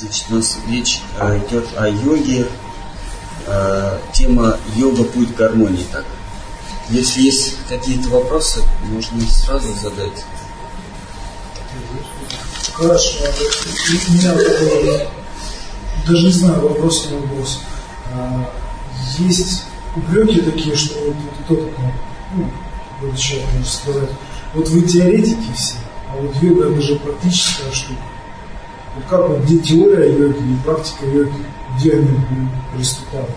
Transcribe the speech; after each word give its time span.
Значит, 0.00 0.24
у 0.30 0.34
нас 0.36 0.56
речь 0.66 1.02
идет 1.18 1.66
о 1.76 1.86
йоге. 1.86 2.46
Э, 3.46 3.98
тема 4.14 4.56
йога 4.74 5.04
путь 5.04 5.34
гармонии. 5.34 5.84
Так. 5.92 6.06
Если 6.88 7.20
есть 7.20 7.56
какие-то 7.68 8.08
вопросы, 8.08 8.62
можно 8.84 9.20
сразу 9.26 9.74
задать. 9.74 10.24
Хорошо. 12.72 13.18
У 14.08 14.12
меня 14.12 14.32
такой, 14.32 15.08
даже 16.06 16.26
не 16.26 16.32
знаю, 16.32 16.62
вопрос 16.62 17.08
не 17.10 17.18
вопрос. 17.18 17.60
А, 18.14 18.50
есть 19.18 19.64
упреки 19.94 20.40
такие, 20.40 20.74
что 20.76 20.98
вот 20.98 21.16
кто 21.44 21.56
такой, 21.56 21.92
ну, 22.34 23.16
человек 23.16 23.48
может 23.54 23.72
сказать, 23.72 24.10
вот 24.54 24.68
вы 24.68 24.80
теоретики 24.82 25.52
все, 25.54 25.76
а 26.08 26.16
вот 26.16 26.34
йога 26.42 26.70
это 26.70 26.80
же 26.80 26.96
практическая 26.96 27.70
штука. 27.72 28.00
Вот 28.94 29.04
как 29.08 29.28
вот 29.28 29.42
где 29.42 29.58
теория 29.58 30.12
йоги 30.12 30.52
и 30.52 30.56
практика 30.64 31.06
йоги, 31.06 31.32
где 31.76 31.92
они 31.92 32.08
приступают? 32.74 33.30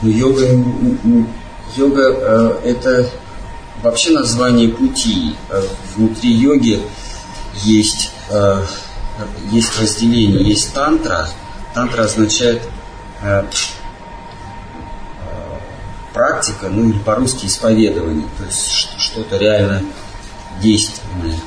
Ну, 0.00 0.10
йога, 0.10 0.46
йога 1.76 2.02
э, 2.02 2.60
это 2.64 3.10
вообще 3.82 4.10
название 4.10 4.68
пути. 4.68 5.34
Э, 5.50 5.62
внутри 5.94 6.30
йоги 6.30 6.82
есть, 7.62 8.12
э, 8.30 8.64
есть 9.50 9.80
разделение, 9.80 10.42
есть 10.42 10.72
тантра. 10.72 11.28
Тантра 11.74 12.04
означает 12.04 12.62
практика, 16.12 16.68
ну 16.68 16.90
или 16.90 16.98
по-русски 16.98 17.46
исповедование, 17.46 18.26
то 18.38 18.44
есть 18.44 18.70
что-то 18.98 19.38
реально 19.38 19.82
действенное. 20.60 21.40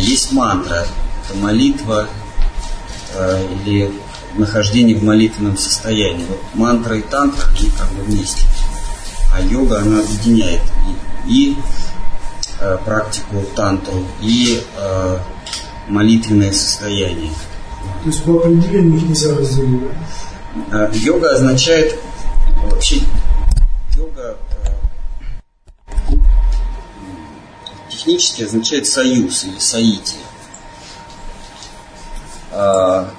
Есть 0.00 0.32
мантра, 0.32 0.86
это 1.24 1.38
молитва 1.38 2.08
э, 3.14 3.46
или 3.64 3.92
нахождение 4.36 4.96
в 4.96 5.02
молитвенном 5.02 5.56
состоянии. 5.56 6.24
Вот 6.26 6.40
мантра 6.54 6.96
и 6.96 7.02
тантра, 7.02 7.46
они 7.58 7.70
как 7.70 7.88
бы 7.92 8.02
вместе. 8.04 8.46
А 9.32 9.40
йога, 9.40 9.80
она 9.80 10.00
объединяет 10.00 10.62
и, 11.26 11.32
и 11.32 11.56
э, 12.60 12.78
практику 12.84 13.44
тантру, 13.54 14.04
и 14.20 14.62
э, 14.76 15.18
молитвенное 15.88 16.52
состояние. 16.52 17.30
То 18.02 18.08
есть 18.08 18.24
по 18.24 18.38
определению 18.38 18.96
их 18.96 19.08
нельзя 19.08 19.36
разделить, 19.36 19.90
Э, 20.72 20.90
йога 20.92 21.30
означает 21.34 21.96
вообще 22.64 22.96
йога 23.96 24.36
э, 26.08 26.14
технически 28.00 28.44
означает 28.44 28.86
союз 28.86 29.44
или 29.44 29.58
соитие. 29.58 30.22
А, 32.50 33.10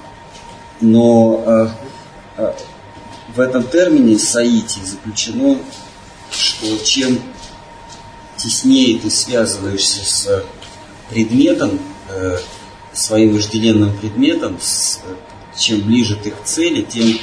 но 0.80 1.44
а, 1.46 1.74
а, 2.36 2.56
в 3.34 3.40
этом 3.40 3.62
термине 3.64 4.18
соитие 4.18 4.84
заключено, 4.84 5.58
что 6.30 6.78
чем 6.84 7.20
теснее 8.36 8.98
ты 8.98 9.10
связываешься 9.10 10.04
с 10.04 10.44
предметом, 11.08 11.78
э, 12.08 12.38
своим 12.92 13.34
вожделенным 13.34 13.96
предметом, 13.96 14.58
чем 15.56 15.82
ближе 15.82 16.16
ты 16.16 16.30
к 16.32 16.42
цели, 16.44 16.82
тем 16.82 17.18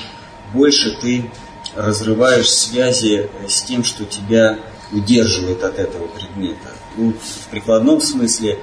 больше 0.53 0.97
ты 1.01 1.29
разрываешь 1.75 2.49
связи 2.49 3.29
с 3.47 3.61
тем, 3.63 3.83
что 3.83 4.05
тебя 4.05 4.59
удерживает 4.91 5.63
от 5.63 5.77
этого 5.77 6.07
предмета. 6.07 6.78
В 6.95 7.49
прикладном 7.51 8.01
смысле, 8.01 8.59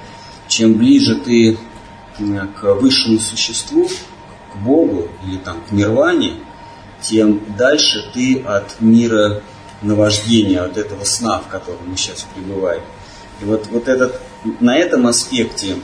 чем 0.47 0.75
ближе 0.75 1.15
ты 1.15 1.57
к 2.17 2.73
высшему 2.75 3.19
существу, 3.19 3.89
к 4.53 4.57
Богу 4.57 5.07
или 5.25 5.37
там 5.37 5.61
к 5.67 5.71
нирване, 5.71 6.33
тем 7.01 7.41
дальше 7.57 8.09
ты 8.13 8.41
от 8.41 8.79
мира 8.81 9.41
наваждения, 9.81 10.61
от 10.61 10.77
этого 10.77 11.03
сна, 11.03 11.39
в 11.39 11.47
котором 11.47 11.89
мы 11.89 11.97
сейчас 11.97 12.25
пребываем. 12.33 12.81
И 13.41 13.45
вот, 13.45 13.67
вот 13.67 13.87
этот, 13.87 14.19
на 14.59 14.75
этом 14.75 15.05
аспекте 15.07 15.75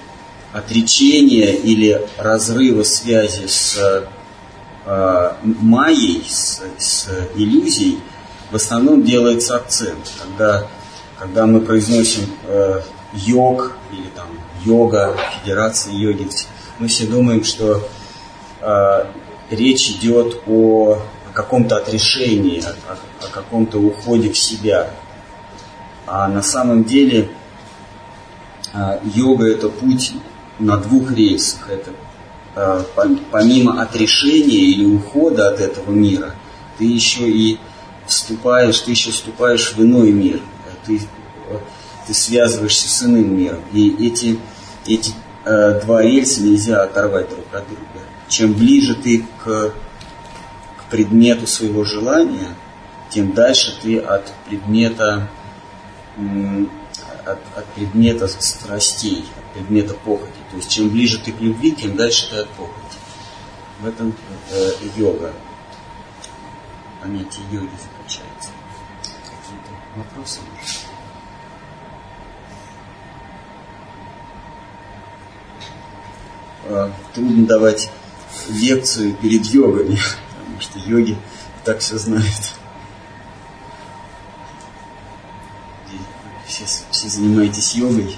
отречения 0.51 1.53
или 1.53 2.01
разрыва 2.17 2.83
связи 2.83 3.47
с 3.47 3.77
э, 4.85 5.31
майей, 5.43 6.23
с, 6.27 6.61
с 6.77 7.09
иллюзией, 7.35 7.99
в 8.51 8.55
основном 8.55 9.03
делается 9.03 9.55
акцент. 9.55 10.11
Когда, 10.21 10.67
когда 11.19 11.45
мы 11.45 11.61
произносим 11.61 12.25
э, 12.45 12.81
йог 13.13 13.73
или 13.91 14.07
там 14.15 14.27
йога, 14.63 15.15
федерация 15.39 15.93
йоги, 15.93 16.27
мы 16.79 16.87
все 16.87 17.05
думаем, 17.05 17.43
что 17.43 17.87
э, 18.61 19.05
речь 19.49 19.89
идет 19.89 20.41
о, 20.47 20.99
о 21.29 21.33
каком-то 21.33 21.77
отрешении, 21.77 22.61
о, 22.61 23.25
о, 23.25 23.27
каком-то 23.27 23.79
уходе 23.79 24.31
в 24.31 24.37
себя. 24.37 24.91
А 26.05 26.27
на 26.27 26.41
самом 26.41 26.83
деле 26.83 27.29
э, 28.73 28.99
йога 29.03 29.47
это 29.47 29.69
путь 29.69 30.13
на 30.59 30.77
двух 30.77 31.11
рельсах. 31.11 31.69
Это 31.69 31.91
э, 32.55 32.83
помимо 33.31 33.81
отрешения 33.81 34.59
или 34.59 34.85
ухода 34.85 35.49
от 35.49 35.59
этого 35.59 35.91
мира, 35.91 36.35
ты 36.77 36.85
еще 36.85 37.29
и 37.29 37.59
вступаешь, 38.05 38.79
ты 38.79 38.91
еще 38.91 39.11
вступаешь 39.11 39.73
в 39.73 39.81
иной 39.81 40.11
мир. 40.11 40.41
Ты, 40.85 41.01
ты 42.07 42.13
связываешься 42.13 42.87
с 42.87 43.03
иным 43.03 43.37
миром. 43.37 43.61
И 43.71 44.07
эти, 44.07 44.39
эти 44.85 45.13
э, 45.45 45.81
два 45.83 46.01
рельса 46.01 46.41
нельзя 46.41 46.83
оторвать 46.83 47.29
друг 47.29 47.45
от 47.53 47.67
друга. 47.67 47.83
Чем 48.27 48.53
ближе 48.53 48.95
ты 48.95 49.25
к, 49.43 49.73
к 50.77 50.83
предмету 50.89 51.47
своего 51.47 51.83
желания, 51.83 52.55
тем 53.09 53.33
дальше 53.33 53.77
ты 53.81 53.99
от 53.99 54.33
предмета, 54.47 55.29
от, 57.25 57.39
от 57.55 57.65
предмета 57.75 58.27
страстей, 58.27 59.25
от 59.37 59.53
предмета 59.53 59.93
похоти. 59.93 60.31
То 60.49 60.57
есть 60.57 60.69
чем 60.69 60.89
ближе 60.89 61.19
ты 61.19 61.31
к 61.31 61.39
любви, 61.39 61.71
тем 61.71 61.95
дальше 61.95 62.29
ты 62.29 62.37
от 62.37 62.49
похоти. 62.49 62.73
В 63.81 63.87
этом 63.87 64.15
э, 64.51 64.71
йога, 64.95 65.33
понятие 67.01 67.43
йоги 67.51 67.69
заключается. 67.81 68.49
Вопросы? 69.95 70.39
Э, 76.65 76.89
трудно 77.13 77.45
давать 77.45 77.91
лекцию 78.49 79.15
перед 79.15 79.45
йогами, 79.45 79.99
потому 80.37 80.61
что 80.61 80.79
йоги 80.79 81.17
так 81.63 81.79
все 81.79 81.97
знают. 81.97 82.53
Все, 86.47 86.65
все 86.91 87.07
занимаетесь 87.09 87.75
йогой. 87.75 88.17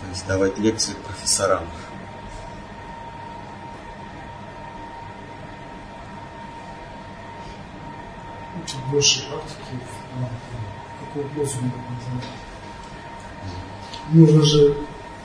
То 0.00 0.08
есть 0.10 0.26
давать 0.26 0.58
лекции 0.58 0.94
профессорам. 1.06 1.66
Больше 8.92 9.26
практики, 9.28 9.58
какую 11.00 11.28
пользу 11.30 11.56
мы 11.62 11.68
можем 11.68 12.22
нужно 14.12 14.42
же 14.42 14.76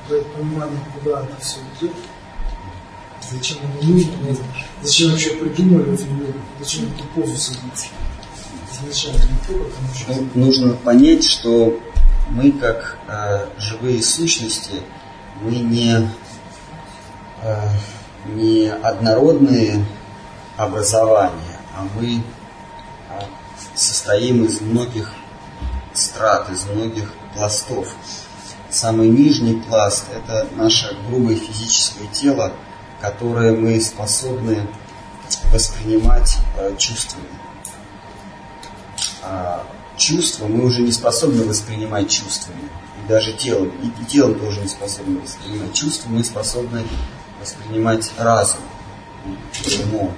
дать 0.09 0.25
понимание, 0.27 0.79
куда 0.93 1.23
это 1.23 1.35
все 1.41 1.57
идет, 1.79 1.93
зачем 3.29 3.57
оно 3.63 3.93
нужно, 3.93 4.11
зачем 4.81 5.11
вообще 5.11 5.31
придумали 5.31 5.93
эту 5.93 6.03
йогу, 6.03 6.39
зачем 6.59 6.85
эту 6.85 7.03
позу 7.13 7.35
садиться. 7.35 7.87
Изначально 8.71 9.19
ну, 10.05 10.29
Нужно 10.35 10.73
понять, 10.75 11.25
что 11.25 11.79
мы 12.29 12.51
как 12.51 12.97
э, 13.07 13.47
живые 13.57 14.01
сущности, 14.03 14.75
мы 15.41 15.51
не, 15.57 16.09
э, 17.43 17.69
не 18.27 18.69
однородные 18.69 19.85
образования, 20.57 21.59
а 21.75 21.85
мы 21.95 22.21
состоим 23.77 24.43
из 24.45 24.59
многих 24.59 25.13
страт, 25.93 26.49
из 26.49 26.65
многих 26.65 27.13
пластов 27.35 27.87
самый 28.69 29.09
нижний 29.09 29.61
пласт– 29.61 30.05
это 30.15 30.47
наше 30.55 30.95
грубое 31.07 31.35
физическое 31.35 32.07
тело, 32.07 32.51
которое 32.99 33.53
мы 33.53 33.79
способны 33.79 34.67
воспринимать 35.51 36.37
э, 36.57 36.75
чувствами. 36.77 37.27
А 39.23 39.65
чувства 39.95 40.47
мы 40.47 40.65
уже 40.65 40.81
не 40.81 40.91
способны 40.91 41.43
воспринимать 41.45 42.09
чувствами. 42.09 42.69
И 43.03 43.07
даже 43.07 43.33
телом. 43.33 43.71
И, 43.81 44.05
телом 44.05 44.39
тоже 44.39 44.61
не 44.61 44.67
способны 44.67 45.19
воспринимать 45.19 45.73
чувства. 45.73 46.09
Мы 46.09 46.23
способны 46.23 46.83
воспринимать 47.39 48.11
разум, 48.17 48.61
умом 49.83 50.13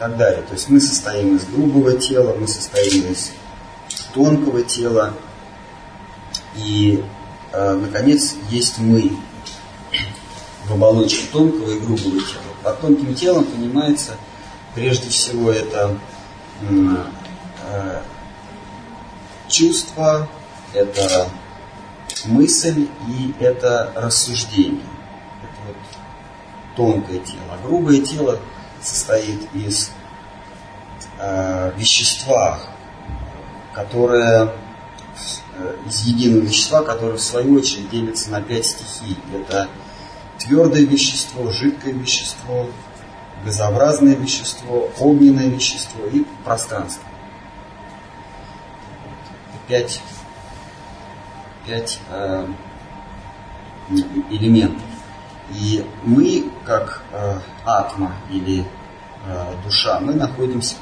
так 0.00 0.16
далее. 0.16 0.40
То 0.42 0.54
есть 0.54 0.70
мы 0.70 0.80
состоим 0.80 1.36
из 1.36 1.44
грубого 1.44 1.92
тела, 1.92 2.34
мы 2.34 2.48
состоим 2.48 3.12
из 3.12 3.32
тонкого 4.14 4.62
тела. 4.62 5.12
И 6.56 7.04
э, 7.52 7.72
наконец, 7.74 8.34
есть 8.48 8.78
мы 8.78 9.12
в 10.66 10.72
оболочке 10.72 11.26
тонкого 11.30 11.70
и 11.70 11.78
грубого 11.80 12.18
тела. 12.18 12.42
Под 12.62 12.80
тонким 12.80 13.14
телом 13.14 13.44
понимается, 13.44 14.16
прежде 14.74 15.10
всего, 15.10 15.50
это 15.50 15.98
э, 16.62 18.02
чувство, 19.48 20.30
это 20.72 21.28
мысль 22.24 22.88
и 23.06 23.34
это 23.38 23.92
рассуждение. 23.94 24.80
Это 25.42 25.66
вот 25.66 25.76
тонкое 26.74 27.18
тело. 27.18 27.42
А 27.50 27.66
грубое 27.66 28.00
тело 28.00 28.40
состоит 28.82 29.48
из 29.54 29.90
э, 31.18 31.72
вещества, 31.76 32.60
которое 33.74 34.54
э, 35.56 35.76
из 35.86 36.02
единого 36.02 36.44
вещества, 36.44 36.82
которое 36.82 37.16
в 37.16 37.22
свою 37.22 37.58
очередь 37.58 37.90
делится 37.90 38.30
на 38.30 38.40
пять 38.40 38.66
стихий. 38.66 39.18
Это 39.34 39.68
твердое 40.38 40.84
вещество, 40.84 41.50
жидкое 41.50 41.92
вещество, 41.92 42.66
газообразное 43.44 44.14
вещество, 44.14 44.90
огненное 44.98 45.48
вещество 45.48 46.06
и 46.06 46.24
пространство. 46.44 47.04
Пять, 49.68 50.00
пять 51.66 52.00
э, 52.10 52.46
элементов. 54.30 54.89
И 55.54 55.84
мы, 56.04 56.44
как 56.64 57.02
э, 57.12 57.38
атма 57.64 58.14
или 58.30 58.64
э, 59.26 59.54
душа, 59.64 60.00
мы 60.00 60.14
находимся 60.14 60.76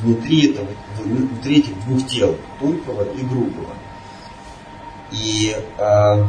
внутри, 0.00 0.50
этого, 0.50 0.68
внутри 0.98 1.60
этих 1.60 1.84
двух 1.84 2.06
тел, 2.06 2.36
тонкого 2.60 3.04
и 3.14 3.22
грубого. 3.22 3.74
И 5.10 5.56
э, 5.78 6.24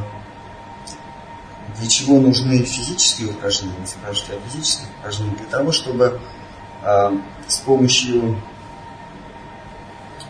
для 1.78 1.88
чего 1.90 2.20
нужны 2.20 2.64
физические 2.64 3.30
упражнения? 3.30 3.86
Спрашиваете 3.86 4.38
о 4.38 4.50
физических 4.50 4.88
упражнениях. 5.00 5.38
Для 5.38 5.48
того, 5.48 5.72
чтобы 5.72 6.20
э, 6.84 7.12
с 7.48 7.58
помощью 7.58 8.42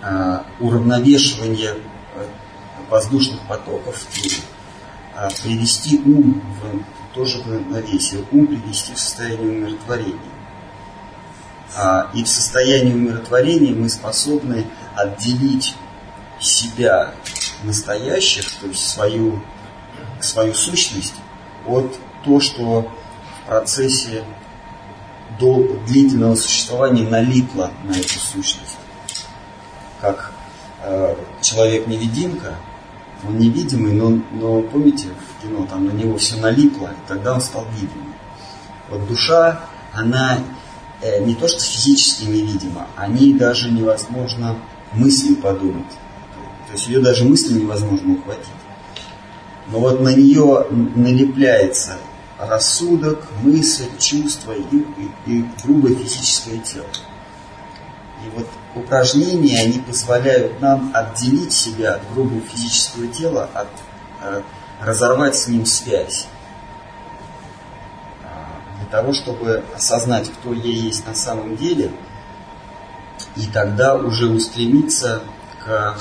э, 0.01 0.39
уравновешивания 0.59 1.75
э, 2.15 2.25
воздушных 2.89 3.41
потоков 3.47 4.05
и 4.23 4.29
привести 5.43 5.97
ум 5.99 6.41
в 6.61 7.13
тоже 7.13 7.41
в 7.41 7.51
равновесие, 7.51 8.25
ум 8.31 8.47
привести 8.47 8.93
в 8.93 8.99
состояние 8.99 9.49
умиротворения. 9.49 10.19
А, 11.75 12.09
и 12.13 12.23
в 12.23 12.27
состоянии 12.27 12.93
умиротворения 12.93 13.73
мы 13.73 13.89
способны 13.89 14.65
отделить 14.95 15.75
себя 16.39 17.13
настоящих, 17.63 18.51
то 18.59 18.67
есть 18.67 18.87
свою, 18.87 19.41
свою 20.19 20.53
сущность, 20.53 21.15
от 21.67 21.97
то, 22.23 22.39
что 22.39 22.91
в 23.43 23.47
процессе 23.47 24.23
длительного 25.39 26.35
существования 26.35 27.07
налипло 27.07 27.71
на 27.83 27.91
эту 27.91 28.19
сущность. 28.19 28.77
Как 29.99 30.33
э, 30.83 31.15
человек-невидимка, 31.41 32.55
он 33.27 33.37
невидимый, 33.37 33.93
но, 33.93 34.19
но 34.31 34.61
помните 34.61 35.07
в 35.07 35.43
кино, 35.43 35.65
там 35.69 35.85
на 35.85 35.91
него 35.91 36.17
все 36.17 36.37
налипло, 36.37 36.87
и 36.87 37.07
тогда 37.07 37.33
он 37.33 37.41
стал 37.41 37.65
видимым. 37.73 38.13
Вот 38.89 39.07
душа, 39.07 39.61
она 39.93 40.39
э, 41.01 41.23
не 41.23 41.35
то 41.35 41.47
что 41.47 41.59
физически 41.59 42.25
невидима, 42.25 42.87
о 42.95 43.07
ней 43.07 43.33
даже 43.33 43.71
невозможно 43.71 44.57
мыслью 44.93 45.37
подумать. 45.37 45.91
То 46.67 46.73
есть 46.73 46.87
ее 46.87 46.99
даже 46.99 47.23
мыслью 47.23 47.61
невозможно 47.61 48.13
ухватить. 48.13 48.47
Но 49.71 49.79
вот 49.79 50.01
на 50.01 50.13
нее 50.13 50.67
налепляется 50.95 51.97
рассудок, 52.37 53.27
мысль, 53.41 53.85
чувство 53.99 54.51
и, 54.51 54.77
и, 54.77 55.11
и 55.27 55.45
грубое 55.63 55.95
физическое 55.95 56.57
тело. 56.57 56.87
И 58.25 58.29
вот 58.35 58.47
упражнения, 58.75 59.59
они 59.59 59.79
позволяют 59.79 60.61
нам 60.61 60.91
отделить 60.93 61.53
себя 61.53 61.95
от 61.95 62.13
грубого 62.13 62.41
физического 62.41 63.07
тела, 63.07 63.49
от, 63.53 63.67
э, 64.21 64.41
разорвать 64.81 65.35
с 65.35 65.47
ним 65.47 65.65
связь 65.65 66.27
того, 68.93 69.11
чтобы 69.11 69.63
осознать, 69.75 70.29
кто 70.31 70.53
я 70.53 70.71
есть 70.71 71.07
на 71.07 71.15
самом 71.15 71.55
деле, 71.55 71.91
и 73.35 73.47
тогда 73.47 73.95
уже 73.95 74.29
устремиться 74.29 75.23
к, 75.65 75.97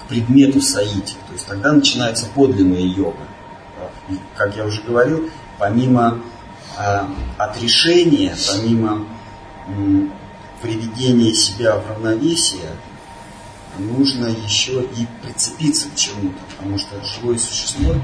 к 0.00 0.08
предмету 0.08 0.62
саити. 0.62 1.14
То 1.26 1.34
есть 1.34 1.46
тогда 1.46 1.72
начинается 1.72 2.24
подлинная 2.34 2.80
йога. 2.80 3.26
И, 4.08 4.18
как 4.34 4.56
я 4.56 4.64
уже 4.64 4.80
говорил, 4.80 5.28
помимо 5.58 6.20
э, 6.78 7.00
отрешения, 7.36 8.34
помимо 8.50 9.04
э, 10.62 10.66
приведения 10.66 11.34
себя 11.34 11.76
в 11.76 11.88
равновесие, 11.88 12.70
нужно 13.78 14.26
еще 14.26 14.82
и 14.82 15.06
прицепиться 15.22 15.88
к 15.88 15.96
чему-то, 15.96 16.38
потому 16.56 16.78
что 16.78 17.02
живое 17.04 17.38
существо, 17.38 17.94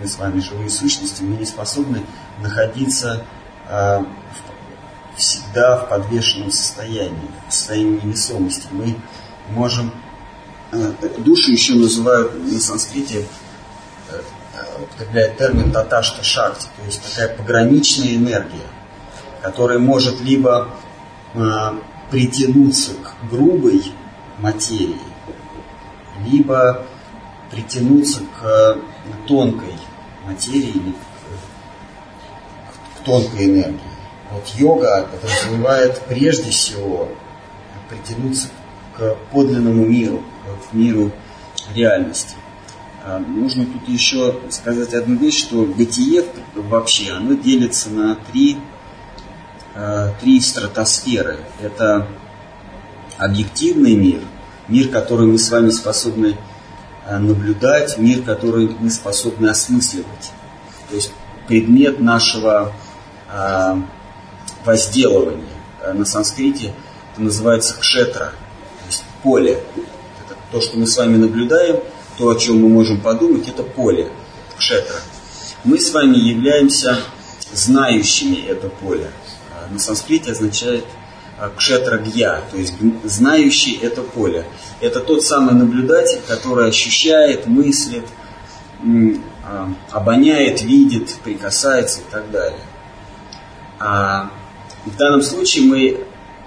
мы 0.00 0.08
с 0.08 0.18
вами 0.18 0.40
живые 0.40 0.68
сущности, 0.68 1.22
мы 1.22 1.36
не 1.36 1.46
способны 1.46 2.02
находиться 2.40 3.24
Э, 3.68 4.04
всегда 5.16 5.78
в 5.78 5.88
подвешенном 5.88 6.50
состоянии, 6.50 7.30
в 7.48 7.52
состоянии 7.52 8.00
невесомости. 8.04 8.66
Мы 8.70 8.96
можем... 9.48 9.90
Э, 10.72 10.92
душу 11.18 11.52
еще 11.52 11.74
называют 11.74 12.34
на 12.34 12.60
санскрите 12.60 13.24
э, 14.10 14.20
употребляет 14.82 15.38
термин 15.38 15.72
таташта 15.72 16.22
шакти, 16.22 16.66
то 16.76 16.84
есть 16.84 17.02
такая 17.02 17.34
пограничная 17.34 18.14
энергия, 18.14 18.66
которая 19.42 19.78
может 19.78 20.20
либо 20.20 20.68
притянуться 22.10 22.92
к 22.94 23.30
грубой 23.30 23.92
материи, 24.38 25.00
либо 26.26 26.86
притянуться 27.50 28.20
к 28.40 28.78
тонкой 29.26 29.74
материи 30.26 30.70
или 30.70 30.94
тонкой 33.04 33.46
энергии. 33.46 33.80
Вот 34.32 34.46
йога 34.58 35.08
развивает 35.22 36.00
прежде 36.08 36.50
всего 36.50 37.08
притянуться 37.88 38.48
к 38.96 39.16
подлинному 39.32 39.84
миру, 39.84 40.22
к 40.68 40.74
миру 40.74 41.12
реальности. 41.74 42.34
А, 43.04 43.20
нужно 43.20 43.66
тут 43.66 43.88
еще 43.88 44.40
сказать 44.50 44.92
одну 44.92 45.16
вещь, 45.16 45.38
что 45.38 45.64
бытие 45.64 46.24
вообще, 46.54 47.12
оно 47.12 47.34
делится 47.34 47.88
на 47.90 48.16
три, 48.16 48.56
а, 48.56 48.75
три 50.20 50.40
стратосферы. 50.40 51.38
Это 51.60 52.06
объективный 53.18 53.94
мир, 53.94 54.20
мир, 54.68 54.88
который 54.88 55.26
мы 55.26 55.38
с 55.38 55.50
вами 55.50 55.70
способны 55.70 56.36
а, 57.06 57.18
наблюдать, 57.18 57.98
мир, 57.98 58.22
который 58.22 58.68
мы 58.78 58.90
способны 58.90 59.48
осмысливать. 59.48 60.32
То 60.88 60.96
есть 60.96 61.12
предмет 61.46 62.00
нашего 62.00 62.72
а, 63.28 63.78
возделывания. 64.64 65.44
На 65.94 66.04
санскрите 66.04 66.74
это 67.12 67.22
называется 67.22 67.76
кшетра, 67.78 68.32
то 68.80 68.86
есть 68.86 69.04
поле. 69.22 69.62
Это 70.24 70.36
то, 70.50 70.60
что 70.60 70.76
мы 70.76 70.86
с 70.86 70.96
вами 70.96 71.16
наблюдаем, 71.16 71.80
то, 72.18 72.28
о 72.28 72.34
чем 72.34 72.60
мы 72.60 72.68
можем 72.68 73.00
подумать, 73.00 73.48
это 73.48 73.62
поле, 73.62 74.10
кшетра. 74.58 74.96
Мы 75.62 75.78
с 75.78 75.92
вами 75.92 76.16
являемся 76.16 76.98
знающими 77.52 78.44
это 78.48 78.68
поле. 78.68 79.12
А 79.68 79.72
на 79.72 79.78
санскрите 79.78 80.32
означает 80.32 80.84
кшетра 81.56 81.98
гья, 81.98 82.40
то 82.50 82.56
есть 82.56 82.74
знающий 83.04 83.78
это 83.82 84.02
поле. 84.02 84.46
Это 84.80 85.00
тот 85.00 85.22
самый 85.22 85.54
наблюдатель, 85.54 86.20
который 86.26 86.68
ощущает, 86.68 87.46
мыслит, 87.46 88.06
обоняет, 89.90 90.62
видит, 90.62 91.14
прикасается 91.24 92.00
и 92.00 92.04
так 92.10 92.30
далее. 92.30 92.60
А 93.78 94.30
в 94.86 94.96
данном 94.96 95.22
случае 95.22 95.64
мы 95.66 96.06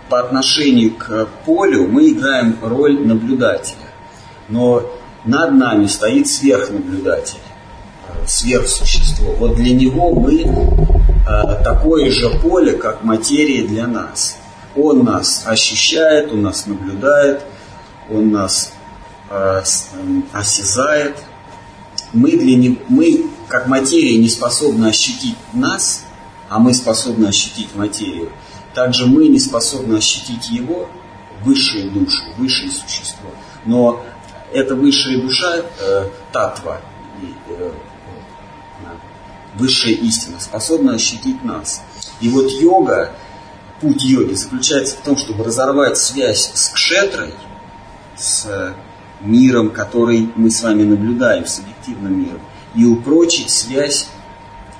по 0.10 0.20
отношению 0.20 0.96
к 0.96 1.28
полю 1.46 1.88
мы 1.88 2.10
играем 2.10 2.58
роль 2.62 3.06
наблюдателя. 3.06 3.78
Но 4.48 4.92
над 5.24 5.54
нами 5.54 5.86
стоит 5.86 6.28
сверхнаблюдатель, 6.28 7.38
сверхсущество. 8.26 9.32
Вот 9.34 9.56
для 9.56 9.76
него 9.76 10.12
мы 10.16 10.44
а, 10.46 11.19
такое 11.26 12.12
же 12.12 12.30
поле, 12.40 12.74
как 12.74 13.04
материя 13.04 13.68
для 13.68 13.88
нас. 13.88 14.38
Он 14.76 15.04
нас 15.04 15.44
ощущает, 15.46 16.32
он 16.32 16.44
нас 16.44 16.66
наблюдает, 16.66 17.42
он 18.10 18.32
нас 18.32 18.74
а, 19.30 19.64
осязает. 20.32 21.18
Мы, 22.14 22.32
для 22.32 22.56
него, 22.56 22.78
мы, 22.88 23.26
как 23.48 23.68
материя, 23.68 24.18
не 24.18 24.30
способны 24.30 24.88
ощутить 24.88 25.38
нас– 25.54 26.04
а 26.50 26.58
мы 26.60 26.74
способны 26.74 27.28
ощутить 27.28 27.76
материю, 27.76 28.32
также 28.74 29.06
мы 29.06 29.28
не 29.28 29.40
способны 29.40 29.98
ощутить 29.98 30.50
его, 30.50 30.90
высшую 31.44 31.92
душу, 31.92 32.24
высшее 32.38 32.72
существо. 32.72 33.30
Но 33.66 34.04
эта 34.52 34.76
высшая 34.76 35.22
душа, 35.22 35.58
э, 35.80 36.10
татва, 36.34 36.82
э, 37.48 37.72
высшая 39.56 39.94
истина, 39.94 40.40
способна 40.40 40.94
ощутить 40.94 41.44
нас. 41.44 41.82
И 42.22 42.30
вот 42.30 42.50
йога, 42.52 43.14
путь 43.82 44.04
йоги 44.04 44.34
заключается 44.34 44.98
в 44.98 45.02
том, 45.02 45.18
чтобы 45.18 45.44
разорвать 45.44 45.98
связь 45.98 46.52
с 46.54 46.70
кшетрой, 46.70 47.34
с 48.18 48.76
миром, 49.22 49.70
который 49.72 50.32
мы 50.36 50.50
с 50.50 50.62
вами 50.62 50.84
наблюдаем, 50.84 51.46
с 51.46 51.60
объективным 51.60 52.22
миром, 52.22 52.42
и 52.76 52.86
упрочить 52.86 53.50
связь 53.50 54.08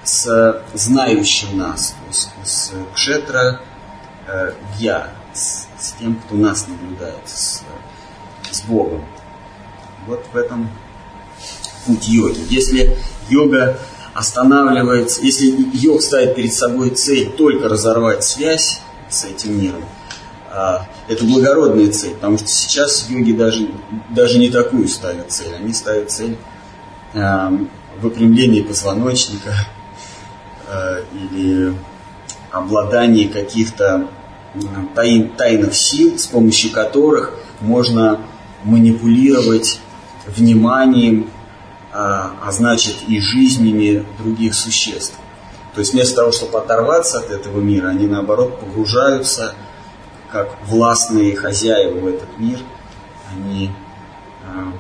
с 0.04 0.64
знающим 0.74 1.58
нас, 1.58 1.96
с, 2.12 2.30
с 2.44 2.72
кшетра 2.94 3.62
э, 4.28 4.54
я, 4.78 5.10
с, 5.34 5.68
с 5.78 5.92
тем, 6.00 6.16
кто 6.16 6.36
нас 6.36 6.68
наблюдает, 6.68 7.22
с, 7.26 7.64
с 8.52 8.62
Богом. 8.62 9.06
Вот 10.08 10.26
в 10.32 10.38
этом 10.38 10.70
путь 11.86 12.08
йоги. 12.08 12.40
Если 12.50 12.98
йога 13.30 13.80
останавливается, 14.14 15.22
если 15.22 15.56
йог 15.74 16.02
ставит 16.02 16.36
перед 16.36 16.54
собой 16.54 16.92
цель 16.92 17.30
только 17.32 17.70
разорвать 17.70 18.24
связь 18.24 18.82
с 19.10 19.26
этим 19.26 19.62
миром, 19.62 19.84
а, 20.52 20.88
это 21.08 21.26
благородная 21.26 21.92
цель, 21.92 22.16
потому 22.16 22.38
что 22.38 22.48
сейчас 22.48 23.08
йоги 23.10 23.34
даже, 23.34 23.70
даже 24.10 24.40
не 24.40 24.50
такую 24.50 24.88
ставят 24.88 25.32
цель. 25.32 25.54
Они 25.56 25.74
ставят 25.74 26.12
цель 26.12 26.38
а, 27.14 27.54
выпрямления 28.02 28.64
позвоночника 28.64 29.54
а, 30.68 31.02
или 31.14 31.74
обладание 32.52 33.30
каких-то 33.30 34.08
тайн, 34.96 35.30
тайных 35.30 35.76
сил, 35.76 36.18
с 36.18 36.26
помощью 36.26 36.72
которых 36.72 37.34
можно 37.62 38.22
манипулировать 38.64 39.80
вниманием, 40.26 41.30
а, 41.92 42.34
а 42.44 42.52
значит 42.52 42.96
и 43.08 43.20
жизнями 43.20 44.06
других 44.20 44.54
существ. 44.54 45.16
То 45.74 45.80
есть 45.80 45.94
вместо 45.94 46.18
того, 46.18 46.32
чтобы 46.32 46.58
оторваться 46.60 47.20
от 47.20 47.30
этого 47.30 47.60
мира, 47.60 47.90
они 47.90 48.08
наоборот 48.08 48.60
погружаются 48.60 49.56
как 50.32 50.58
властные 50.66 51.36
хозяева 51.36 52.00
в 52.00 52.08
этот 52.08 52.38
мир. 52.38 52.60
Они 53.32 53.72
а, 54.46 54.74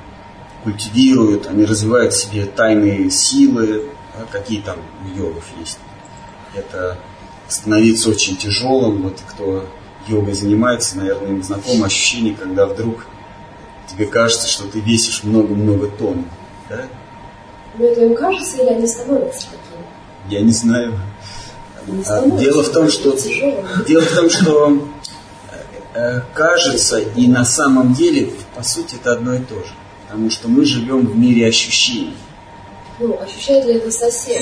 культивируют, 0.63 1.47
они 1.47 1.65
развивают 1.65 2.13
в 2.13 2.21
себе 2.21 2.45
тайные 2.45 3.09
силы, 3.09 3.89
а, 4.15 4.25
какие 4.31 4.61
там 4.61 4.77
у 5.05 5.17
йогов 5.17 5.45
есть. 5.59 5.79
Это 6.53 6.97
становиться 7.47 8.09
очень 8.09 8.35
тяжелым. 8.35 9.03
Вот 9.03 9.19
кто 9.27 9.65
йогой 10.07 10.33
занимается, 10.33 10.97
наверное, 10.97 11.29
им 11.29 11.43
знакомо 11.43 11.87
ощущение, 11.87 12.35
когда 12.35 12.65
вдруг 12.65 13.05
тебе 13.87 14.05
кажется, 14.05 14.47
что 14.47 14.65
ты 14.65 14.79
весишь 14.79 15.23
много-много 15.23 15.87
тонн. 15.87 16.25
Да? 16.69 16.85
Но 17.77 17.85
это 17.85 18.05
им 18.05 18.15
кажется 18.15 18.61
или 18.61 18.69
они 18.69 18.87
становятся 18.87 19.47
такими? 19.47 19.85
Я 20.29 20.41
не 20.41 20.51
знаю. 20.51 20.99
Не 21.87 22.03
а, 22.05 22.29
дело 22.37 22.63
в 22.63 22.71
том, 22.71 22.89
что 22.89 23.17
дело 23.87 24.01
в 24.01 24.15
том, 24.15 24.29
что 24.29 24.87
кажется 26.33 26.99
и 26.99 27.27
на 27.27 27.45
самом 27.45 27.93
деле, 27.93 28.31
по 28.55 28.63
сути, 28.63 28.95
это 28.95 29.13
одно 29.13 29.35
и 29.35 29.39
то 29.39 29.55
же. 29.55 29.73
Потому 30.07 30.29
что 30.29 30.47
мы 30.47 30.65
живем 30.65 31.05
в 31.05 31.17
мире 31.17 31.47
ощущений. 31.47 32.17
Ну, 32.99 33.17
ощущает 33.21 33.65
ли 33.65 33.75
это 33.75 33.91
совсем? 33.91 34.41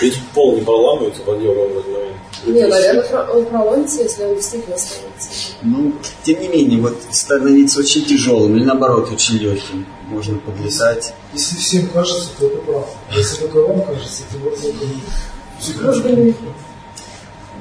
Ведь 0.00 0.18
пол 0.34 0.56
не 0.56 0.62
проламывается 0.62 1.22
под 1.22 1.42
йогом 1.42 1.68
в 1.68 1.78
этот 1.78 1.92
момент. 1.92 2.16
Не, 2.46 2.66
наверное, 2.66 3.26
он 3.26 3.44
проломится, 3.46 4.02
если 4.02 4.24
он 4.24 4.34
действительно 4.36 4.78
становится. 4.78 5.28
Ну, 5.62 5.92
тем 6.22 6.40
не 6.40 6.48
менее, 6.48 6.80
вот 6.80 6.96
становиться 7.10 7.80
очень 7.80 8.04
тяжелым 8.04 8.56
или 8.56 8.64
наоборот 8.64 9.10
очень 9.12 9.36
легким. 9.36 9.86
Можно 10.08 10.38
подвисать. 10.38 11.14
Если 11.32 11.56
всем 11.56 11.88
кажется, 11.88 12.30
то 12.38 12.46
это 12.46 12.58
правда. 12.58 12.88
Если 13.14 13.36
только 13.36 13.56
вам 13.58 13.82
кажется, 13.84 14.22
то 14.32 14.38
вот 14.38 14.58
это 14.58 16.34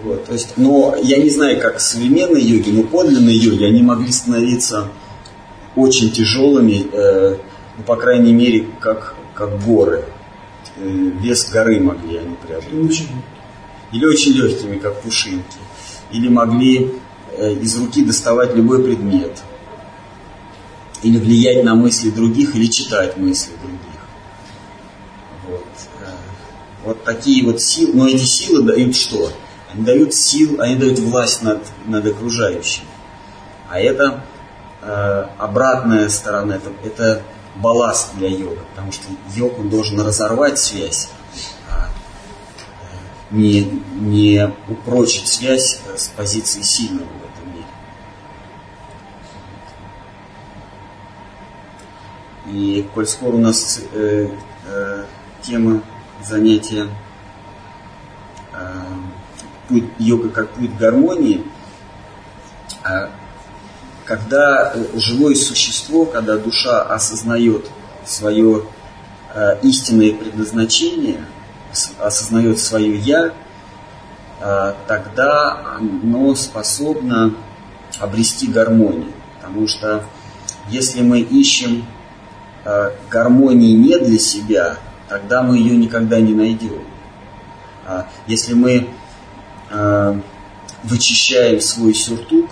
вот, 0.04 0.26
то 0.26 0.34
есть, 0.34 0.54
но 0.56 0.96
я 1.02 1.18
не 1.18 1.30
знаю, 1.30 1.60
как 1.60 1.82
современные 1.82 2.44
йоги, 2.44 2.70
но 2.70 2.84
подлинные 2.84 3.36
йоги, 3.36 3.66
они 3.66 3.82
могли 3.82 4.12
становиться 4.12 4.88
очень 5.76 6.12
тяжелыми, 6.12 6.88
э, 6.92 7.36
ну, 7.78 7.84
по 7.84 7.98
крайней 7.98 8.34
мере, 8.34 8.68
как, 8.80 9.16
как 9.34 9.62
горы. 9.66 10.06
Э, 10.80 11.12
вес 11.22 11.50
горы 11.50 11.80
могли 11.80 12.18
они 12.18 12.36
преодолеть. 12.36 13.08
Или 13.92 14.06
очень 14.06 14.34
легкими, 14.34 14.78
как 14.78 15.02
пушинки. 15.02 15.58
Или 16.12 16.30
могли 16.30 16.94
э, 17.38 17.54
из 17.54 17.78
руки 17.78 18.04
доставать 18.04 18.56
любой 18.56 18.84
предмет. 18.84 19.42
Или 21.04 21.18
влиять 21.18 21.64
на 21.64 21.76
мысли 21.76 22.10
других, 22.10 22.56
или 22.56 22.68
читать 22.68 23.18
мысли 23.18 23.52
других. 23.62 23.80
Вот, 25.48 25.66
э, 26.02 26.06
вот 26.86 27.04
такие 27.04 27.46
вот 27.46 27.62
силы. 27.62 27.94
Но 27.96 28.08
эти 28.08 28.24
силы 28.24 28.64
дают 28.64 28.96
что? 28.96 29.32
Они 29.74 29.84
дают 29.84 30.14
силу, 30.14 30.62
они 30.62 30.76
дают 30.76 31.00
власть 31.00 31.44
над, 31.44 31.62
над 31.86 32.06
окружающими. 32.06 32.88
А 33.70 33.80
это 33.80 34.24
э, 34.82 35.26
обратная 35.38 36.10
сторона, 36.10 36.56
это, 36.56 36.72
это 36.84 37.22
балласт 37.60 38.16
для 38.16 38.30
йога, 38.30 38.62
потому 38.72 38.92
что 38.92 39.04
йог 39.36 39.60
он 39.60 39.70
должен 39.70 40.00
разорвать 40.02 40.60
связь, 40.60 41.10
а 41.70 41.90
не, 43.32 43.62
не 43.62 44.52
упрочить 44.68 45.28
связь 45.28 45.82
с 45.96 46.08
позиции 46.08 46.62
сильного 46.62 47.08
в 47.08 47.26
этом 47.26 47.54
мире. 47.54 47.66
И 52.48 52.88
коль 52.94 53.08
скоро 53.08 53.36
у 53.36 53.40
нас 53.40 53.82
э, 53.94 54.30
э, 54.66 55.06
тема 55.42 55.82
занятия 56.24 56.88
э, 58.54 58.74
путь 59.68 59.86
йога 60.00 60.30
как 60.30 60.50
путь 60.52 60.76
гармонии, 60.78 61.44
э, 62.86 63.10
когда 64.10 64.72
э, 64.74 64.86
живое 64.96 65.36
существо, 65.36 66.04
когда 66.04 66.36
душа 66.36 66.82
осознает 66.82 67.70
свое 68.08 68.64
э, 69.36 69.60
истинное 69.62 70.14
предназначение, 70.14 71.24
осознает 72.00 72.58
свое 72.58 72.98
«я», 72.98 73.32
э, 74.42 74.74
тогда 74.88 75.76
оно 75.78 76.34
способно 76.34 77.36
обрести 78.00 78.48
гармонию. 78.48 79.14
Потому 79.40 79.68
что 79.68 80.04
если 80.70 81.02
мы 81.02 81.20
ищем 81.22 81.86
гармонии 83.10 83.74
не 83.74 83.98
для 84.00 84.20
себя, 84.20 84.78
тогда 85.08 85.44
мы 85.44 85.58
ее 85.58 85.78
никогда 85.78 86.20
не 86.20 86.34
найдем. 86.34 86.84
А 87.86 88.08
если 88.28 88.54
мы 88.54 88.90
вычищаем 90.84 91.62
свой 91.62 91.94
сюртук, 91.94 92.50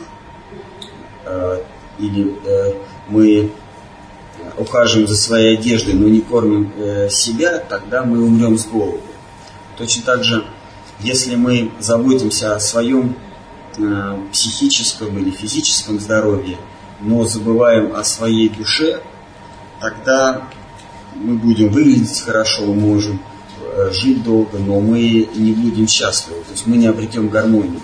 или 2.00 2.36
э, 2.46 2.74
мы 3.10 3.51
ухаживаем 4.57 5.07
за 5.07 5.15
своей 5.15 5.57
одеждой, 5.57 5.93
но 5.93 6.07
не 6.07 6.22
кормим 6.22 6.72
э, 6.77 7.10
себя, 7.10 7.57
тогда 7.57 8.03
мы 8.03 8.24
умрем 8.24 8.57
с 8.57 8.65
голоду. 8.65 9.01
Точно 9.77 10.03
так 10.03 10.24
же, 10.24 10.46
если 11.00 11.36
мы 11.36 11.72
заботимся 11.79 12.55
о 12.55 12.60
своем 12.60 13.15
психическом 14.31 15.19
или 15.19 15.29
физическом 15.29 16.00
здоровье, 16.00 16.57
но 17.00 17.25
забываем 17.25 17.96
о 17.96 18.03
своей 18.03 18.50
душе, 18.50 19.01
тогда 19.79 20.50
мы 21.13 21.36
будем 21.36 21.69
выглядеть 21.69 22.19
хорошо, 22.22 22.65
мы 22.65 22.74
можем 22.74 23.22
жить 23.91 24.24
долго, 24.24 24.57
но 24.57 24.79
мы 24.79 25.29
не 25.36 25.51
будем 25.51 25.88
счастливы, 25.88 26.41
то 26.41 26.53
есть 26.53 26.65
мы 26.65 26.77
не 26.77 26.88
обретем 26.88 27.29
гармонию. 27.29 27.81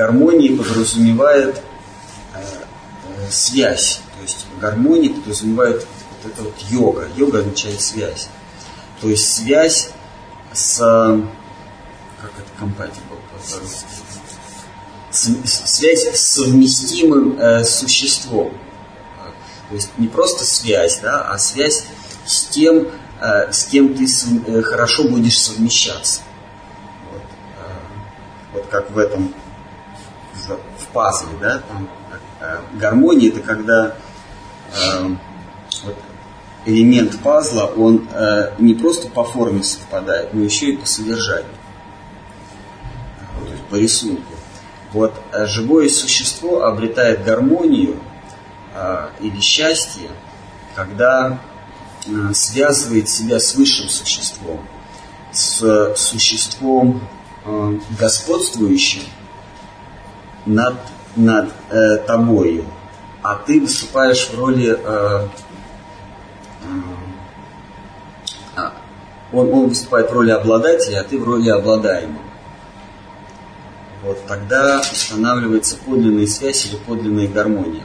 Гармонии 0.00 0.56
подразумевает 0.56 1.60
э, 2.34 2.38
э, 2.38 3.30
связь. 3.30 4.00
То 4.16 4.22
есть 4.22 4.46
гармония 4.58 5.12
подразумевает 5.12 5.86
вот 6.22 6.32
это 6.32 6.42
вот 6.42 6.54
йога. 6.70 7.06
Йога 7.16 7.40
означает 7.40 7.82
связь. 7.82 8.28
То 9.02 9.10
есть 9.10 9.30
связь 9.30 9.90
с... 10.54 10.78
Как 10.78 12.32
это 12.38 12.48
compatible? 12.58 13.18
Связь 15.10 16.08
с 16.14 16.26
совместимым 16.34 17.38
э, 17.38 17.64
существом. 17.64 18.54
То 19.68 19.74
есть 19.74 19.90
не 19.98 20.08
просто 20.08 20.46
связь, 20.46 21.00
да, 21.00 21.30
а 21.30 21.36
связь 21.36 21.84
с 22.24 22.46
тем, 22.46 22.88
э, 23.20 23.52
с 23.52 23.66
кем 23.66 23.94
ты 23.94 24.06
э, 24.46 24.62
хорошо 24.62 25.04
будешь 25.04 25.38
совмещаться. 25.38 26.22
Вот, 27.12 27.22
вот 28.54 28.66
как 28.70 28.90
в 28.92 28.96
этом 28.96 29.34
пазле, 30.92 31.30
да, 31.40 31.58
там, 31.68 31.88
э, 32.40 32.58
гармония 32.74 33.30
это 33.30 33.40
когда 33.40 33.94
э, 34.74 35.08
вот, 35.84 35.96
элемент 36.66 37.18
пазла, 37.20 37.64
он 37.64 38.08
э, 38.12 38.52
не 38.58 38.74
просто 38.74 39.08
по 39.08 39.24
форме 39.24 39.62
совпадает, 39.62 40.34
но 40.34 40.42
еще 40.42 40.72
и 40.72 40.76
по 40.76 40.86
содержанию, 40.86 41.50
то 43.38 43.50
есть 43.50 43.64
по 43.64 43.74
рисунку. 43.76 44.32
Вот 44.92 45.14
э, 45.32 45.46
живое 45.46 45.88
существо 45.88 46.64
обретает 46.64 47.24
гармонию, 47.24 47.96
э, 48.74 49.08
или 49.20 49.40
счастье, 49.40 50.10
когда 50.74 51.38
э, 52.06 52.32
связывает 52.34 53.08
себя 53.08 53.38
с 53.38 53.54
высшим 53.54 53.88
существом, 53.88 54.66
с 55.32 55.94
существом 55.96 57.00
э, 57.44 57.78
господствующим 57.98 59.02
над, 60.46 60.74
над 61.16 61.50
э, 61.70 61.96
тобою, 61.98 62.64
а 63.22 63.34
ты 63.36 63.60
выступаешь 63.60 64.28
в 64.28 64.38
роли 64.38 64.76
э, 64.78 65.28
э, 68.56 68.70
он, 69.32 69.52
он 69.52 69.68
выступает 69.68 70.10
в 70.10 70.12
роли 70.12 70.30
обладателя, 70.30 71.00
а 71.00 71.04
ты 71.04 71.18
в 71.18 71.24
роли 71.24 71.48
обладаемого. 71.50 72.24
Вот 74.02 74.26
тогда 74.26 74.80
устанавливается 74.80 75.76
подлинная 75.76 76.26
связь 76.26 76.66
или 76.66 76.76
подлинная 76.76 77.28
гармония. 77.28 77.84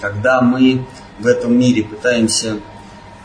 Когда 0.00 0.42
мы 0.42 0.84
в 1.18 1.26
этом 1.26 1.58
мире 1.58 1.84
пытаемся 1.84 2.58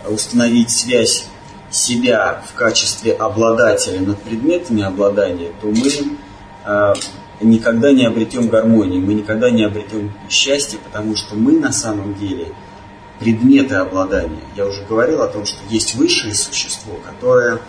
установить 0.08 0.72
связь 0.72 1.28
себя 1.70 2.42
в 2.48 2.54
качестве 2.54 3.14
обладателя 3.14 4.00
над 4.00 4.22
предметами 4.22 4.84
обладания, 4.84 5.52
то 5.62 5.68
мы 5.68 6.18
э, 6.66 6.94
никогда 7.42 7.92
не 7.92 8.06
обретем 8.06 8.48
гармонии, 8.48 9.00
мы 9.00 9.14
никогда 9.14 9.50
не 9.50 9.64
обретем 9.64 10.12
счастье, 10.30 10.80
потому 10.84 11.16
что 11.16 11.36
мы 11.36 11.54
на 11.54 11.72
самом 11.72 12.16
деле 12.16 12.54
предметы 13.20 13.76
обладания. 13.76 14.42
Я 14.56 14.66
уже 14.66 14.84
говорил 14.86 15.22
о 15.22 15.28
том, 15.28 15.46
что 15.46 15.58
есть 15.70 15.96
высшее 15.96 16.34
существо, 16.34 17.00
которое 17.06 17.60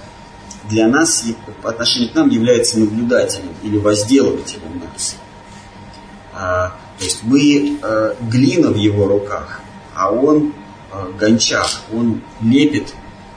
для 0.69 0.87
нас, 0.89 1.25
по 1.63 1.71
отношению 1.71 2.11
к 2.11 2.15
нам, 2.15 2.29
является 2.29 2.79
наблюдателем 2.79 3.51
или 3.63 3.79
возделывателем 3.79 4.83
нас. 4.93 5.17
А, 6.33 6.77
то 6.99 7.05
есть 7.05 7.21
мы 7.23 7.79
а, 7.83 8.17
глина 8.21 8.71
в 8.71 8.77
его 8.77 9.07
руках, 9.07 9.61
а 9.95 10.13
он 10.13 10.53
а, 10.93 11.11
гончар, 11.19 11.67
он 11.93 12.23
лепит 12.41 12.95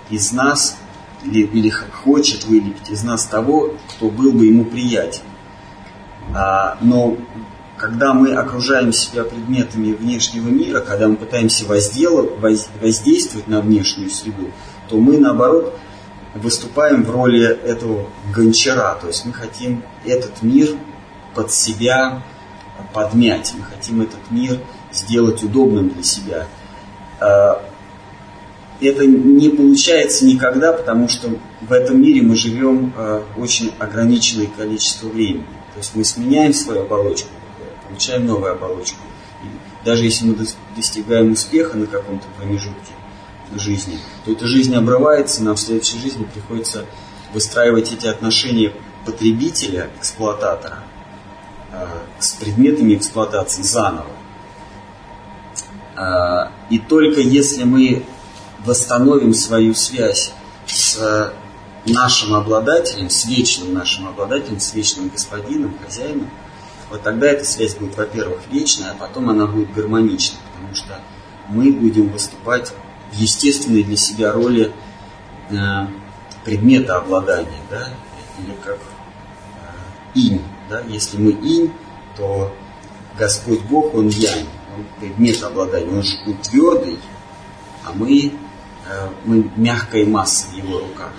из 0.10 0.32
нас 0.32 0.78
или, 1.24 1.42
или 1.42 1.70
хочет 1.70 2.44
вылепить 2.46 2.90
из 2.90 3.04
нас 3.04 3.26
того, 3.26 3.74
кто 3.90 4.10
был 4.10 4.32
бы 4.32 4.46
ему 4.46 4.66
приятен. 4.66 5.22
А, 6.36 6.78
но 6.82 7.18
когда 7.78 8.14
мы 8.14 8.34
окружаем 8.34 8.94
себя 8.94 9.24
предметами 9.24 9.94
внешнего 9.94 10.48
мира, 10.48 10.80
когда 10.80 11.08
мы 11.08 11.16
пытаемся 11.16 11.66
воздействовать 11.66 13.48
на 13.48 13.62
внешнюю 13.62 14.10
среду, 14.10 14.52
то 14.88 14.98
мы, 14.98 15.18
наоборот, 15.18 15.78
выступаем 16.36 17.04
в 17.04 17.12
роли 17.12 17.46
этого 17.46 18.08
гончара. 18.34 18.98
То 19.00 19.08
есть 19.08 19.26
мы 19.26 19.34
хотим 19.34 19.84
этот 20.06 20.42
мир 20.42 20.70
под 21.36 21.52
себя 21.52 22.24
подмять. 22.94 23.54
Мы 23.58 23.66
хотим 23.66 24.02
этот 24.02 24.32
мир 24.32 24.60
сделать 24.92 25.44
удобным 25.44 25.90
для 25.90 26.04
себя. 26.04 26.48
А, 27.20 27.62
это 28.82 29.06
не 29.06 29.50
получается 29.50 30.26
никогда, 30.26 30.74
потому 30.74 31.08
что 31.08 31.30
в 31.62 31.72
этом 31.72 32.02
мире 32.02 32.22
мы 32.22 32.36
живем 32.36 32.94
а, 32.96 33.24
очень 33.38 33.72
ограниченное 33.80 34.48
количество 34.48 35.08
времени. 35.08 35.46
То 35.74 35.80
есть 35.80 35.96
мы 35.96 36.04
сменяем 36.04 36.54
свою 36.54 36.84
оболочку, 36.84 37.30
получаем 37.88 38.26
новую 38.26 38.54
оболочку. 38.54 39.00
И 39.44 39.86
даже 39.86 40.04
если 40.04 40.26
мы 40.26 40.48
достигаем 40.76 41.32
успеха 41.32 41.78
на 41.78 41.88
каком-то 41.88 42.26
промежутке, 42.38 42.94
жизни, 43.56 44.00
то 44.26 44.32
эта 44.32 44.48
жизнь 44.48 44.76
обрывается, 44.76 45.44
нам 45.44 45.56
в 45.56 45.60
следующей 45.60 46.00
жизни 46.00 46.24
приходится 46.24 46.86
выстраивать 47.34 47.92
эти 47.92 48.08
отношения 48.08 48.74
потребителя, 49.06 49.90
эксплуататора, 50.00 50.80
э, 51.72 51.86
с 52.20 52.34
предметами 52.34 52.96
эксплуатации 52.96 53.62
заново. 53.62 54.08
Э, 55.96 56.50
и 56.70 56.80
только 56.80 57.20
если 57.20 57.64
мы 57.64 58.06
восстановим 58.66 59.34
свою 59.34 59.74
связь 59.76 60.34
с 60.66 61.34
нашим 61.86 62.34
обладателем, 62.34 63.10
с 63.10 63.26
вечным 63.26 63.74
нашим 63.74 64.08
обладателем, 64.08 64.60
с 64.60 64.74
вечным 64.74 65.10
господином, 65.10 65.78
хозяином, 65.84 66.30
вот 66.90 67.02
тогда 67.02 67.28
эта 67.28 67.44
связь 67.44 67.76
будет, 67.76 67.98
во-первых, 67.98 68.42
вечная, 68.52 68.92
а 68.92 68.96
потом 68.96 69.30
она 69.30 69.48
будет 69.48 69.74
гармонична, 69.74 70.38
потому 70.54 70.76
что 70.76 71.00
мы 71.50 71.72
будем 71.72 72.10
выступать 72.10 72.72
в 73.12 73.16
естественной 73.16 73.84
для 73.84 73.98
себя 73.98 74.32
роли 74.32 74.72
э, 75.50 75.56
предмета 76.46 76.98
обладания, 76.98 77.62
да, 77.70 77.90
или 78.40 78.56
как 78.64 78.78
э, 78.78 80.20
инь, 80.20 80.42
да, 80.70 80.82
если 80.82 81.18
мы 81.18 81.32
инь, 81.32 81.74
то 82.16 82.54
Господь 83.18 83.62
Бог, 83.62 83.94
Он 83.94 84.08
янь, 84.10 84.48
Он 84.76 84.86
предмет 85.00 85.44
обладания, 85.44 85.90
Он 85.90 86.04
он 86.28 86.38
твердый, 86.38 87.00
а 87.84 87.92
мы, 87.94 88.34
э, 88.88 89.10
мы 89.26 89.52
мягкая 89.56 90.06
масса 90.06 90.48
в 90.48 90.54
Его 90.54 90.80
руках. 90.80 91.12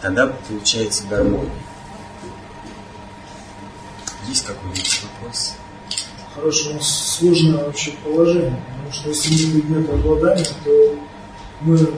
Тогда 0.00 0.28
получается 0.48 1.04
гармония. 1.08 1.50
Есть 4.28 4.46
какой-нибудь 4.46 5.02
вопрос? 5.02 5.54
Хорошее, 6.34 6.78
сложное 6.80 7.64
вообще 7.64 7.92
положение. 8.04 8.62
Потому 8.68 8.92
что 8.92 9.08
если 9.10 9.46
мы 9.46 9.60
предмет 9.60 9.90
обладания, 9.90 10.46
то 10.64 10.98
мы, 11.60 11.76
э, 11.76 11.88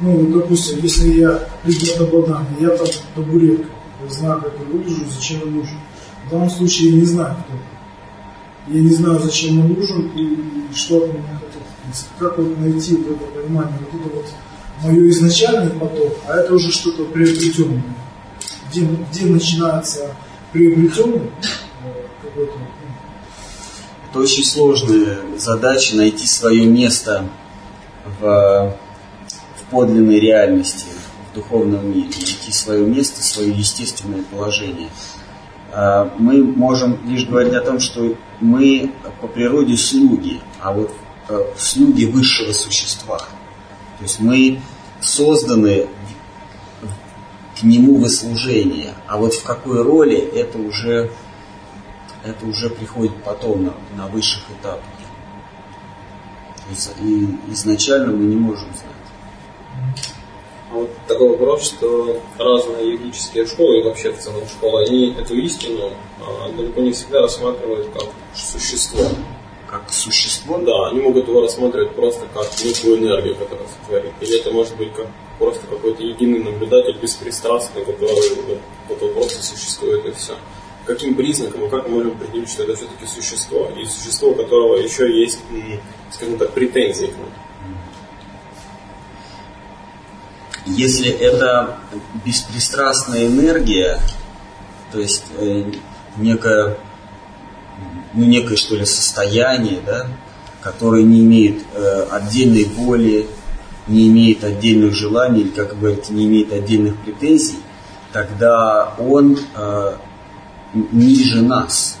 ну, 0.00 0.26
допустим, 0.28 0.78
если 0.82 1.08
я 1.08 1.48
предмет 1.62 2.00
обладания, 2.00 2.56
я 2.60 2.70
там 2.70 2.86
табуретка, 3.14 3.68
я 4.02 4.10
знаю, 4.10 4.40
как 4.40 4.52
я 4.58 4.64
выгляжу, 4.64 5.04
зачем 5.10 5.40
я 5.40 5.46
нужен. 5.46 5.78
В 6.26 6.30
данном 6.30 6.50
случае 6.50 6.90
я 6.90 6.96
не 6.96 7.04
знаю, 7.04 7.36
кто 7.44 7.56
я 8.68 8.80
не 8.80 8.90
знаю, 8.90 9.20
зачем 9.20 9.60
он 9.60 9.74
нужен 9.74 10.10
и 10.16 10.74
что 10.74 11.04
от 11.04 11.12
меня 11.12 11.38
хотят. 11.38 12.08
Как 12.18 12.36
вот 12.38 12.58
найти 12.58 12.96
вот 12.96 13.16
это 13.16 13.40
понимание, 13.40 13.78
вот 13.92 14.00
это 14.00 14.16
вот 14.16 14.26
мое 14.82 15.10
изначальный 15.10 15.70
поток, 15.70 16.16
а 16.26 16.36
это 16.36 16.54
уже 16.54 16.70
что-то 16.70 17.04
приобретенное. 17.04 17.82
Где, 18.70 18.86
где 19.10 19.26
начинается 19.26 20.14
приобретенный 20.52 21.30
какой-то 22.22 22.54
это 24.16 24.20
очень 24.20 24.44
сложная 24.44 25.18
задача 25.36 25.96
найти 25.96 26.26
свое 26.26 26.64
место 26.64 27.28
в, 28.18 28.22
в 29.56 29.70
подлинной 29.70 30.20
реальности, 30.20 30.86
в 31.30 31.34
духовном 31.34 31.90
мире, 31.90 32.08
найти 32.08 32.52
свое 32.52 32.86
место, 32.86 33.22
свое 33.22 33.50
естественное 33.50 34.22
положение. 34.22 34.88
А, 35.72 36.10
мы 36.18 36.42
можем 36.42 36.98
лишь 37.06 37.26
говорить 37.26 37.52
о 37.52 37.60
том, 37.60 37.78
что 37.78 38.14
мы 38.40 38.92
по 39.20 39.26
природе 39.26 39.76
слуги, 39.76 40.40
а 40.60 40.72
вот 40.72 40.92
э, 41.28 41.44
слуги 41.58 42.06
высшего 42.06 42.52
существа. 42.52 43.20
То 43.98 44.02
есть 44.02 44.20
мы 44.20 44.60
созданы 45.00 45.88
к 47.58 47.62
нему 47.62 47.98
в 47.98 48.08
служение, 48.08 48.94
а 49.06 49.16
вот 49.16 49.34
в 49.34 49.42
какой 49.42 49.82
роли 49.82 50.16
это 50.16 50.58
уже 50.58 51.10
это 52.26 52.44
уже 52.44 52.68
приходит 52.68 53.22
потом 53.22 53.64
на, 53.64 53.74
на 53.96 54.08
высших 54.08 54.42
этапах. 54.60 54.84
И 57.00 57.28
изначально 57.52 58.12
мы 58.12 58.24
не 58.24 58.36
можем 58.36 58.68
знать. 58.74 58.96
А 60.70 60.74
вот 60.74 60.90
такой 61.06 61.30
вопрос, 61.30 61.62
что 61.62 62.20
разные 62.38 62.94
юридические 62.94 63.46
школы 63.46 63.80
и 63.80 63.82
вообще 63.84 64.12
в 64.12 64.18
целом 64.18 64.42
школы, 64.48 64.84
они 64.84 65.12
эту 65.12 65.36
истину 65.36 65.92
а, 66.20 66.50
далеко 66.50 66.80
не 66.80 66.90
всегда 66.90 67.22
рассматривают 67.22 67.88
как 67.92 68.08
существо. 68.34 69.04
Как 69.76 69.92
существо? 69.92 70.58
Да, 70.58 70.88
они 70.88 71.00
могут 71.00 71.28
его 71.28 71.42
рассматривать 71.42 71.94
просто 71.94 72.26
как 72.32 72.46
некую 72.64 72.98
энергию, 72.98 73.36
которая 73.36 73.66
сотворит. 73.68 74.12
Или 74.20 74.40
это 74.40 74.50
может 74.50 74.76
быть 74.76 74.92
как 74.94 75.06
просто 75.38 75.66
какой-то 75.66 76.02
единый 76.02 76.42
наблюдатель, 76.42 76.98
беспристрастный, 77.00 77.84
который 77.84 78.14
вот, 78.88 79.00
вот 79.00 79.14
просто 79.14 79.42
существует 79.42 80.06
и 80.06 80.12
все 80.12 80.34
каким 80.86 81.16
признаком 81.16 81.64
и 81.64 81.68
как 81.68 81.88
мы 81.88 81.96
можем 81.96 82.12
определить, 82.12 82.48
что 82.48 82.62
это 82.62 82.76
все-таки 82.76 83.06
существо, 83.06 83.68
и 83.76 83.84
существо, 83.86 84.30
у 84.30 84.34
которого 84.34 84.76
еще 84.76 85.20
есть, 85.20 85.40
скажем 86.12 86.38
так, 86.38 86.52
претензии 86.52 87.06
к 87.06 87.16
нам. 87.18 87.28
Если 90.66 91.10
это 91.10 91.80
беспристрастная 92.24 93.26
энергия, 93.26 94.00
то 94.92 95.00
есть 95.00 95.24
э, 95.38 95.64
некое, 96.16 96.78
ну, 98.16 98.24
некое 98.24 98.56
что 98.56 98.74
ли 98.74 98.84
состояние, 98.84 99.80
да, 99.84 100.08
которое 100.62 101.04
не 101.04 101.20
имеет 101.20 101.62
э, 101.74 102.06
отдельной 102.10 102.64
воли, 102.64 103.28
не 103.86 104.08
имеет 104.08 104.42
отдельных 104.42 104.94
желаний, 104.94 105.42
или, 105.42 105.50
как 105.50 105.74
вы 105.74 105.80
говорите, 105.80 106.12
не 106.12 106.26
имеет 106.26 106.52
отдельных 106.52 106.96
претензий, 106.96 107.58
тогда 108.12 108.94
он 108.98 109.38
э, 109.54 109.96
ниже 110.92 111.42
нас. 111.42 111.98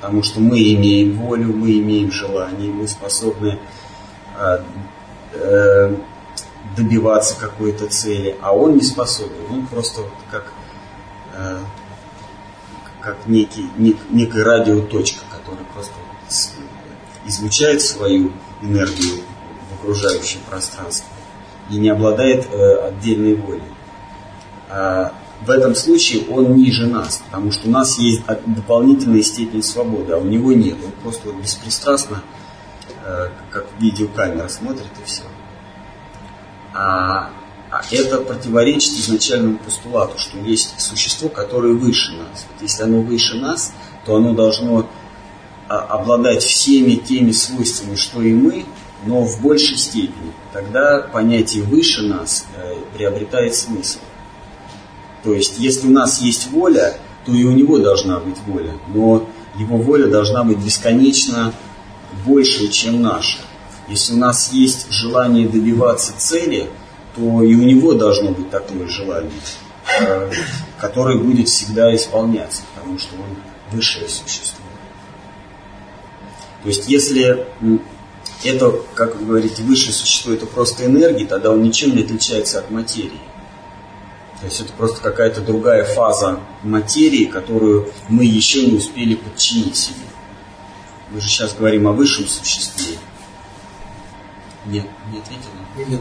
Потому 0.00 0.22
что 0.22 0.40
мы 0.40 0.58
имеем 0.74 1.18
волю, 1.18 1.54
мы 1.54 1.78
имеем 1.78 2.10
желание, 2.10 2.70
мы 2.70 2.88
способны 2.88 3.58
э, 4.38 4.58
э, 5.34 5.96
добиваться 6.76 7.38
какой-то 7.38 7.88
цели, 7.88 8.36
а 8.40 8.54
он 8.54 8.76
не 8.76 8.82
способен. 8.82 9.36
Он 9.50 9.66
просто 9.66 10.02
вот 10.02 10.10
как, 10.30 10.52
э, 11.34 11.58
как 13.00 13.26
некий, 13.26 13.68
нек, 13.76 13.96
некая 14.10 14.44
радиоточка, 14.44 15.24
которая 15.30 15.64
просто 15.72 15.94
излучает 17.26 17.82
свою 17.82 18.32
энергию 18.62 19.22
в 19.70 19.80
окружающее 19.80 20.40
пространство 20.48 21.08
и 21.70 21.76
не 21.76 21.90
обладает 21.90 22.46
э, 22.50 22.88
отдельной 22.88 23.34
волей. 23.34 23.62
А 24.68 25.12
в 25.42 25.50
этом 25.50 25.74
случае 25.74 26.26
он 26.28 26.56
ниже 26.56 26.86
нас, 26.86 27.22
потому 27.26 27.52
что 27.52 27.68
у 27.68 27.70
нас 27.70 27.98
есть 27.98 28.22
дополнительная 28.46 29.22
степень 29.22 29.62
свободы, 29.62 30.12
а 30.12 30.18
у 30.18 30.24
него 30.24 30.52
нет. 30.52 30.76
Он 30.84 30.92
просто 31.02 31.30
вот 31.30 31.42
беспристрастно, 31.42 32.22
э, 33.04 33.28
как 33.50 33.66
видеокамера 33.78 34.48
смотрит 34.48 34.90
и 35.00 35.04
все. 35.04 35.22
А, 36.74 37.30
это 37.90 38.18
противоречит 38.18 38.92
изначальному 38.92 39.58
постулату, 39.58 40.18
что 40.18 40.38
есть 40.38 40.80
существо, 40.80 41.28
которое 41.28 41.74
выше 41.74 42.12
нас. 42.12 42.46
Вот 42.50 42.62
если 42.62 42.82
оно 42.82 43.00
выше 43.00 43.36
нас, 43.36 43.72
то 44.06 44.16
оно 44.16 44.32
должно 44.32 44.88
а, 45.68 45.80
обладать 45.80 46.42
всеми 46.42 46.94
теми 46.94 47.32
свойствами, 47.32 47.96
что 47.96 48.22
и 48.22 48.32
мы, 48.32 48.64
но 49.04 49.22
в 49.24 49.42
большей 49.42 49.76
степени. 49.76 50.32
Тогда 50.52 51.00
понятие 51.00 51.62
выше 51.62 52.02
нас 52.02 52.46
э, 52.56 52.74
приобретает 52.96 53.54
смысл. 53.54 53.98
То 55.22 55.34
есть, 55.34 55.58
если 55.58 55.88
у 55.88 55.90
нас 55.90 56.20
есть 56.20 56.50
воля, 56.50 56.96
то 57.24 57.32
и 57.32 57.44
у 57.44 57.52
него 57.52 57.78
должна 57.78 58.18
быть 58.18 58.38
воля, 58.46 58.72
но 58.88 59.28
его 59.56 59.76
воля 59.76 60.06
должна 60.06 60.42
быть 60.42 60.58
бесконечно 60.58 61.52
больше, 62.24 62.68
чем 62.68 63.02
наша. 63.02 63.38
Если 63.88 64.14
у 64.14 64.16
нас 64.16 64.52
есть 64.52 64.90
желание 64.90 65.48
добиваться 65.48 66.14
цели, 66.16 66.70
то 67.18 67.42
и 67.42 67.54
у 67.54 67.62
него 67.62 67.94
должно 67.94 68.30
быть 68.30 68.50
такое 68.50 68.86
желание, 68.86 69.30
э, 70.00 70.30
которое 70.78 71.18
будет 71.18 71.48
всегда 71.48 71.94
исполняться, 71.94 72.62
потому 72.74 72.98
что 72.98 73.16
он 73.16 73.36
высшее 73.72 74.08
существо. 74.08 74.64
То 76.62 76.68
есть, 76.68 76.88
если 76.88 77.46
это, 78.44 78.80
как 78.94 79.16
вы 79.16 79.26
говорите, 79.26 79.62
высшее 79.62 79.92
существо, 79.92 80.32
это 80.32 80.46
просто 80.46 80.86
энергия, 80.86 81.26
тогда 81.26 81.50
он 81.50 81.62
ничем 81.62 81.94
не 81.94 82.02
отличается 82.02 82.60
от 82.60 82.70
материи. 82.70 83.20
То 84.40 84.46
есть 84.46 84.60
это 84.60 84.72
просто 84.72 85.00
какая-то 85.00 85.40
другая 85.40 85.84
фаза 85.84 86.38
материи, 86.62 87.24
которую 87.24 87.92
мы 88.08 88.24
еще 88.24 88.64
не 88.66 88.76
успели 88.76 89.16
подчинить 89.16 89.76
себе. 89.76 90.06
Мы 91.10 91.20
же 91.20 91.28
сейчас 91.28 91.54
говорим 91.54 91.88
о 91.88 91.92
высшем 91.92 92.28
существе. 92.28 92.98
Нет, 94.66 94.86
не 95.10 95.18
ответили? 95.18 95.90
Нет. 95.90 96.00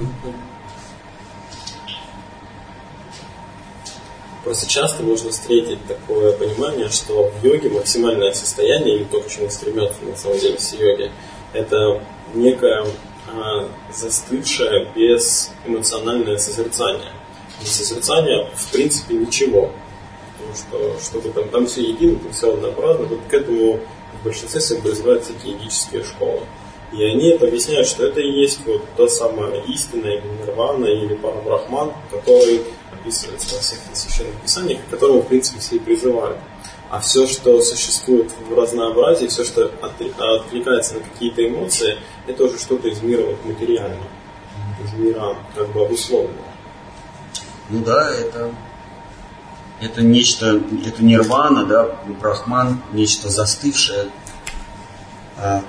Просто 4.48 4.70
часто 4.70 5.04
можно 5.04 5.30
встретить 5.30 5.86
такое 5.88 6.32
понимание, 6.32 6.88
что 6.90 7.30
в 7.30 7.44
йоге 7.44 7.70
максимальное 7.70 8.32
состояние, 8.32 8.96
или 8.96 9.04
то, 9.04 9.20
к 9.20 9.28
чему 9.28 9.50
стремятся 9.50 10.06
на 10.06 10.16
самом 10.16 10.40
деле 10.40 10.56
все 10.56 10.78
йоги, 10.78 11.12
это 11.52 12.02
некое 12.34 12.86
а, 13.28 13.68
застывшее 13.94 14.88
без 14.96 15.52
эмоциональное 15.66 16.38
созерцание 16.38 17.12
не 17.60 17.68
созерцание, 17.68 18.50
в 18.56 18.72
принципе, 18.72 19.16
ничего. 19.16 19.74
Потому 20.38 20.56
что 20.56 21.04
что-то 21.04 21.32
там, 21.32 21.50
там 21.50 21.68
все 21.68 21.82
едино, 21.82 22.18
там 22.20 22.32
все 22.32 22.54
однообразно. 22.54 23.06
Вот 23.06 23.20
к 23.30 23.34
этому 23.34 23.82
в 24.22 24.24
большинстве 24.24 24.62
своем 24.62 24.82
призывают 24.82 25.26
всякие 25.26 25.56
егические 25.56 26.06
школы. 26.06 26.44
И 26.94 27.04
они 27.04 27.32
это 27.32 27.48
объясняют, 27.48 27.86
что 27.86 28.06
это 28.06 28.22
и 28.22 28.32
есть 28.32 28.60
вот 28.66 28.82
та 28.96 29.10
самая 29.10 29.62
истина, 29.64 30.06
или 30.06 30.24
нирвана, 30.40 30.86
или 30.86 31.16
парабрахман, 31.16 31.92
который 32.12 32.62
описывается 33.08 33.56
во 33.56 33.62
всех 33.62 33.80
священных 33.94 34.36
писаниях, 34.42 34.80
к 34.86 34.90
которому, 34.90 35.22
в 35.22 35.28
принципе, 35.28 35.60
все 35.60 35.78
и 35.78 35.80
призывают. 35.80 36.38
А 36.90 37.00
все, 37.00 37.28
что 37.28 37.62
существует 37.62 38.32
в 38.50 38.54
разнообразии, 38.54 39.28
все, 39.28 39.44
что 39.44 39.72
откликается 39.82 40.96
на 40.96 41.00
какие-то 41.02 41.48
эмоции, 41.48 41.98
это 42.28 42.46
уже 42.46 42.58
что-то 42.58 42.88
из 42.88 43.02
мира 43.02 43.26
вот, 43.26 43.44
материального, 43.46 44.08
из 44.84 44.94
мира 44.94 45.36
как 45.56 45.68
бы 45.70 45.86
обусловленного. 45.86 46.48
Ну 47.70 47.84
да, 47.84 48.10
это, 48.10 48.52
это 49.82 50.02
нечто, 50.02 50.62
это 50.86 51.04
нирвана, 51.04 51.66
да, 51.66 51.98
брахман, 52.22 52.82
нечто 52.94 53.28
застывшее. 53.30 54.10
А, 55.38 55.62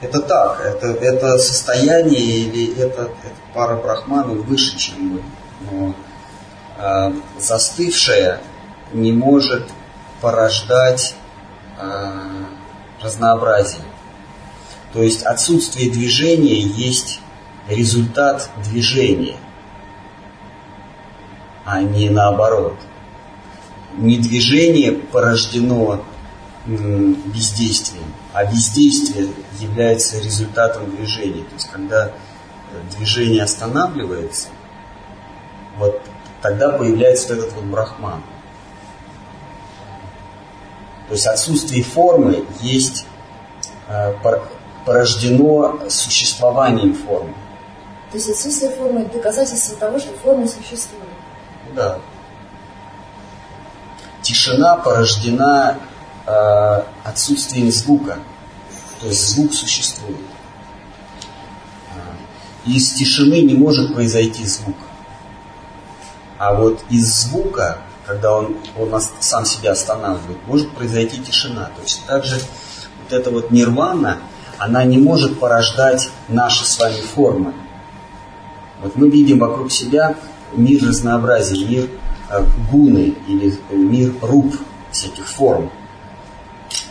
это 0.00 0.20
так, 0.20 0.60
это, 0.60 0.86
это 0.86 1.38
состояние 1.38 2.20
или 2.20 2.78
это, 2.78 3.02
это 3.02 3.34
пара 3.52 3.76
брахманов 3.76 4.46
выше, 4.46 4.78
чем 4.78 5.08
мы. 5.08 5.22
Но 5.70 5.94
а, 6.78 7.12
застывшее 7.38 8.40
не 8.92 9.12
может 9.12 9.68
порождать 10.20 11.14
а, 11.78 12.46
разнообразие. 13.00 13.82
То 14.92 15.02
есть 15.02 15.22
отсутствие 15.24 15.90
движения 15.90 16.60
есть 16.60 17.20
результат 17.68 18.48
движения 18.64 19.36
а 21.64 21.82
не 21.82 22.10
наоборот. 22.10 22.76
Не 23.96 24.18
движение 24.18 24.92
порождено 24.92 26.04
бездействием, 26.66 28.04
а 28.32 28.44
бездействие 28.44 29.28
является 29.60 30.18
результатом 30.18 30.94
движения. 30.96 31.44
То 31.44 31.54
есть, 31.54 31.68
когда 31.70 32.12
движение 32.96 33.42
останавливается, 33.42 34.48
вот 35.76 36.00
тогда 36.44 36.68
появляется 36.68 37.28
вот 37.34 37.38
этот 37.38 37.54
вот 37.54 37.64
брахман. 37.64 38.22
То 41.08 41.14
есть 41.14 41.26
отсутствие 41.26 41.82
формы 41.82 42.44
есть 42.60 43.06
э, 43.88 44.12
порождено 44.84 45.88
существованием 45.88 46.92
формы. 46.92 47.32
То 48.10 48.18
есть 48.18 48.28
отсутствие 48.28 48.70
формы– 48.72 49.06
доказательство 49.14 49.74
того, 49.78 49.98
что 49.98 50.12
форма 50.18 50.46
существует. 50.46 51.08
Да. 51.74 51.98
Тишина 54.20 54.76
порождена 54.76 55.78
э, 56.26 56.82
отсутствием 57.04 57.72
звука. 57.72 58.18
То 59.00 59.06
есть 59.06 59.30
звук 59.30 59.54
существует. 59.54 60.20
А, 61.94 62.68
из 62.68 62.92
тишины 62.92 63.40
не 63.40 63.54
может 63.54 63.94
произойти 63.94 64.44
звук. 64.44 64.76
А 66.38 66.54
вот 66.54 66.84
из 66.90 67.12
звука, 67.12 67.78
когда 68.06 68.36
он, 68.36 68.56
он 68.76 69.00
сам 69.20 69.44
себя 69.44 69.72
останавливает, 69.72 70.38
может 70.46 70.70
произойти 70.72 71.22
тишина. 71.22 71.70
То 71.76 71.82
есть 71.82 72.04
также 72.06 72.36
вот 72.36 73.12
эта 73.12 73.30
вот 73.30 73.50
нирвана, 73.50 74.18
она 74.58 74.84
не 74.84 74.98
может 74.98 75.38
порождать 75.38 76.10
наши 76.28 76.64
с 76.64 76.78
вами 76.78 77.00
формы. 77.00 77.54
Вот 78.82 78.96
мы 78.96 79.08
видим 79.08 79.38
вокруг 79.38 79.70
себя 79.70 80.16
мир 80.52 80.86
разнообразия, 80.86 81.64
мир 81.66 81.88
э, 82.30 82.44
гуны 82.70 83.14
или 83.26 83.58
мир 83.70 84.12
руб 84.20 84.54
всяких 84.90 85.26
форм. 85.26 85.70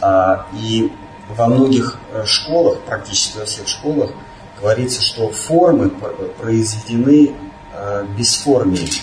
А, 0.01 0.47
и 0.53 0.91
во 1.29 1.47
многих 1.47 1.97
э, 2.12 2.25
школах, 2.25 2.79
практически 2.79 3.38
во 3.38 3.45
всех 3.45 3.67
школах, 3.67 4.12
говорится, 4.60 5.01
что 5.01 5.29
формы 5.29 5.91
произведены 6.39 7.34
э, 7.73 8.06
бесформией, 8.17 9.01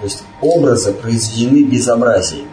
то 0.00 0.04
есть 0.04 0.24
образы 0.40 0.94
произведены 0.94 1.62
безобразием. 1.62 2.48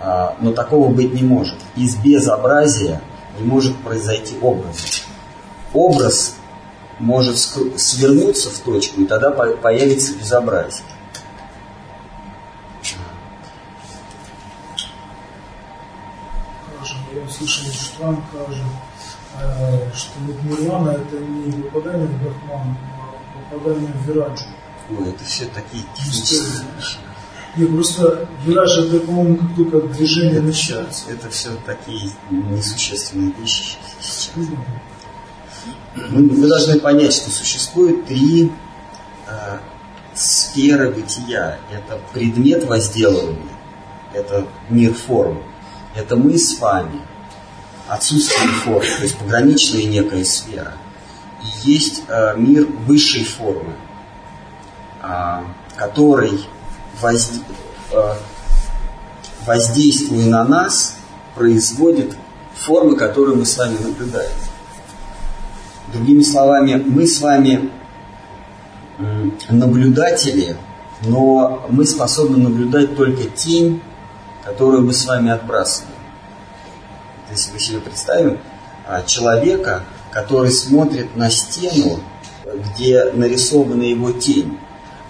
А, 0.00 0.36
но 0.40 0.52
такого 0.52 0.92
быть 0.92 1.14
не 1.14 1.22
может. 1.22 1.56
Из 1.76 1.94
безобразия 1.94 3.00
не 3.38 3.46
может 3.46 3.76
произойти 3.78 4.36
образ. 4.42 5.04
Образ 5.72 6.34
может 6.98 7.38
свернуться 7.38 8.50
в 8.50 8.58
точку, 8.58 9.02
и 9.02 9.06
тогда 9.06 9.30
появится 9.30 10.12
безобразие. 10.14 10.84
Я 17.14 17.28
слышал, 17.28 17.66
он 18.00 18.18
скажет, 18.28 18.64
э, 19.40 19.90
что 19.94 20.12
вот 20.26 20.88
это 20.88 21.16
не 21.18 21.62
попадание 21.62 22.06
в 22.06 22.22
Брахман, 22.22 22.76
а 22.90 23.54
попадание 23.54 23.92
в 23.92 24.08
Вираджу. 24.08 24.46
Ой, 24.98 25.08
это 25.10 25.24
все 25.24 25.46
такие 25.46 25.84
технические 25.96 26.64
вещи. 26.76 26.96
Нет, 27.56 27.68
просто 27.68 28.28
вираж 28.46 28.78
это, 28.78 29.00
по-моему, 29.00 29.36
как 29.36 29.56
только 29.56 29.80
движение 29.88 30.36
это 30.36 30.42
начинается. 30.42 31.10
это 31.10 31.28
все 31.28 31.50
такие 31.66 32.10
несущественные 32.30 33.32
вещи 33.32 33.76
сейчас 34.00 34.30
мы, 35.96 36.22
мы 36.22 36.48
должны 36.48 36.78
понять, 36.80 37.12
что 37.12 37.30
существует 37.30 38.06
три 38.06 38.50
э, 39.28 39.58
сферы 40.14 40.90
бытия. 40.90 41.58
Это 41.70 42.00
предмет 42.12 42.64
возделывания, 42.64 43.52
это 44.12 44.46
мир 44.68 44.94
форм, 44.94 45.42
это 45.94 46.16
мы 46.16 46.38
с 46.38 46.58
вами, 46.58 47.00
отсутствие 47.88 48.48
формы, 48.48 48.86
то 48.96 49.02
есть 49.02 49.18
пограничная 49.18 49.84
некая 49.84 50.24
сфера. 50.24 50.74
И 51.42 51.70
есть 51.70 52.02
э, 52.08 52.34
мир 52.36 52.66
высшей 52.86 53.24
формы, 53.24 53.74
который 55.76 56.46
возде, 57.00 57.40
э, 57.92 58.14
воздействуя 59.46 60.26
на 60.26 60.44
нас, 60.44 60.96
производит 61.34 62.16
формы, 62.54 62.96
которые 62.96 63.36
мы 63.36 63.44
с 63.44 63.56
вами 63.56 63.76
наблюдаем. 63.78 64.30
Другими 65.92 66.22
словами, 66.22 66.74
мы 66.74 67.06
с 67.06 67.20
вами 67.20 67.70
наблюдатели, 69.50 70.56
но 71.02 71.66
мы 71.68 71.84
способны 71.84 72.38
наблюдать 72.38 72.96
только 72.96 73.24
тень, 73.24 73.82
которую 74.44 74.84
мы 74.84 74.92
с 74.92 75.04
вами 75.06 75.30
отбрасываем. 75.30 75.92
Если 77.30 77.52
вы 77.52 77.58
себе 77.58 77.80
представим 77.80 78.38
а, 78.86 79.02
человека, 79.02 79.82
который 80.10 80.50
смотрит 80.50 81.16
на 81.16 81.30
стену, 81.30 82.00
где 82.44 83.10
нарисована 83.12 83.82
его 83.82 84.12
тень, 84.12 84.58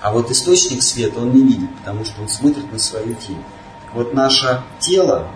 а 0.03 0.11
вот 0.11 0.31
источник 0.33 0.83
света 0.83 1.21
он 1.21 1.33
не 1.33 1.43
видит, 1.43 1.71
потому 1.79 2.05
что 2.05 2.23
он 2.23 2.29
смотрит 2.29 2.71
на 2.73 2.79
свою 2.79 3.15
тень. 3.15 3.39
Вот 3.95 4.13
наше 4.15 4.63
тело 4.81 5.31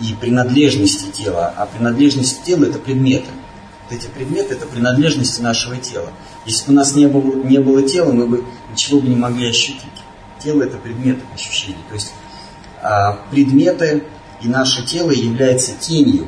и 0.00 0.14
принадлежности 0.14 1.10
тела, 1.10 1.52
а 1.56 1.66
принадлежность 1.66 2.42
тела 2.44 2.64
это 2.64 2.78
предметы. 2.78 3.28
Вот 3.84 3.98
эти 3.98 4.06
предметы 4.06 4.54
это 4.54 4.64
принадлежности 4.66 5.42
нашего 5.42 5.76
тела. 5.76 6.08
Если 6.46 6.66
бы 6.66 6.72
у 6.72 6.76
нас 6.76 6.94
не 6.94 7.06
было, 7.06 7.44
не 7.44 7.58
было 7.58 7.82
тела, 7.82 8.12
мы 8.12 8.26
бы 8.26 8.44
ничего 8.70 9.00
бы 9.00 9.08
не 9.08 9.16
могли 9.16 9.50
ощутить. 9.50 9.82
Тело 10.42 10.62
это 10.62 10.78
предметы 10.78 11.20
ощущений. 11.34 11.76
То 11.88 11.94
есть 11.94 12.12
а, 12.80 13.18
предметы 13.30 14.04
и 14.40 14.48
наше 14.48 14.84
тело 14.86 15.10
является 15.10 15.72
тенью, 15.74 16.26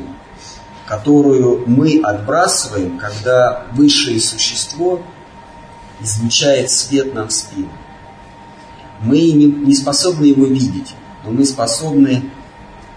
которую 0.86 1.64
мы 1.66 2.00
отбрасываем, 2.02 2.98
когда 2.98 3.66
высшее 3.72 4.20
существо 4.20 5.02
излучает 6.04 6.70
свет 6.70 7.14
нам 7.14 7.28
в 7.28 7.32
спину. 7.32 7.70
Мы 9.00 9.32
не, 9.32 9.74
способны 9.74 10.26
его 10.26 10.46
видеть, 10.46 10.94
но 11.24 11.32
мы 11.32 11.44
способны 11.44 12.30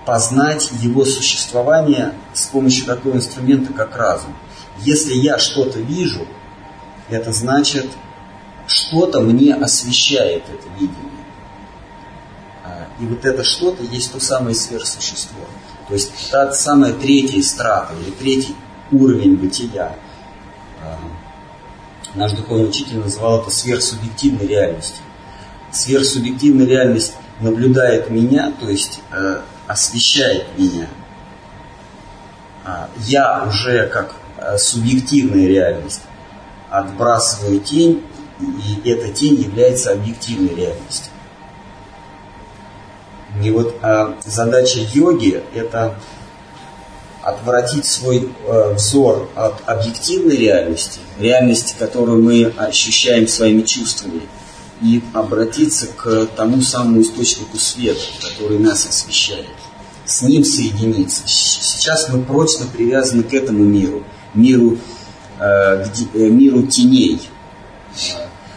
познать 0.06 0.70
его 0.82 1.04
существование 1.06 2.14
с 2.34 2.46
помощью 2.48 2.86
такого 2.86 3.16
инструмента, 3.16 3.74
как 3.74 3.96
разум. 3.98 4.34
Если 4.80 5.16
я 5.16 5.38
что-то 5.38 5.80
вижу, 5.80 6.28
это 7.10 7.34
значит, 7.34 7.88
что-то 8.68 9.22
мне 9.22 9.56
освещает 9.56 10.44
это 10.44 10.70
видение. 10.76 11.26
А, 12.64 12.88
и 13.02 13.06
вот 13.06 13.26
это 13.26 13.44
что-то 13.44 13.84
есть 13.84 14.14
то 14.14 14.20
самое 14.20 14.56
сверхсущество. 14.56 15.40
То 15.88 15.94
есть 15.94 16.12
та 16.32 16.52
самая 16.52 16.94
третья 16.94 17.42
страта 17.42 17.94
или 18.02 18.12
третий 18.12 18.56
уровень 18.92 19.36
бытия. 19.36 19.96
Наш 22.18 22.32
духовный 22.32 22.68
учитель 22.68 22.98
называл 22.98 23.42
это 23.42 23.52
сверхсубъективной 23.52 24.48
реальностью. 24.48 25.04
Сверхсубъективная 25.72 26.66
реальность 26.66 27.14
наблюдает 27.42 28.10
меня, 28.10 28.52
то 28.60 28.68
есть 28.68 29.02
э, 29.12 29.42
освещает 29.68 30.48
меня. 30.58 30.88
А, 32.66 32.90
я 33.02 33.44
уже 33.48 33.88
как 33.90 34.16
э, 34.38 34.58
субъективная 34.58 35.46
реальность 35.46 36.02
отбрасываю 36.72 37.60
тень, 37.60 38.04
и 38.40 38.90
эта 38.90 39.14
тень 39.14 39.36
является 39.36 39.92
объективной 39.92 40.56
реальностью. 40.56 41.12
И 43.44 43.52
вот 43.52 43.76
а, 43.84 44.18
задача 44.26 44.80
йоги– 44.92 45.44
это 45.54 46.00
отвратить 47.28 47.86
свой 47.86 48.30
э, 48.48 48.74
взор 48.76 49.30
от 49.36 49.62
объективной 49.66 50.38
реальности, 50.38 51.02
реальности, 51.20 51.76
которую 51.78 52.24
мы 52.24 52.54
ощущаем 52.56 53.28
своими 53.28 53.64
чувствами, 53.64 54.22
и 54.82 55.02
обратиться 55.14 55.88
к 55.88 56.28
тому 56.38 56.62
самому 56.62 57.02
источнику 57.02 57.58
света, 57.58 58.00
который 58.22 58.60
нас 58.60 58.88
освещает. 58.88 59.48
С 60.06 60.22
ним 60.22 60.46
соединиться. 60.46 61.24
Сейчас 61.26 62.08
мы 62.08 62.24
прочно 62.24 62.66
привязаны 62.66 63.24
к 63.24 63.34
этому 63.34 63.66
миру, 63.66 64.04
миру, 64.34 64.78
э, 65.38 65.86
где, 65.86 66.06
э, 66.14 66.30
миру 66.30 66.66
теней. 66.66 67.20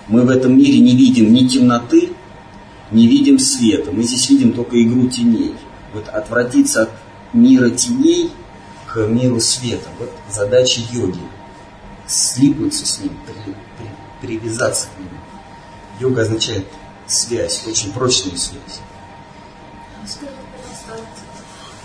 Мы 0.07 0.23
в 0.23 0.31
этом 0.31 0.57
мире 0.57 0.79
не 0.79 0.95
видим 0.95 1.33
ни 1.33 1.49
темноты, 1.49 2.11
не 2.93 3.09
видим 3.09 3.41
света. 3.41 3.91
Мы 3.91 4.05
здесь 4.05 4.31
видим 4.31 4.53
только 4.53 4.81
игру 4.81 5.09
теней. 5.09 5.55
Вот 5.93 6.07
отвратиться 6.09 6.83
от 6.83 6.91
мира 7.33 7.71
теней 7.71 8.31
к 8.93 8.97
миру 9.07 9.41
света. 9.41 9.89
Вот 9.99 10.11
задача 10.29 10.81
йоги. 10.91 11.21
Слипнуться 12.07 12.85
с 12.85 12.99
ним, 12.99 13.17
при, 13.25 13.55
при, 14.21 14.39
привязаться 14.39 14.89
к 14.89 14.99
нему. 14.99 15.11
Йога 16.01 16.23
означает 16.23 16.67
связь, 17.07 17.67
очень 17.67 17.93
прочную 17.93 18.37
связь. 18.37 18.81
Скажите, 20.07 20.39
пожалуйста, 20.57 21.07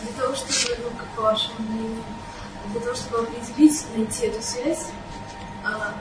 для 0.02 0.22
того, 0.22 0.36
чтобы, 0.36 0.78
ну, 0.84 0.90
как 0.98 1.08
по 1.16 1.22
вашему 1.22 1.54
мнению, 1.70 2.04
для 2.72 2.82
того, 2.82 2.96
чтобы 2.96 3.20
определить, 3.20 3.86
найти 3.96 4.26
эту 4.28 4.42
связь, 4.42 4.88
а, 5.64 5.96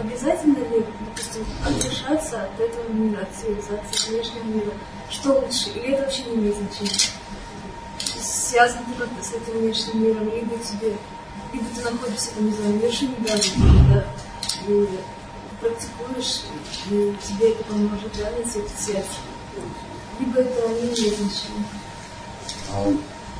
обязательно 0.00 0.58
ли, 0.58 0.84
допустим, 1.00 1.44
отрешаться 1.64 2.42
от 2.42 2.58
этого 2.58 2.88
мира, 2.88 3.22
от 3.22 3.28
цивилизации, 3.36 4.10
внешнего 4.10 4.44
мира? 4.44 4.72
Что 5.08 5.34
лучше? 5.34 5.70
Или 5.70 5.92
это 5.92 6.02
вообще 6.02 6.24
не 6.24 6.36
имеет 6.36 6.56
значения? 6.56 7.21
Связан 8.32 8.78
ты 8.86 8.94
как-то 8.98 9.22
с 9.22 9.32
этим 9.32 9.60
внешним 9.60 10.04
миром, 10.04 10.24
либо 10.24 10.56
тебе, 10.56 10.96
либо 11.52 11.66
ты 11.74 11.82
находишься, 11.82 12.30
там, 12.34 12.46
не 12.46 12.52
знаю, 12.52 12.78
в 12.78 12.82
вершине 12.82 13.14
горы, 13.18 13.42
да, 13.92 14.04
и 14.66 14.88
практикуешь, 15.60 16.40
и 16.90 17.14
тебе 17.28 17.50
это 17.50 17.64
поможет 17.64 18.10
найти 18.14 18.60
эту 18.60 18.70
связь. 18.78 19.04
Либо 20.18 20.40
это 20.40 20.68
не 20.68 20.88
имеет 20.88 21.18
значения. 21.18 21.66
А, 22.72 22.90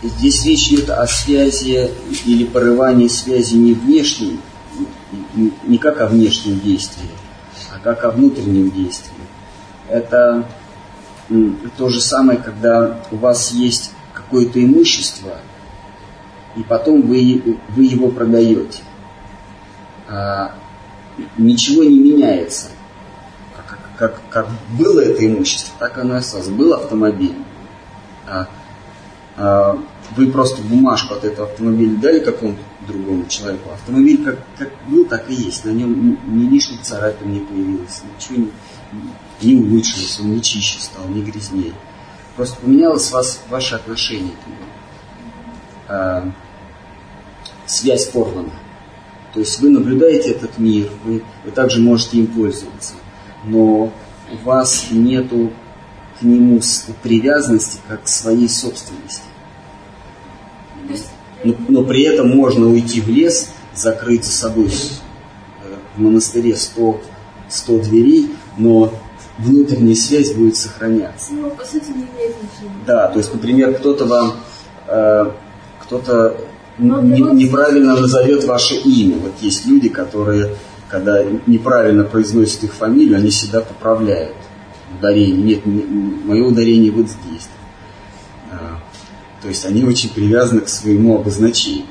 здесь 0.02 0.44
речь 0.44 0.68
идет 0.68 0.90
о 0.90 1.06
связи 1.06 1.90
или 2.26 2.44
порывании 2.44 3.08
связи 3.08 3.54
не 3.54 3.72
внешней, 3.72 4.40
не 5.64 5.78
как 5.78 6.02
о 6.02 6.06
внешнем 6.06 6.60
действии, 6.60 7.08
а 7.74 7.78
как 7.78 8.04
о 8.04 8.10
внутреннем 8.10 8.70
действии. 8.70 9.12
Это 9.88 10.46
то 11.78 11.88
же 11.88 12.02
самое, 12.02 12.38
когда 12.38 13.00
у 13.10 13.16
вас 13.16 13.52
есть 13.52 13.92
какое-то 14.32 14.64
имущество, 14.64 15.36
и 16.56 16.62
потом 16.62 17.02
вы, 17.02 17.58
вы 17.68 17.84
его 17.84 18.08
продаете. 18.08 18.80
А, 20.08 20.54
ничего 21.36 21.84
не 21.84 21.98
меняется. 21.98 22.68
Как, 23.54 23.78
как, 23.98 24.22
как 24.30 24.48
было 24.78 25.00
это 25.00 25.26
имущество, 25.26 25.74
так 25.78 25.98
оно 25.98 26.14
и 26.14 26.18
осталось. 26.18 26.48
Был 26.48 26.72
автомобиль. 26.72 27.34
А, 28.26 28.48
а, 29.36 29.78
вы 30.16 30.32
просто 30.32 30.62
бумажку 30.62 31.12
от 31.12 31.24
этого 31.24 31.46
автомобиля 31.48 31.98
дали 31.98 32.20
какому-то 32.20 32.62
другому 32.86 33.26
человеку. 33.28 33.70
Автомобиль 33.70 34.24
как, 34.24 34.38
как 34.56 34.70
был, 34.88 35.04
так 35.04 35.28
и 35.28 35.34
есть. 35.34 35.66
На 35.66 35.70
нем 35.70 36.18
ни 36.26 36.48
лишних 36.48 36.80
царапин 36.80 37.32
не 37.32 37.40
появилось, 37.40 38.00
ничего 38.16 38.46
не, 39.42 39.52
не 39.54 39.62
улучшилось, 39.62 40.20
он 40.20 40.32
не 40.32 40.42
чище 40.42 40.80
стал, 40.80 41.06
не 41.08 41.22
грязнее. 41.22 41.74
Просто 42.36 42.60
поменялось 42.60 43.10
вас, 43.10 43.42
ваше 43.48 43.74
отношение 43.74 44.32
к 44.32 44.46
нему. 44.46 44.58
А, 45.88 46.32
связь 47.66 48.06
порвана. 48.06 48.52
То 49.34 49.40
есть 49.40 49.60
вы 49.60 49.70
наблюдаете 49.70 50.30
этот 50.30 50.58
мир, 50.58 50.90
вы, 51.04 51.22
вы 51.44 51.50
также 51.50 51.80
можете 51.80 52.18
им 52.18 52.26
пользоваться, 52.26 52.94
но 53.44 53.92
у 54.30 54.36
вас 54.44 54.86
нету 54.90 55.52
к 56.18 56.22
нему 56.22 56.60
привязанности 57.02 57.78
как 57.88 58.04
к 58.04 58.08
своей 58.08 58.48
собственности. 58.48 59.22
Но, 61.44 61.54
но 61.68 61.84
при 61.84 62.02
этом 62.02 62.28
можно 62.28 62.66
уйти 62.66 63.00
в 63.00 63.08
лес, 63.08 63.50
закрыть 63.74 64.24
за 64.24 64.32
собой 64.32 64.66
э, 64.66 65.76
в 65.96 66.00
монастыре 66.00 66.54
100, 66.54 67.00
100 67.48 67.78
дверей, 67.80 68.30
но 68.58 68.92
внутренняя 69.38 69.94
связь 69.94 70.32
будет 70.32 70.56
сохраняться. 70.56 71.32
Ну, 71.32 71.50
по 71.50 71.64
сути, 71.64 71.88
не 71.88 72.04
имеет 72.04 72.36
значения. 72.36 72.76
Да, 72.86 73.08
то 73.08 73.18
есть, 73.18 73.32
например, 73.32 73.74
кто-то 73.74 74.04
вам, 74.04 74.34
э, 74.88 75.30
кто-то 75.80 76.36
не, 76.78 77.20
неправильно 77.44 77.96
назовет 77.96 78.44
ваше 78.44 78.74
имя. 78.74 79.16
Вот 79.16 79.32
есть 79.40 79.66
люди, 79.66 79.88
которые, 79.88 80.56
когда 80.88 81.22
неправильно 81.46 82.04
произносят 82.04 82.64
их 82.64 82.74
фамилию, 82.74 83.18
они 83.18 83.30
всегда 83.30 83.60
поправляют 83.60 84.36
ударение. 84.98 85.42
Нет, 85.42 85.66
не, 85.66 85.82
мое 85.82 86.44
ударение 86.44 86.90
вот 86.90 87.06
здесь. 87.08 87.48
А, 88.50 88.80
то 89.40 89.48
есть 89.48 89.64
они 89.64 89.84
очень 89.84 90.10
привязаны 90.10 90.60
к 90.60 90.68
своему 90.68 91.16
обозначению. 91.16 91.86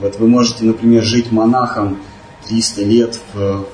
Вот 0.00 0.18
вы 0.18 0.26
можете, 0.26 0.64
например, 0.64 1.02
жить 1.02 1.30
монахом 1.30 1.98
300 2.48 2.82
лет 2.82 3.20
в, 3.32 3.64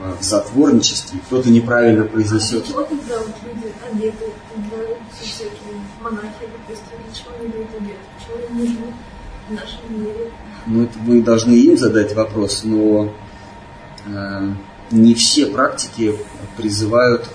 в 0.00 0.22
затворничестве, 0.22 1.20
кто-то 1.26 1.50
неправильно 1.50 2.04
произнесет. 2.04 2.66
В? 2.68 2.88
Ну, 10.66 10.84
это 10.84 10.98
вы 11.00 11.22
должны 11.22 11.52
им 11.52 11.76
задать 11.76 12.14
вопрос, 12.14 12.62
но 12.64 13.12
э, 14.06 14.48
не 14.90 15.14
все 15.14 15.46
практики 15.46 16.14
призывают 16.56 17.28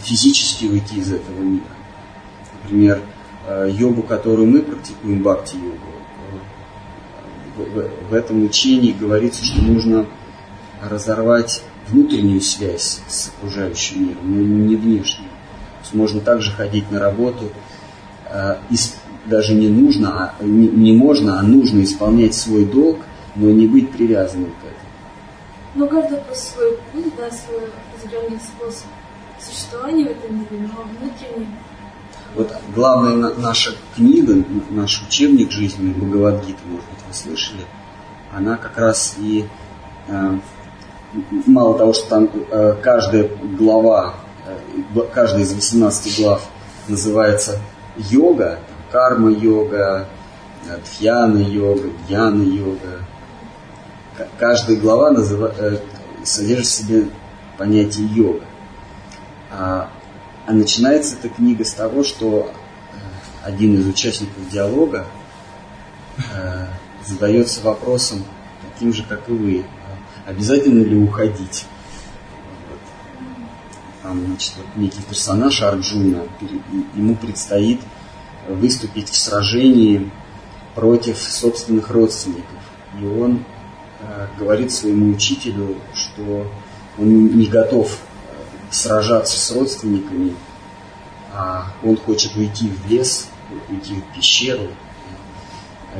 физически 0.00 0.66
уйти 0.66 0.98
из 0.98 1.12
этого 1.12 1.40
мира. 1.40 1.64
Например, 2.62 3.00
э, 3.46 3.68
йогу, 3.72 4.02
которую 4.02 4.48
мы 4.48 4.60
практикуем, 4.60 5.22
бхакти-йогу, 5.22 5.78
в, 7.56 8.10
в 8.10 8.14
этом 8.14 8.44
учении 8.44 8.92
говорится, 8.92 9.44
что 9.44 9.60
нужно 9.60 10.06
разорвать 10.82 11.62
внутреннюю 11.88 12.40
связь 12.40 13.00
с 13.08 13.28
окружающим 13.28 14.08
миром, 14.08 14.22
но 14.24 14.42
не 14.42 14.76
внешнюю. 14.76 15.28
То 15.28 15.82
есть 15.82 15.94
можно 15.94 16.20
также 16.20 16.52
ходить 16.52 16.90
на 16.90 17.00
работу, 17.00 17.50
э, 18.30 18.56
даже 19.26 19.54
не 19.54 19.68
нужно, 19.68 20.34
а, 20.38 20.42
не, 20.42 20.68
не 20.68 20.92
можно, 20.92 21.38
а 21.38 21.42
нужно 21.42 21.82
исполнять 21.82 22.34
свой 22.34 22.64
долг, 22.64 22.98
но 23.36 23.50
не 23.50 23.66
быть 23.66 23.90
привязанным 23.92 24.50
к 24.50 24.64
этому. 24.64 24.76
Но 25.74 25.86
каждый 25.86 26.18
по 26.18 26.34
свой 26.34 26.78
путь, 26.92 27.12
да, 27.16 27.30
свой 27.30 27.68
определенный 27.94 28.40
способ 28.40 28.86
существования 29.40 30.06
в 30.06 30.10
этом 30.10 30.36
мире, 30.36 30.68
но 30.68 30.82
внутренний 30.82 31.46
вот 32.34 32.50
главная 32.74 33.34
наша 33.36 33.74
книга, 33.94 34.42
наш 34.70 35.02
учебник 35.02 35.50
жизни 35.50 35.92
Бхагавадгита, 35.92 36.60
может 36.64 36.86
быть, 36.88 36.98
вы 37.06 37.14
слышали, 37.14 37.64
она 38.34 38.56
как 38.56 38.78
раз 38.78 39.16
и 39.18 39.44
э, 40.08 40.38
мало 41.46 41.78
того, 41.78 41.92
что 41.92 42.08
там 42.08 42.30
э, 42.32 42.76
каждая 42.82 43.28
глава, 43.58 44.14
э, 44.46 45.00
каждая 45.12 45.42
из 45.42 45.52
18 45.52 46.20
глав 46.20 46.42
называется 46.88 47.58
йога, 47.96 48.58
карма-йога, 48.90 50.08
э, 50.68 50.78
дхьяна-йога, 50.84 51.90
гьяна-йога. 52.08 53.04
Каждая 54.38 54.76
глава 54.78 55.10
называ, 55.10 55.52
э, 55.58 55.78
содержит 56.24 56.66
в 56.66 56.70
себе 56.70 57.04
понятие 57.58 58.06
йога. 58.06 58.44
А 59.50 59.90
а 60.44 60.52
начинается 60.52 61.14
эта 61.14 61.28
книга 61.28 61.64
с 61.64 61.72
того, 61.72 62.02
что 62.02 62.50
один 63.44 63.78
из 63.78 63.86
участников 63.86 64.48
диалога 64.50 65.06
э, 66.34 66.66
задается 67.06 67.62
вопросом, 67.62 68.24
таким 68.60 68.92
же, 68.92 69.04
как 69.04 69.28
и 69.28 69.32
вы, 69.32 69.64
обязательно 70.26 70.82
ли 70.82 70.96
уходить? 70.96 71.66
Вот. 72.68 72.78
Там, 74.02 74.26
значит, 74.26 74.54
вот 74.56 74.66
некий 74.76 75.02
персонаж 75.02 75.62
Арджуна, 75.62 76.22
ему 76.94 77.16
предстоит 77.16 77.80
выступить 78.48 79.08
в 79.08 79.16
сражении 79.16 80.10
против 80.74 81.18
собственных 81.18 81.90
родственников. 81.90 82.58
И 83.00 83.04
он 83.04 83.44
э, 84.00 84.26
говорит 84.38 84.72
своему 84.72 85.14
учителю, 85.14 85.76
что 85.94 86.50
он 86.98 87.38
не 87.38 87.46
готов 87.46 87.96
сражаться 88.70 89.38
с 89.38 89.50
родственниками, 89.52 90.34
а 91.32 91.72
он 91.82 91.96
хочет 91.96 92.34
уйти 92.36 92.68
в 92.68 92.90
лес, 92.90 93.28
уйти 93.68 93.94
в 93.94 94.14
пещеру 94.14 94.68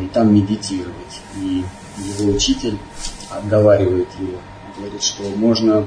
и 0.00 0.06
там 0.06 0.34
медитировать. 0.34 1.20
И 1.36 1.64
его 1.98 2.32
учитель 2.32 2.78
отговаривает 3.36 4.08
его, 4.18 4.38
говорит, 4.76 5.02
что 5.02 5.24
можно 5.36 5.86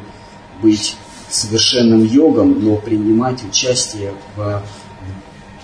быть 0.62 0.96
совершенным 1.30 2.06
йогом, 2.06 2.64
но 2.64 2.78
принимать 2.78 3.44
участие 3.44 4.14
в, 4.36 4.64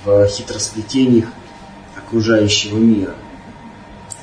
в 0.05 0.27
хитросплетениях 0.27 1.29
окружающего 1.97 2.77
мира. 2.77 3.15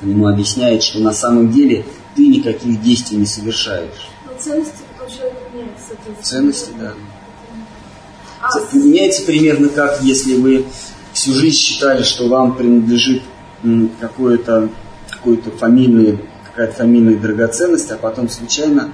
Он 0.02 0.10
ему 0.10 0.28
объясняет, 0.28 0.82
что 0.82 1.00
на 1.00 1.12
самом 1.12 1.50
деле 1.50 1.84
ты 2.14 2.26
никаких 2.26 2.80
действий 2.82 3.18
не 3.18 3.26
совершаешь. 3.26 4.08
Но 4.26 4.32
ценности 4.38 4.82
Ценности, 6.22 6.70
да. 6.78 6.92
А 8.40 8.76
Меняется 8.76 9.24
примерно 9.24 9.68
как, 9.68 10.02
если 10.02 10.34
вы 10.34 10.66
всю 11.12 11.32
жизнь 11.32 11.56
считали, 11.56 12.02
что 12.02 12.28
вам 12.28 12.54
принадлежит 12.54 13.22
какое-то 14.00 14.68
какое-то 15.10 15.50
фамильное, 15.50 16.18
какая-то 16.58 16.78
фамильная 16.78 17.16
драгоценность, 17.16 17.88
а 17.92 17.96
потом 17.96 18.28
случайно 18.28 18.92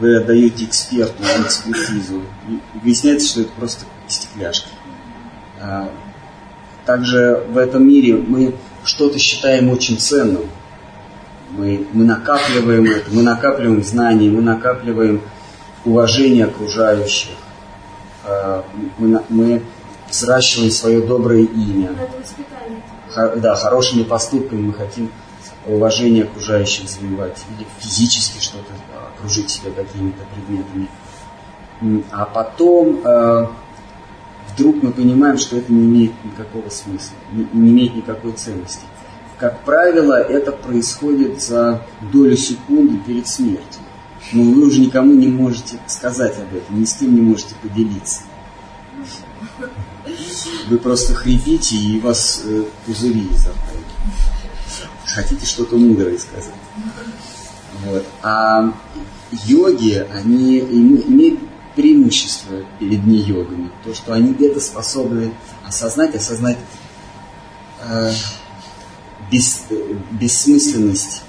вы 0.00 0.16
отдаете 0.16 0.64
эксперту 0.64 1.22
на 1.22 1.46
экспертизу. 1.46 2.22
И 2.48 2.58
выясняется, 2.82 3.28
что 3.28 3.40
это 3.42 3.50
просто 3.56 3.84
стекляшки. 4.08 4.68
А, 5.60 5.88
также 6.84 7.44
в 7.50 7.56
этом 7.56 7.86
мире 7.86 8.16
мы 8.16 8.56
что-то 8.82 9.20
считаем 9.20 9.70
очень 9.70 9.96
ценным. 9.96 10.46
Мы, 11.50 11.86
мы 11.92 12.04
накапливаем 12.04 12.84
это, 12.86 13.08
мы 13.12 13.22
накапливаем 13.22 13.84
знания, 13.84 14.28
мы 14.28 14.42
накапливаем 14.42 15.20
уважение 15.84 16.46
окружающих. 16.46 17.30
А, 18.24 18.64
мы, 18.98 19.22
мы 19.28 19.62
взращиваем 20.10 20.72
свое 20.72 21.00
доброе 21.00 21.44
имя. 21.44 21.90
Да, 23.36 23.54
хорошими 23.54 24.02
поступками 24.02 24.62
мы 24.62 24.72
хотим 24.72 25.12
уважение 25.66 26.24
окружающих 26.24 26.88
завоевать. 26.88 27.44
Или 27.56 27.66
физически 27.78 28.42
что-то 28.42 28.72
окружить 29.14 29.50
себя 29.50 29.70
какими-то 29.70 30.24
предметами. 30.34 30.88
А 32.10 32.24
потом 32.24 33.00
э, 33.04 33.46
вдруг 34.52 34.82
мы 34.82 34.92
понимаем, 34.92 35.38
что 35.38 35.56
это 35.56 35.72
не 35.72 35.84
имеет 35.84 36.12
никакого 36.24 36.68
смысла, 36.70 37.16
не, 37.32 37.46
не 37.52 37.70
имеет 37.70 37.94
никакой 37.96 38.32
ценности. 38.32 38.82
Как 39.38 39.60
правило, 39.64 40.14
это 40.14 40.52
происходит 40.52 41.42
за 41.42 41.82
долю 42.12 42.36
секунды 42.36 42.96
перед 42.98 43.26
смертью 43.26 43.82
но 44.32 44.42
вы 44.42 44.66
уже 44.66 44.80
никому 44.80 45.12
не 45.14 45.28
можете 45.28 45.78
сказать 45.86 46.36
об 46.38 46.54
этом, 46.54 46.80
ни 46.80 46.84
с 46.84 46.94
кем 46.94 47.14
не 47.14 47.20
можете 47.20 47.54
поделиться. 47.62 48.22
Вы 50.68 50.78
просто 50.78 51.14
хрипите, 51.14 51.76
и 51.76 52.00
вас 52.00 52.42
э, 52.44 52.64
пузыри 52.86 53.28
изо 53.32 53.50
Хотите 55.14 55.46
что-то 55.46 55.76
мудрое 55.76 56.18
сказать. 56.18 56.54
Вот. 57.84 58.04
А 58.22 58.72
йоги, 59.30 60.06
они 60.12 60.58
имеют 60.58 61.38
преимущество 61.76 62.64
перед 62.78 63.04
не-йогами. 63.04 63.70
То, 63.84 63.94
что 63.94 64.12
они 64.12 64.34
это 64.44 64.60
способны 64.60 65.32
осознать, 65.66 66.14
осознать 66.14 66.58
э, 67.82 68.10
бес, 69.30 69.66
бессмысленность 70.12 71.22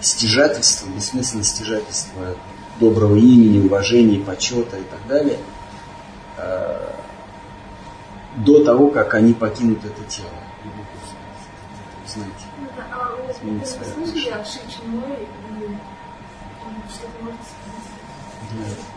стяжательства, 0.00 0.88
бессмысленность 0.88 1.50
стяжательства 1.50 2.36
доброго 2.80 3.16
имени, 3.16 3.64
уважения, 3.64 4.18
почета 4.18 4.78
и 4.78 4.84
так 4.84 5.06
далее, 5.08 5.38
э, 6.38 6.92
до 8.36 8.64
того, 8.64 8.88
как 8.88 9.14
они 9.14 9.32
покинут 9.32 9.84
это 9.84 10.02
тело. 10.08 10.28
Знаете. 12.06 12.32
Ну, 13.46 14.06
Шичиморе? 14.44 15.28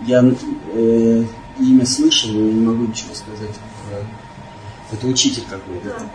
Я 0.05 0.23
э, 0.73 1.23
имя 1.59 1.85
слышал, 1.85 2.31
но 2.31 2.39
не 2.39 2.65
могу 2.65 2.87
ничего 2.87 3.13
сказать. 3.13 3.55
Это 4.91 5.07
учитель 5.07 5.43
какой-то. 5.49 5.89
Да. 5.89 6.09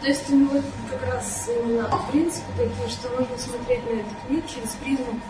То 0.00 0.06
есть 0.08 0.30
у 0.30 0.36
него 0.36 0.62
как 0.90 1.02
раз 1.12 1.48
именно 1.48 1.88
принципы 2.12 2.52
такие, 2.56 2.88
что 2.88 3.08
можно 3.10 3.36
смотреть 3.38 3.84
на 3.84 4.00
этот 4.00 4.30
мир 4.30 4.42
через 4.42 4.70
призму 4.82 5.20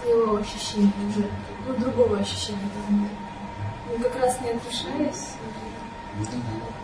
своего 0.00 0.36
ощущения 0.36 0.92
уже, 1.08 1.28
ну, 1.66 1.74
другого 1.74 2.18
ощущения. 2.18 2.58
И 3.94 4.02
как 4.02 4.16
раз 4.16 4.40
не 4.40 4.50
отрешаясь, 4.50 5.32
этому, 6.20 6.42
да? 6.42 6.77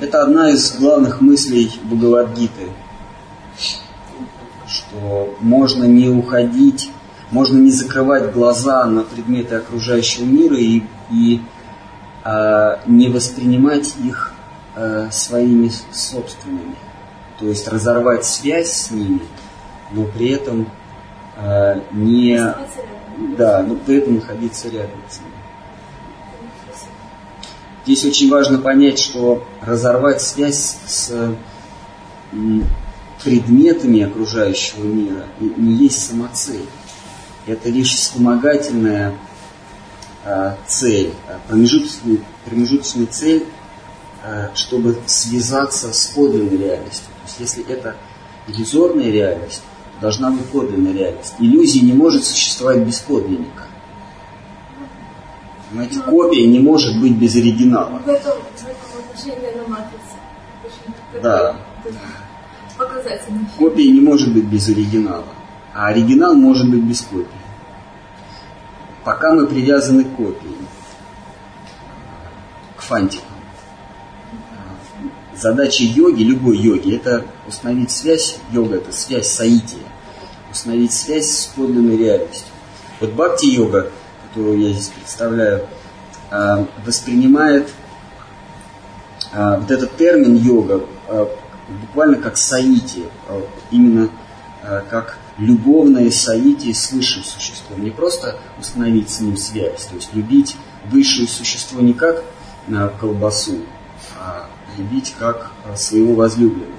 Это 0.00 0.22
одна 0.22 0.50
из 0.50 0.76
главных 0.76 1.20
мыслей 1.20 1.70
Бхагавадгиты, 1.84 2.68
что 4.66 5.36
можно 5.40 5.84
не 5.84 6.08
уходить, 6.08 6.90
можно 7.30 7.58
не 7.58 7.70
закрывать 7.70 8.32
глаза 8.32 8.84
на 8.86 9.02
предметы 9.02 9.56
окружающего 9.56 10.24
мира 10.24 10.56
и, 10.56 10.82
и 11.10 11.40
а, 12.24 12.80
не 12.86 13.08
воспринимать 13.08 13.94
их 14.02 14.32
э, 14.76 15.08
своими 15.10 15.70
собственными. 15.92 16.76
То 17.38 17.46
есть 17.46 17.66
разорвать 17.68 18.24
связь 18.24 18.72
с 18.72 18.90
ними, 18.90 19.22
но 19.90 20.04
при 20.04 20.30
этом 20.30 20.68
э, 21.36 21.80
не... 21.92 22.40
Да, 23.36 23.62
но 23.62 23.74
при 23.76 23.96
этом 23.96 24.16
находиться 24.16 24.68
рядом 24.68 25.00
с 25.08 25.18
ними. 25.20 25.31
Здесь 27.84 28.04
очень 28.04 28.30
важно 28.30 28.58
понять, 28.58 28.98
что 28.98 29.44
разорвать 29.60 30.22
связь 30.22 30.76
с 30.86 31.34
предметами 33.22 34.02
окружающего 34.02 34.84
мира 34.84 35.26
не 35.38 35.74
есть 35.74 36.08
самоцель. 36.08 36.66
Это 37.46 37.68
лишь 37.68 37.94
вспомогательная 37.94 39.14
э, 40.24 40.54
цель, 40.66 41.12
промежуточная, 41.48 42.18
промежуточная 42.44 43.06
цель 43.06 43.44
Э, 44.24 44.50
чтобы 44.54 44.96
связаться 45.06 45.92
с 45.92 46.06
подлинной 46.06 46.56
реальностью. 46.56 47.06
То 47.06 47.26
есть 47.26 47.40
если 47.40 47.68
это 47.68 47.96
иллюзорная 48.46 49.10
реальность, 49.10 49.62
должна 50.00 50.30
быть 50.30 50.44
подлинная 50.44 50.92
реальность. 50.92 51.34
Иллюзия 51.40 51.80
не 51.80 51.92
может 51.92 52.24
существовать 52.24 52.86
без 52.86 53.00
подлинника. 53.00 53.64
Понимаете, 55.72 56.00
копия 56.00 56.46
не 56.46 56.60
может 56.60 57.00
быть 57.00 57.14
без 57.16 57.34
оригинала. 57.34 58.02
Да. 61.22 61.56
Копия 63.56 63.90
не 63.90 64.00
может 64.00 64.34
быть 64.34 64.44
без 64.44 64.68
оригинала, 64.68 65.24
а 65.72 65.86
оригинал 65.86 66.34
может 66.34 66.68
быть 66.68 66.82
без 66.82 67.00
копии. 67.00 67.26
Пока 69.02 69.32
мы 69.32 69.46
привязаны 69.46 70.04
к 70.04 70.14
копии, 70.14 70.54
к 72.76 72.82
фантикам. 72.82 73.24
Задача 75.34 75.84
йоги, 75.84 76.22
любой 76.22 76.58
йоги, 76.58 76.96
это 76.96 77.24
установить 77.48 77.90
связь, 77.90 78.36
йога 78.52 78.76
это 78.76 78.92
связь 78.92 79.28
саития, 79.28 79.80
установить 80.50 80.92
связь 80.92 81.30
с 81.30 81.46
подлинной 81.46 81.96
реальностью. 81.96 82.52
Вот 83.00 83.12
бхакти-йога, 83.12 83.90
которую 84.32 84.60
я 84.60 84.72
здесь 84.72 84.88
представляю, 84.88 85.66
а, 86.30 86.66
воспринимает 86.86 87.68
а, 89.30 89.58
вот 89.58 89.70
этот 89.70 89.94
термин 89.98 90.36
йога 90.36 90.86
а, 91.06 91.28
буквально 91.82 92.16
как 92.16 92.38
саити, 92.38 93.04
именно 93.70 94.08
как 94.90 95.18
любовное 95.38 96.10
саити 96.10 96.72
с 96.72 96.92
высшим 96.92 97.24
существом. 97.24 97.82
Не 97.82 97.90
просто 97.90 98.38
установить 98.60 99.10
с 99.10 99.20
ним 99.20 99.36
связь, 99.36 99.84
то 99.84 99.96
есть 99.96 100.14
любить 100.14 100.56
высшее 100.86 101.26
существо 101.26 101.80
не 101.80 101.94
как 101.94 102.24
колбасу, 103.00 103.58
а 104.18 104.46
любить 104.76 105.14
как 105.18 105.50
своего 105.74 106.14
возлюбленного. 106.14 106.72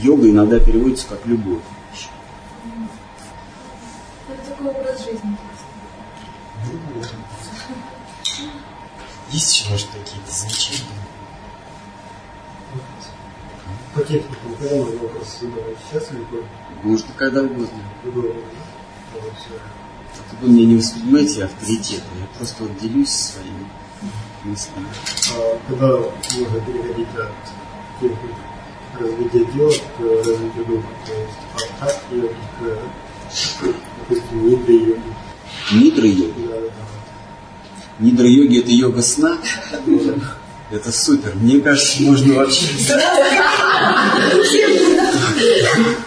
Йога 0.00 0.28
иногда 0.28 0.60
переводится 0.60 1.06
как 1.08 1.24
любовь. 1.24 1.62
Это 4.28 4.50
такой 4.50 4.70
образ 4.70 5.04
жизни. 5.04 5.36
Есть 9.30 9.56
еще, 9.56 9.70
может, 9.70 9.88
какие-то 9.88 10.30
замечания? 10.30 10.84
По 13.94 14.02
технике, 14.02 14.36
когда 14.58 14.76
можно 14.76 15.00
вопрос 15.00 15.38
задавать? 15.40 15.76
Сейчас 15.90 16.12
или 16.12 16.24
позже? 16.24 16.46
Можно 16.82 17.08
когда 17.16 17.42
угодно. 17.42 17.68
Только 18.02 18.28
вы 20.42 20.48
меня 20.48 20.66
не 20.66 20.76
воспринимаете 20.76 21.44
авторитетом, 21.44 22.18
я 22.20 22.26
просто 22.38 22.62
вот 22.62 22.78
делюсь 22.78 23.10
своими 23.10 23.66
мыслями. 24.44 24.86
А 25.34 25.58
когда 25.66 25.88
можно 25.88 26.60
переходить 26.60 27.08
от 27.16 27.32
техники 28.00 28.34
развития 28.98 29.44
тела 29.52 29.72
к 29.96 30.00
развитию 30.26 30.64
духа? 30.66 30.88
То 31.06 31.12
есть 31.12 31.38
от 31.54 31.68
так 31.80 31.96
йоги 32.10 32.36
к, 32.58 32.60
допустим, 33.98 34.36
нидра 34.48 34.74
йоги. 34.74 35.12
Нидра 35.72 36.06
йоги. 36.06 36.42
Да, 36.48 36.60
да, 36.60 36.70
Нидра 37.98 38.28
йоги 38.28 38.60
это 38.60 38.70
йога 38.70 39.02
сна. 39.02 39.38
Это 40.70 40.92
супер. 40.92 41.34
Мне 41.36 41.60
кажется, 41.60 42.02
можно 42.02 42.34
вообще... 42.34 42.66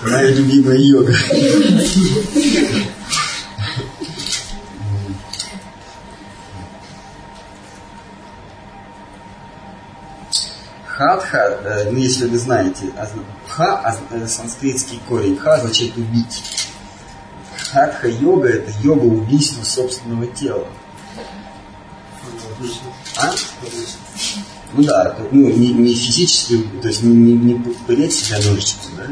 Моя 0.04 0.32
любимая 0.32 0.78
йога. 0.78 1.16
Хатха, 10.86 11.38
э, 11.64 11.92
ну 11.92 11.98
если 11.98 12.26
вы 12.28 12.38
знаете, 12.38 12.92
ха, 13.48 13.98
э, 14.12 14.28
санскритский 14.28 15.00
корень, 15.08 15.38
ха 15.38 15.54
означает 15.54 15.96
убить. 15.96 16.44
Хатха 17.72 18.10
йога 18.10 18.50
это 18.50 18.72
йога 18.82 19.06
убийства 19.06 19.64
собственного 19.64 20.28
тела. 20.28 20.68
А? 23.18 23.34
Ну 24.74 24.84
да, 24.84 25.16
ну, 25.32 25.50
не, 25.50 25.70
не 25.70 25.94
физически, 25.94 26.64
то 26.82 26.88
есть 26.88 27.02
не, 27.02 27.14
не, 27.14 27.34
не 27.34 27.74
пырять 27.88 28.14
себя 28.14 28.38
ножичком, 28.38 28.92
да, 28.98 29.04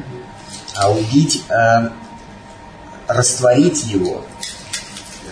а 0.75 0.91
убить, 0.91 1.43
э, 1.49 1.89
растворить 3.07 3.85
его, 3.85 4.23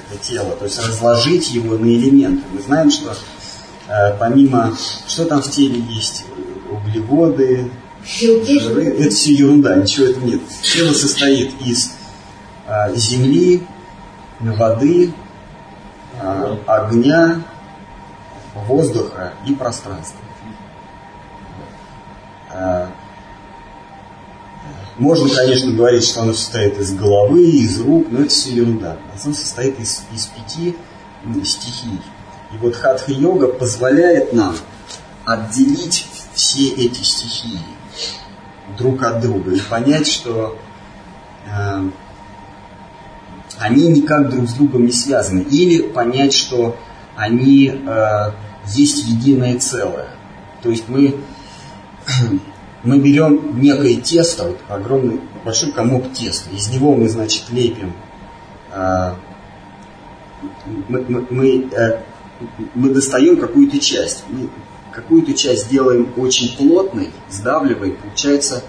это 0.09 0.23
тело, 0.23 0.55
то 0.55 0.65
есть 0.65 0.79
разложить 0.79 1.51
его 1.51 1.77
на 1.77 1.85
элементы. 1.85 2.43
Мы 2.51 2.61
знаем, 2.61 2.89
что 2.89 3.15
э, 3.87 4.17
помимо, 4.17 4.75
что 5.07 5.25
там 5.25 5.43
в 5.43 5.51
теле 5.51 5.79
есть, 5.79 6.25
углеводы, 6.71 7.69
жиры, 8.03 8.97
это 8.99 9.15
все 9.15 9.33
ерунда, 9.33 9.75
ничего 9.75 10.07
этого 10.07 10.25
нет. 10.25 10.41
Тело 10.63 10.93
состоит 10.93 11.53
из 11.61 11.91
э, 12.67 12.95
земли, 12.95 13.61
воды, 14.39 15.13
э, 16.19 16.57
огня, 16.65 17.43
воздуха 18.55 19.33
и 19.45 19.53
пространства. 19.53 20.19
А, 22.51 22.89
Можно, 24.97 25.29
конечно, 25.35 25.71
говорить, 25.73 26.05
что 26.05 26.21
оно 26.21 26.33
состоит 26.33 26.77
из 26.79 26.93
головы, 26.93 27.43
из 27.43 27.81
рук, 27.81 28.07
но 28.09 28.21
это 28.21 28.29
все 28.29 28.53
ерунда. 28.53 28.97
Оно 29.23 29.33
состоит 29.33 29.77
из, 29.79 30.03
из 30.13 30.27
пяти 30.27 30.75
м, 31.25 31.43
стихий. 31.43 31.99
И 32.53 32.57
вот 32.57 32.75
хатха-йога 32.75 33.47
позволяет 33.47 34.31
нам 34.31 34.55
отделить 35.25 36.07
все 36.33 36.69
эти 36.69 37.01
стихии 37.01 37.59
друг 38.77 39.03
от 39.03 39.19
друга 39.21 39.51
и 39.51 39.59
понять, 39.59 40.07
что 40.07 40.57
э, 41.45 41.89
они 43.59 43.87
никак 43.87 44.29
друг 44.29 44.47
с 44.47 44.53
другом 44.53 44.85
не 44.85 44.91
связаны. 44.93 45.41
Или 45.41 45.81
понять, 45.81 46.33
что 46.33 46.77
они 47.17 47.67
э, 47.67 48.31
есть 48.69 49.05
единое 49.05 49.59
целое. 49.59 50.09
То 50.61 50.69
есть 50.69 50.85
мы, 50.87 51.15
мы 52.83 52.99
берем 52.99 53.59
некое 53.61 53.95
тесто, 53.95 54.45
вот 54.45 54.59
огромный 54.67 55.21
большой 55.43 55.71
комок 55.71 56.11
теста, 56.13 56.49
из 56.49 56.69
него 56.69 56.95
мы, 56.95 57.07
значит, 57.07 57.43
лепим, 57.51 57.93
э, 58.71 59.13
мы, 60.87 61.05
мы, 61.07 61.27
мы, 61.29 61.69
э, 61.71 61.99
мы 62.73 62.89
достаем 62.89 63.37
какую-то 63.37 63.79
часть, 63.79 64.23
какую-то 64.91 65.33
часть 65.33 65.69
делаем 65.69 66.11
очень 66.17 66.55
плотной, 66.57 67.09
сдавливаем, 67.29 67.97
получается 67.97 68.63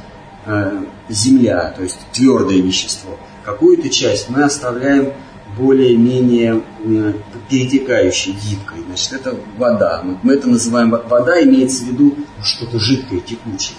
э, 0.45 0.85
земля, 1.09 1.73
то 1.77 1.83
есть 1.83 1.99
твердое 2.13 2.61
вещество. 2.61 3.19
Какую-то 3.45 3.89
часть 3.91 4.29
мы 4.29 4.43
оставляем 4.43 5.13
более-менее 5.57 6.63
э, 6.85 7.13
перетекающей, 7.49 8.33
гибкой. 8.33 8.79
Значит, 8.87 9.13
это 9.15 9.37
вода. 9.57 10.03
Мы, 10.23 10.35
это 10.35 10.49
называем 10.49 10.91
во- 10.91 11.03
вода, 11.03 11.43
имеется 11.43 11.85
в 11.85 11.89
виду 11.89 12.15
что-то 12.43 12.79
жидкое, 12.79 13.21
текучее. 13.21 13.77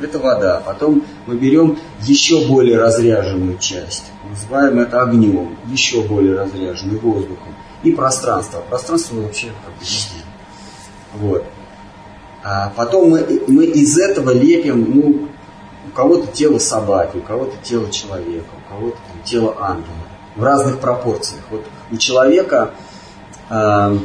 Это 0.00 0.18
вода. 0.18 0.60
Потом 0.64 1.04
мы 1.26 1.36
берем 1.36 1.78
еще 2.02 2.46
более 2.46 2.78
разряженную 2.78 3.58
часть. 3.58 4.04
Называем 4.28 4.80
это 4.80 5.02
огнем, 5.02 5.56
еще 5.66 6.02
более 6.02 6.36
разряженную 6.36 7.00
воздухом. 7.00 7.54
И 7.82 7.92
пространство. 7.92 8.62
Пространство 8.68 9.16
вообще 9.16 9.48
как 9.64 9.74
везде. 9.80 10.22
Вот. 11.14 11.44
А 12.42 12.72
потом 12.76 13.10
мы, 13.10 13.42
мы 13.46 13.64
из 13.64 13.96
этого 13.98 14.30
лепим, 14.32 14.84
ну, 14.94 15.28
у 15.86 15.90
кого-то 15.94 16.26
тело 16.26 16.58
собаки, 16.58 17.16
у 17.18 17.20
кого-то 17.22 17.56
тело 17.62 17.90
человека, 17.90 18.48
у 18.66 18.74
кого-то 18.74 18.98
тело 19.24 19.56
ангела. 19.58 20.03
В 20.36 20.42
разных 20.42 20.80
пропорциях. 20.80 21.42
Вот 21.50 21.64
у 21.90 21.96
человека 21.96 22.74
а, 23.48 23.96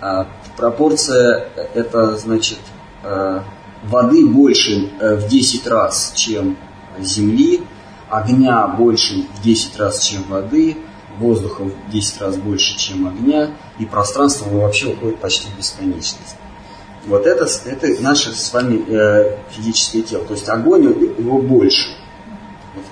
а, 0.00 0.26
пропорция 0.56 1.48
это 1.74 2.16
значит 2.16 2.58
а, 3.04 3.44
воды 3.84 4.26
больше 4.26 4.90
э, 5.00 5.16
в 5.16 5.28
10 5.28 5.66
раз, 5.66 6.12
чем 6.14 6.56
земли, 6.98 7.62
огня 8.08 8.66
больше 8.68 9.26
в 9.38 9.42
10 9.42 9.78
раз, 9.78 10.02
чем 10.02 10.24
воды, 10.24 10.76
воздуха 11.18 11.64
в 11.64 11.90
10 11.90 12.20
раз 12.20 12.36
больше, 12.36 12.76
чем 12.78 13.06
огня, 13.06 13.50
и 13.78 13.86
пространство 13.86 14.48
вообще 14.50 14.92
уходит 14.92 15.18
почти 15.18 15.48
в 15.48 15.58
бесконечность. 15.58 16.36
Вот 17.06 17.26
это, 17.26 17.46
это 17.64 18.02
наше 18.02 18.32
с 18.32 18.52
вами 18.52 18.84
э, 18.86 19.38
физическое 19.50 20.02
тело. 20.02 20.24
То 20.24 20.34
есть 20.34 20.48
огонь 20.48 20.84
его 20.84 21.40
больше. 21.40 21.96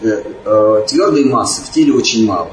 Э, 0.02 0.22
э, 0.44 0.84
твердой 0.88 1.24
массы 1.24 1.62
в 1.62 1.70
теле 1.70 1.92
очень 1.92 2.26
мало. 2.26 2.50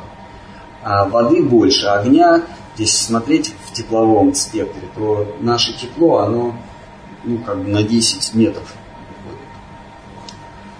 А 0.83 1.05
воды 1.05 1.41
больше, 1.41 1.87
огня, 1.87 2.43
если 2.77 2.97
смотреть 2.97 3.53
в 3.65 3.73
тепловом 3.73 4.35
спектре, 4.35 4.87
то 4.95 5.35
наше 5.39 5.75
тепло, 5.75 6.19
оно 6.19 6.55
ну, 7.23 7.39
как 7.39 7.57
бы 7.63 7.69
на 7.69 7.81
10 7.81 8.35
метров. 8.35 8.71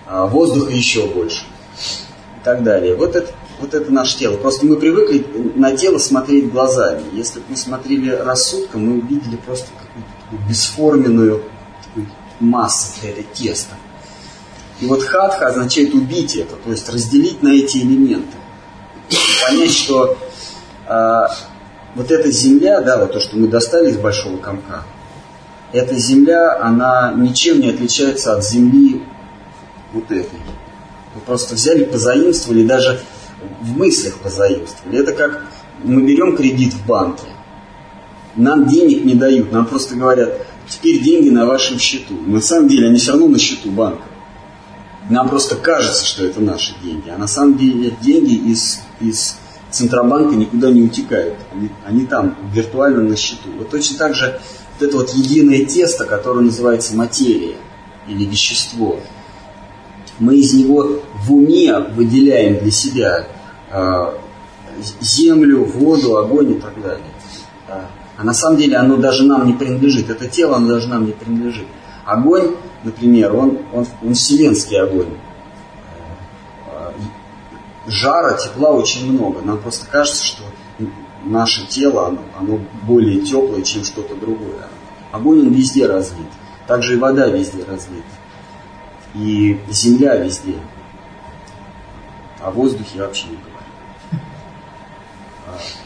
А 0.06 0.28
воздуха 0.28 0.72
еще 0.72 1.08
больше. 1.08 1.46
И 2.40 2.44
так 2.44 2.62
далее. 2.62 2.96
Вот 2.96 3.16
это, 3.16 3.34
вот 3.60 3.74
это 3.74 3.92
наше 3.92 4.20
тело. 4.20 4.38
Просто 4.38 4.68
мы 4.68 4.76
привыкли 4.76 5.26
на 5.56 5.76
тело 5.76 5.98
смотреть 5.98 6.52
глазами. 6.52 7.02
Если 7.14 7.40
бы 7.40 7.46
мы 7.50 7.58
смотрели 7.58 8.12
рассудком, 8.12 8.86
мы 8.86 9.00
увидели 9.00 9.38
просто 9.38 9.68
какую-то 9.72 10.12
такую 10.22 10.48
бесформенную 10.48 11.42
такую 11.84 12.08
массу, 12.40 13.00
это 13.04 13.24
тесто. 13.34 13.74
И 14.82 14.86
вот 14.88 15.04
хатха 15.04 15.48
означает 15.48 15.94
убить 15.94 16.36
это, 16.36 16.56
то 16.56 16.72
есть 16.72 16.90
разделить 16.90 17.42
на 17.42 17.50
эти 17.50 17.78
элементы. 17.78 18.36
Понять, 19.48 19.72
что 19.72 20.18
а, 20.88 21.28
вот 21.96 22.12
эта 22.12 22.30
земля, 22.30 22.82
да, 22.82 22.98
вот 22.98 23.14
то, 23.14 23.20
что 23.20 23.38
мы 23.38 23.48
достали 23.48 23.90
из 23.90 23.98
большого 23.98 24.38
комка, 24.38 24.84
эта 25.72 25.96
земля, 25.96 26.60
она 26.62 27.14
ничем 27.16 27.62
не 27.62 27.70
отличается 27.70 28.36
от 28.36 28.46
земли 28.46 29.04
вот 29.94 30.12
этой. 30.12 30.40
Вы 31.14 31.22
просто 31.26 31.56
взяли, 31.56 31.86
позаимствовали, 31.86 32.66
даже 32.66 33.00
в 33.62 33.78
мыслях 33.78 34.16
позаимствовали. 34.16 35.00
Это 35.00 35.14
как 35.14 35.46
мы 35.84 36.04
берем 36.04 36.36
кредит 36.36 36.74
в 36.74 36.86
банке, 36.86 37.28
нам 38.36 38.68
денег 38.68 39.06
не 39.06 39.16
дают, 39.16 39.52
нам 39.52 39.66
просто 39.66 39.96
говорят, 39.96 40.46
теперь 40.68 41.02
деньги 41.02 41.30
на 41.30 41.46
вашем 41.46 41.80
счету. 41.80 42.16
На 42.26 42.42
самом 42.42 42.68
деле 42.68 42.88
они 42.88 42.98
все 42.98 43.12
равно 43.12 43.28
на 43.28 43.40
счету 43.40 43.70
банка. 43.72 44.04
Нам 45.10 45.30
просто 45.30 45.56
кажется, 45.56 46.06
что 46.06 46.26
это 46.26 46.42
наши 46.42 46.74
деньги, 46.84 47.10
а 47.10 47.18
на 47.18 47.28
самом 47.28 47.58
деле 47.58 47.96
деньги 48.02 48.34
из, 48.34 48.82
из 49.00 49.38
Центробанка 49.70 50.36
никуда 50.36 50.72
не 50.72 50.82
утекают. 50.82 51.36
Они, 51.54 51.70
они 51.86 52.06
там 52.06 52.36
виртуально 52.52 53.04
на 53.04 53.16
счету. 53.16 53.50
Вот 53.58 53.70
точно 53.70 53.98
так 53.98 54.16
же 54.16 54.40
вот 54.80 54.88
это 54.88 54.98
вот 54.98 55.12
единое 55.12 55.66
тесто, 55.66 56.06
которое 56.06 56.42
называется 56.42 56.96
материя 56.96 57.56
или 58.08 58.26
вещество, 58.26 59.00
мы 60.18 60.38
из 60.38 60.54
него 60.54 61.02
в 61.14 61.34
уме 61.34 61.78
выделяем 61.78 62.60
для 62.60 62.72
себя 62.72 63.28
э, 63.72 64.14
землю, 65.02 65.66
воду, 65.66 66.18
огонь 66.18 66.52
и 66.52 66.60
так 66.60 66.82
далее. 66.82 67.06
А 68.18 68.24
на 68.24 68.34
самом 68.34 68.58
деле 68.58 68.78
оно 68.78 68.98
даже 68.98 69.24
нам 69.24 69.46
не 69.46 69.54
принадлежит. 69.54 70.10
Это 70.10 70.28
тело, 70.28 70.58
оно 70.58 70.70
даже 70.70 70.88
нам 70.88 71.06
не 71.06 71.12
принадлежит. 71.12 71.68
Огонь, 72.06 72.56
например, 72.86 73.36
он, 73.36 73.60
он, 73.74 73.86
он 74.02 74.14
вселенский 74.14 74.80
огонь. 74.80 75.10
Жара, 77.88 78.38
тепла 78.38 78.72
очень 78.72 79.12
много. 79.12 79.42
Нам 79.42 79.60
просто 79.60 79.86
кажется, 79.88 80.26
что 80.26 80.44
наше 81.24 81.68
тело, 81.68 82.08
оно, 82.08 82.20
оно 82.40 82.60
более 82.84 83.22
теплое, 83.22 83.62
чем 83.64 83.84
что-то 83.84 84.16
другое. 84.16 84.68
Огонь, 85.12 85.42
он 85.42 85.54
везде 85.54 85.86
разлит. 85.86 86.28
Также 86.68 86.94
и 86.96 86.98
вода 86.98 87.28
везде 87.28 87.64
разлита. 87.64 88.04
И 89.14 89.60
земля 89.70 90.16
везде. 90.18 90.56
О 92.42 92.52
воздухе 92.52 93.02
вообще 93.02 93.28
не 93.28 93.38
говорю. 93.38 93.56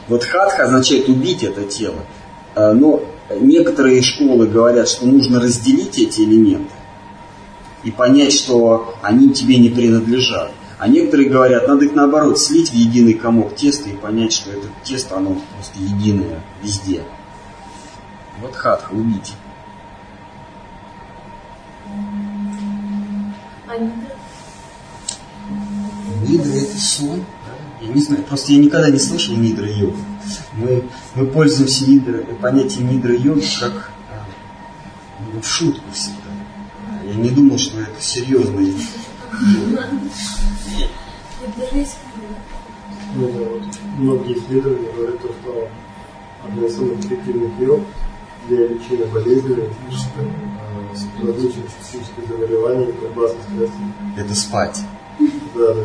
Вот 0.08 0.24
хатха 0.24 0.64
означает 0.64 1.10
убить 1.10 1.44
это 1.44 1.64
тело. 1.66 2.00
А, 2.56 2.74
но 2.74 3.04
некоторые 3.30 4.02
школы 4.02 4.48
говорят, 4.48 4.88
что 4.88 5.06
нужно 5.06 5.40
разделить 5.40 6.00
эти 6.00 6.22
элементы 6.22 6.74
и 7.84 7.92
понять, 7.92 8.34
что 8.34 8.96
они 9.02 9.34
тебе 9.34 9.58
не 9.58 9.70
принадлежат. 9.70 10.52
А 10.78 10.88
некоторые 10.88 11.30
говорят, 11.30 11.68
надо 11.68 11.86
их 11.86 11.94
наоборот 11.94 12.40
слить 12.40 12.70
в 12.70 12.74
единый 12.74 13.14
комок 13.14 13.56
теста 13.56 13.90
и 13.90 13.98
понять, 13.98 14.32
что 14.32 14.52
это 14.52 14.68
тесто, 14.84 15.18
оно 15.18 15.36
просто 15.54 15.78
единое 15.78 16.42
везде. 16.64 17.04
Вот 18.42 18.56
хатха, 18.56 18.94
убить. 18.94 19.34
Нидра? 26.28 26.52
Это 26.52 26.78
сон. 26.78 27.26
Я 27.82 27.94
не 27.94 28.02
знаю, 28.02 28.24
просто 28.24 28.52
я 28.54 28.60
никогда 28.60 28.90
не 28.90 29.00
слышал 29.00 29.36
нидра 29.36 29.70
йогу. 29.70 29.98
Мы, 30.54 30.84
мы 31.16 31.26
пользуемся 31.26 31.90
нидра, 31.90 32.24
понятием 32.42 32.90
нидра 32.90 33.16
йоги 33.16 33.46
как 33.60 33.92
а, 34.10 35.40
в 35.40 35.46
шутку 35.46 35.86
всегда. 35.94 36.29
Я 37.10 37.16
не 37.16 37.30
думал, 37.32 37.58
что 37.58 37.80
это 37.80 38.00
серьезно. 38.00 38.62
Ну, 43.16 43.28
вот, 43.28 43.64
многие 43.98 44.38
исследования 44.38 44.92
говорят, 44.96 45.16
что 45.20 45.68
одна 46.44 46.68
из 46.68 46.76
самых 46.76 47.00
эффективных 47.00 47.60
йог 47.60 47.82
для 48.48 48.68
лечения 48.68 49.06
болезней 49.06 49.70
а, 50.20 50.96
с 50.96 51.26
различных 51.26 51.66
психических 51.66 52.28
заболеваний 52.28 52.86
и 52.86 52.94
со 53.16 53.36
стрессом. 53.44 53.94
Это 54.16 54.36
спать. 54.36 54.80
Да, 55.56 55.74
да. 55.74 55.84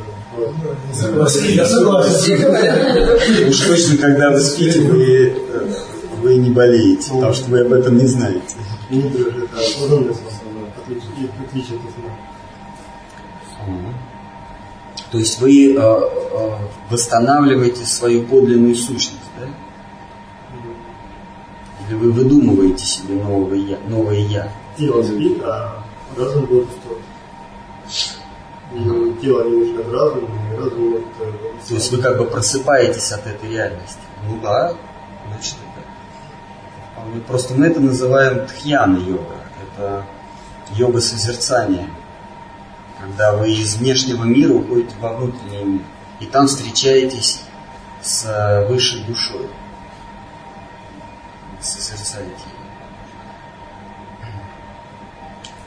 Я 1.49 1.65
согласен. 1.67 3.49
Уж 3.49 3.59
точно, 3.61 3.97
когда 3.97 4.31
вы 4.31 4.41
спите, 4.41 4.81
вы, 4.83 5.35
вы 6.23 6.37
не 6.37 6.51
болеете, 6.51 7.11
потому 7.11 7.33
что 7.33 7.51
вы 7.51 7.61
об 7.61 7.73
этом 7.73 7.97
не 7.97 8.07
знаете. 8.07 8.57
Нидра 8.91 9.31
это 9.31 9.59
осознанность 9.59 10.21
в 10.21 10.44
основном, 10.87 11.31
отличие 11.47 11.79
от 11.79 11.83
сна. 11.83 12.11
То 15.11 15.19
есть 15.19 15.41
вы 15.41 15.75
э, 15.75 15.79
э, 15.79 16.51
восстанавливаете 16.91 17.85
свою 17.85 18.27
подлинную 18.27 18.75
сущность, 18.75 19.31
да? 19.39 19.47
Или 21.87 21.97
вы 21.97 22.13
выдумываете 22.13 22.85
себе 22.85 23.23
новое 23.23 23.59
я? 23.59 23.79
Новое 23.89 24.19
я? 24.19 24.53
Тело 24.77 25.03
спит, 25.03 25.41
а 25.45 25.85
разум 26.17 26.47
бодрствует. 26.47 26.99
И 28.73 29.23
тело 29.23 29.45
не 29.45 29.57
мешает 29.57 29.93
разуму, 29.93 30.29
и 30.53 30.57
разум 30.57 30.91
может... 30.91 31.07
э, 31.21 31.69
То 31.69 31.75
есть 31.75 31.93
вы 31.93 32.03
как 32.03 32.19
бы 32.19 32.25
просыпаетесь 32.25 33.13
от 33.13 33.27
этой 33.27 33.49
реальности. 33.51 34.01
Ну 34.29 34.41
да, 34.43 34.75
значит 35.29 35.55
это. 35.55 35.87
вполне 36.93 37.21
Просто 37.21 37.55
мы 37.55 37.67
это 37.67 37.81
называем 37.81 38.47
тхьяна 38.47 38.97
йога. 38.97 39.37
Это 39.63 40.05
йога 40.77 41.01
созерцания. 41.01 41.89
Когда 43.01 43.33
вы 43.33 43.53
из 43.53 43.77
внешнего 43.77 44.25
мира 44.25 44.55
уходите 44.55 44.95
во 45.01 45.15
внутренний 45.15 45.65
мир. 45.65 45.83
И 46.21 46.27
там 46.27 46.47
встречаетесь 46.47 47.43
с 48.03 48.25
э, 48.25 48.67
высшей 48.67 49.03
душой. 49.05 49.49
Созерцаете 51.61 52.31
ее. 52.31 52.65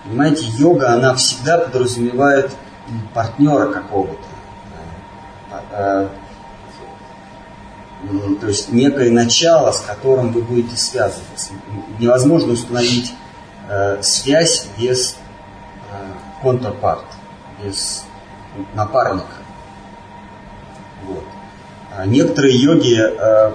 Понимаете, 0.04 0.46
йога, 0.58 0.94
она 0.94 1.14
всегда 1.16 1.58
подразумевает 1.58 2.52
партнера 3.14 3.72
какого-то. 3.72 4.24
Э, 5.72 6.08
э, 8.04 8.36
То 8.40 8.48
есть 8.48 8.72
некое 8.72 9.12
начало, 9.12 9.72
с 9.72 9.82
которым 9.82 10.32
вы 10.32 10.42
будете 10.42 10.78
связываться. 10.78 11.54
Невозможно 12.00 12.54
установить 12.54 13.14
э, 13.70 14.02
связь 14.02 14.68
без 14.78 15.18
контрпарт, 16.42 17.06
без 17.64 18.06
напарника. 18.74 19.26
Вот. 21.06 21.24
А 21.96 22.06
некоторые 22.06 22.58
йоги 22.58 23.00
э, 23.00 23.54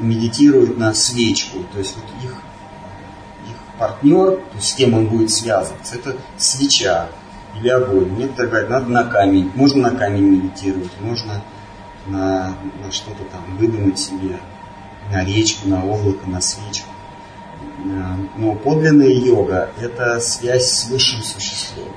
медитируют 0.00 0.78
на 0.78 0.94
свечку, 0.94 1.58
то 1.72 1.78
есть 1.78 1.96
вот 1.96 2.04
их, 2.24 2.30
их 2.30 3.56
партнер, 3.78 4.36
то 4.36 4.56
есть 4.56 4.70
с 4.70 4.74
кем 4.74 4.94
он 4.94 5.06
будет 5.06 5.30
связываться, 5.30 5.96
это 5.96 6.16
свеча 6.36 7.08
или 7.56 7.68
огонь. 7.68 8.16
Некоторые 8.16 8.50
говорят, 8.50 8.70
надо 8.70 8.88
на 8.90 9.04
камень. 9.04 9.50
Можно 9.54 9.90
на 9.90 9.96
камень 9.96 10.24
медитировать, 10.24 10.92
можно 11.00 11.42
на, 12.06 12.54
на 12.82 12.92
что-то 12.92 13.24
там 13.24 13.56
выдумать 13.56 13.98
себе, 13.98 14.38
на 15.12 15.24
речку, 15.24 15.68
на 15.68 15.84
облако, 15.84 16.28
на 16.28 16.40
свечку. 16.40 16.87
Э, 17.84 18.16
Но 18.36 18.54
подлинная 18.54 19.08
йога– 19.08 19.70
это 19.80 20.20
связь 20.20 20.70
с 20.70 20.88
высшим 20.88 21.22
существом. 21.22 21.88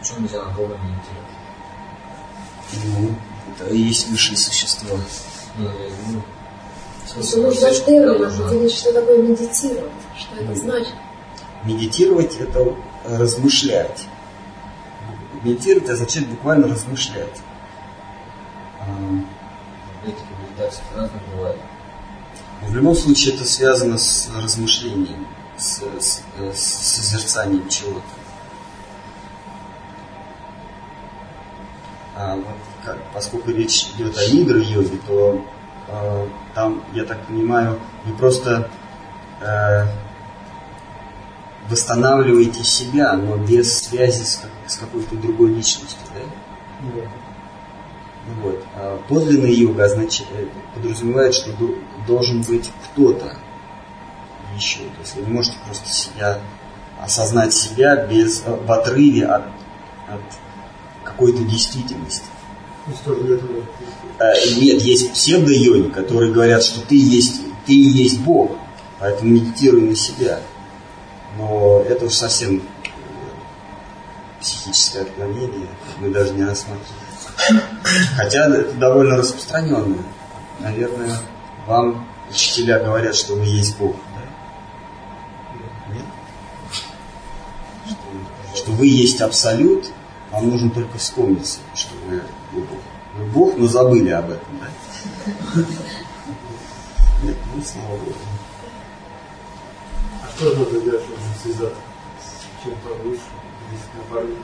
Почему 0.00 0.20
нельзя 0.20 0.42
на 0.42 0.50
Бога 0.50 0.76
медитировать? 0.78 1.32
Ну, 2.84 3.14
это 3.54 3.72
и 3.72 3.78
есть 3.78 4.08
высшее 4.08 4.36
существо. 4.36 4.98
Ну, 5.56 5.64
я- 5.64 5.70
ну, 6.08 6.22
смысле, 7.06 7.42
нужно 7.42 7.66
может, 7.68 7.84
термин 7.84 8.24
определить, 8.24 8.72
что 8.74 8.92
такое 8.92 9.22
медитировать, 9.22 9.92
что 10.18 10.36
это 10.36 10.54
значит. 10.54 10.94
Медитировать– 11.64 12.36
это 12.40 12.74
размышлять. 13.04 14.06
Медитировать 15.42 15.88
означает 15.90 16.28
буквально 16.28 16.68
размышлять. 16.68 17.40
Этика 20.04 20.22
медитации 20.42 20.82
разных 20.96 21.22
бывает. 21.34 21.58
В 22.62 22.74
любом 22.74 22.94
случае 22.94 23.34
это 23.34 23.44
связано 23.44 23.98
с 23.98 24.30
размышлением, 24.42 25.26
с, 25.58 25.82
с- 26.00 26.22
с 26.54 26.60
созерцанием 26.60 27.68
чего-то. 27.68 28.02
А 32.16 32.36
вот 32.36 32.44
как- 32.84 33.02
поскольку 33.12 33.50
речь 33.50 33.88
идет 33.96 34.16
о 34.16 34.26
нидра-йоге, 34.30 34.98
то 35.06 35.44
э, 35.88 36.26
там, 36.54 36.82
я 36.92 37.04
так 37.04 37.26
понимаю, 37.26 37.78
вы 38.04 38.14
просто 38.16 38.70
э, 39.40 39.84
восстанавливаете 41.68 42.62
себя, 42.64 43.14
но 43.14 43.36
без 43.36 43.78
связи 43.78 44.22
с, 44.22 44.40
с 44.66 44.76
какой-то 44.76 45.16
другой 45.16 45.50
личностью, 45.54 45.98
да? 46.14 46.20
Да. 46.94 47.08
Вот. 48.42 48.64
А 48.76 49.00
подлинная 49.08 49.50
йога 49.50 49.84
означает, 49.84 50.48
подразумевает, 50.74 51.34
что 51.34 51.52
до- 51.52 51.74
должен 52.06 52.42
быть 52.42 52.70
кто-то 52.84 53.36
еще. 54.56 54.78
То 54.80 55.00
есть 55.00 55.16
вы 55.16 55.22
не 55.22 55.32
можете 55.32 55.56
просто 55.66 55.88
себя 55.90 56.38
осознать 57.00 57.52
себя 57.52 57.96
без, 58.06 58.42
э, 58.46 58.54
в 58.54 58.70
отрыве 58.70 59.26
от, 59.26 59.42
от 60.08 60.20
какой-то 61.04 61.42
действительности. 61.42 62.24
Э, 64.20 64.32
Нет, 64.60 64.82
есть 64.82 65.12
псевдо-йоги, 65.12 65.88
которые 65.90 66.32
говорят, 66.32 66.62
что 66.62 66.80
ты 66.80 66.96
есть, 66.96 67.40
ты 67.66 67.72
и 67.72 67.88
есть 68.04 68.20
Бог. 68.20 68.52
Поэтому 69.00 69.32
медитируй 69.32 69.82
на 69.82 69.96
себя. 69.96 70.40
Но 71.38 71.82
это 71.88 72.04
уж 72.06 72.12
совсем 72.14 72.58
э, 72.58 72.60
психическое 74.40 75.00
отклонение, 75.02 75.68
мы 75.98 76.10
даже 76.10 76.34
не 76.34 76.44
рассматриваем. 76.44 77.01
Хотя 78.16 78.46
это 78.46 78.72
довольно 78.74 79.16
распространенное. 79.16 80.04
Наверное, 80.60 81.18
вам 81.66 82.06
учителя 82.30 82.78
говорят, 82.78 83.14
что 83.14 83.34
вы 83.34 83.44
есть 83.44 83.76
Бог. 83.78 83.96
Да? 84.14 85.94
Нет? 85.94 86.04
Что, 87.86 88.56
что 88.56 88.70
вы 88.72 88.86
есть 88.86 89.20
абсолют, 89.20 89.90
вам 90.30 90.48
нужно 90.50 90.70
только 90.70 90.98
вспомнить, 90.98 91.60
что 91.74 91.94
вы, 92.06 92.22
вы 92.52 92.60
Бог. 92.62 92.78
Вы 93.14 93.24
Бог, 93.26 93.58
но 93.58 93.66
забыли 93.66 94.10
об 94.10 94.30
этом, 94.30 94.58
да? 94.58 94.68
Нет, 97.22 97.36
ну 97.54 97.62
слава 97.62 97.98
Богу. 97.98 98.14
А 100.22 100.28
что 100.36 100.54
надо 100.54 100.80
делать, 100.80 101.02
чтобы 101.02 101.20
связаться 101.42 101.80
с 102.20 102.64
чем-то 102.64 102.88
лучше, 103.04 103.20
если 103.70 103.98
напарник? 103.98 104.38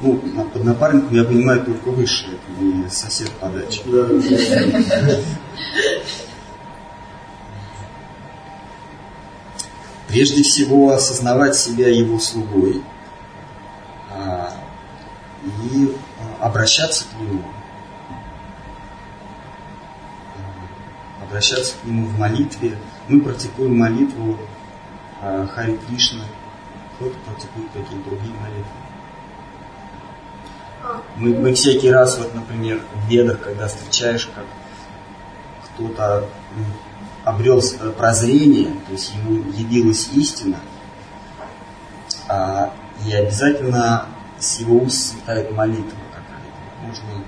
Ну, 0.00 0.16
под 0.52 0.64
напарником 0.64 1.14
я 1.16 1.24
понимаю 1.24 1.64
только 1.64 1.88
высшее, 1.88 2.34
это 2.36 2.62
не 2.62 2.88
сосед 2.88 3.30
по 3.32 3.48
даче. 3.48 3.82
Да. 3.86 4.06
Прежде 10.06 10.42
всего 10.42 10.92
осознавать 10.92 11.56
себя 11.56 11.88
его 11.88 12.18
слугой 12.18 12.82
а, 14.10 14.54
и 15.64 15.94
а, 16.40 16.46
обращаться 16.46 17.04
к 17.04 17.20
нему. 17.20 17.42
А, 20.36 21.24
Обращаться 21.24 21.74
к 21.82 21.84
нему 21.84 22.06
в 22.06 22.18
молитве. 22.18 22.78
Мы 23.08 23.20
практикуем 23.20 23.78
молитву 23.78 24.38
Хари 25.20 25.76
Кришна, 25.88 26.24
кто-то 26.94 27.16
практикует 27.26 27.66
какие-то 27.72 28.08
другие 28.08 28.34
молитвы. 28.34 28.87
Мы, 31.16 31.34
мы 31.34 31.54
всякий 31.54 31.90
раз, 31.90 32.18
вот, 32.18 32.34
например, 32.34 32.80
в 32.94 33.10
ведах, 33.10 33.40
когда 33.40 33.68
встречаешь, 33.68 34.28
как 34.34 34.44
кто-то 35.74 36.24
обрел 37.24 37.60
э, 37.60 37.90
прозрение, 37.90 38.70
то 38.86 38.92
есть 38.92 39.14
ему 39.14 39.50
явилась 39.52 40.08
истина, 40.14 40.58
а, 42.28 42.72
и 43.06 43.12
обязательно 43.12 44.06
с 44.38 44.60
его 44.60 44.78
уст 44.82 45.12
слетает 45.12 45.50
молитва 45.50 45.98
какая-то. 46.12 46.86
Можно 46.86 47.24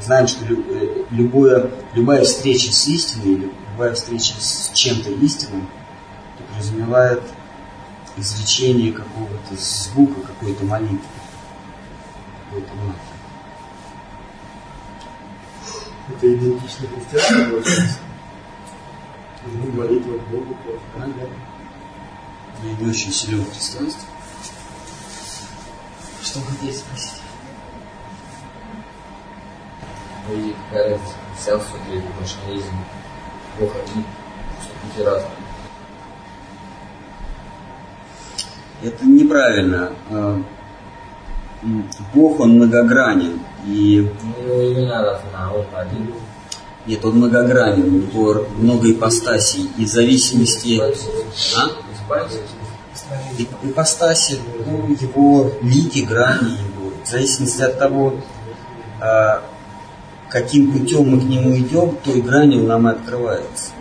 знаем, 0.00 0.28
что 0.28 0.44
э, 0.44 1.04
любое, 1.10 1.70
любая 1.94 2.24
встреча 2.24 2.72
с 2.72 2.86
истиной, 2.86 3.34
или 3.34 3.52
любая 3.72 3.94
встреча 3.94 4.34
с 4.38 4.70
чем-то 4.74 5.10
истинным 5.10 5.68
подразумевает 6.38 7.22
изречение 8.16 8.92
какого-то 8.92 9.56
звука, 9.56 10.20
какой-то 10.20 10.64
молитвы. 10.64 10.98
Это 16.08 16.34
идентично 16.34 16.88
христианству 16.88 17.50
получается. 17.50 17.98
Ну, 19.46 19.72
молитва 19.72 20.18
к 20.18 20.28
Богу 20.28 20.56
тоже. 20.64 20.80
Наверное. 20.96 21.38
Я 22.62 22.72
не 22.76 22.90
очень 22.90 23.12
силен 23.12 23.44
в 23.44 23.50
христианстве. 23.50 24.08
Что 26.22 26.40
хотели 26.40 26.72
спросить? 26.72 27.22
Ну, 30.28 30.34
и 30.34 30.54
какая 30.68 30.90
разница, 30.90 31.14
христианство 31.32 31.78
или 31.88 32.02
национализм? 32.20 32.76
Бог 33.58 33.72
один, 33.76 34.04
пути 34.82 35.02
разные. 35.02 35.30
Это 38.82 39.04
неправильно. 39.06 39.92
Бог, 42.14 42.40
он 42.40 42.52
многогранен. 42.54 43.40
И 43.66 44.08
его 44.42 44.72
имена 44.72 45.02
разные, 45.02 45.46
он 45.54 45.66
один. 45.76 46.14
нет, 46.86 47.04
он 47.04 47.16
многогранен, 47.16 47.84
у 47.84 47.98
него 47.98 48.46
много 48.56 48.90
ипостасей. 48.90 49.70
И 49.76 49.84
в 49.84 49.88
зависимости... 49.88 50.80
А? 51.56 51.70
И- 53.38 53.48
Ипостаси, 53.62 54.38
ну, 54.66 54.88
его 55.00 55.52
лики, 55.62 56.00
грани 56.00 56.52
его. 56.52 56.92
В 57.04 57.08
зависимости 57.08 57.62
от 57.62 57.78
того, 57.78 58.14
а, 59.00 59.42
каким 60.28 60.72
путем 60.72 61.08
мы 61.10 61.20
к 61.20 61.24
нему 61.24 61.56
идем, 61.56 61.96
той 62.04 62.20
гранью 62.20 62.64
нам 62.64 62.88
и 62.88 62.92
открывается. 62.92 63.72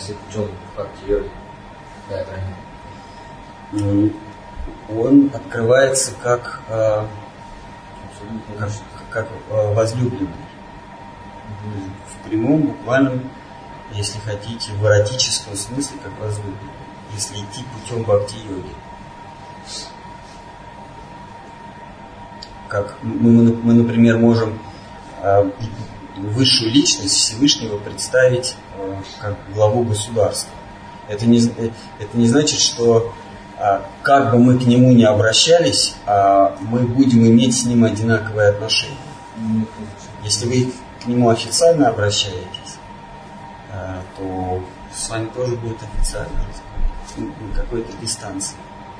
А 0.00 0.12
путем 0.12 0.48
факти 0.74 1.10
йоги, 1.10 1.30
какая 2.08 2.24
грань? 2.24 2.54
М, 3.72 4.12
Он 4.88 5.30
открывается 5.32 6.12
как, 6.22 6.62
а, 6.68 7.06
Абсолютно. 8.08 8.68
как, 9.10 9.26
как 9.28 9.28
возлюбленный. 9.74 10.28
В 12.06 12.28
прямом, 12.28 12.62
буквальном, 12.62 13.30
если 13.92 14.18
хотите, 14.20 14.72
в 14.72 14.84
эротическом 14.84 15.54
смысле, 15.54 15.98
как 16.02 16.18
возлюбленный. 16.18 16.58
Если 17.14 17.34
идти 17.36 17.64
путем 17.74 18.02
бхакти-йоги. 18.04 18.74
Как 22.68 22.96
мы, 23.02 23.30
мы, 23.30 23.52
мы, 23.52 23.74
например, 23.74 24.18
можем 24.18 24.58
а, 25.22 25.50
высшую 26.28 26.70
личность 26.72 27.14
Всевышнего 27.14 27.78
представить 27.78 28.54
а, 28.76 29.02
как 29.20 29.36
главу 29.54 29.84
государства. 29.84 30.52
Это 31.08 31.26
не, 31.26 31.38
э, 31.38 31.70
это 31.98 32.16
не 32.16 32.26
значит, 32.26 32.60
что 32.60 33.12
а, 33.58 33.84
как 34.02 34.30
бы 34.30 34.38
мы 34.38 34.58
к 34.58 34.62
нему 34.62 34.92
не 34.92 35.04
обращались, 35.04 35.94
а, 36.06 36.56
мы 36.60 36.80
будем 36.80 37.26
иметь 37.26 37.58
с 37.58 37.66
ним 37.66 37.84
одинаковые 37.84 38.48
отношения. 38.48 38.96
Если 40.24 40.46
вы 40.46 40.72
к 41.02 41.06
нему 41.06 41.28
официально 41.28 41.88
обращаетесь, 41.88 42.78
а, 43.72 44.02
то 44.16 44.62
с 44.94 45.08
вами 45.10 45.28
тоже 45.34 45.56
будет 45.56 45.76
официально 45.82 46.32
на 47.16 47.54
какой-то 47.54 47.92
дистанции. 48.00 48.56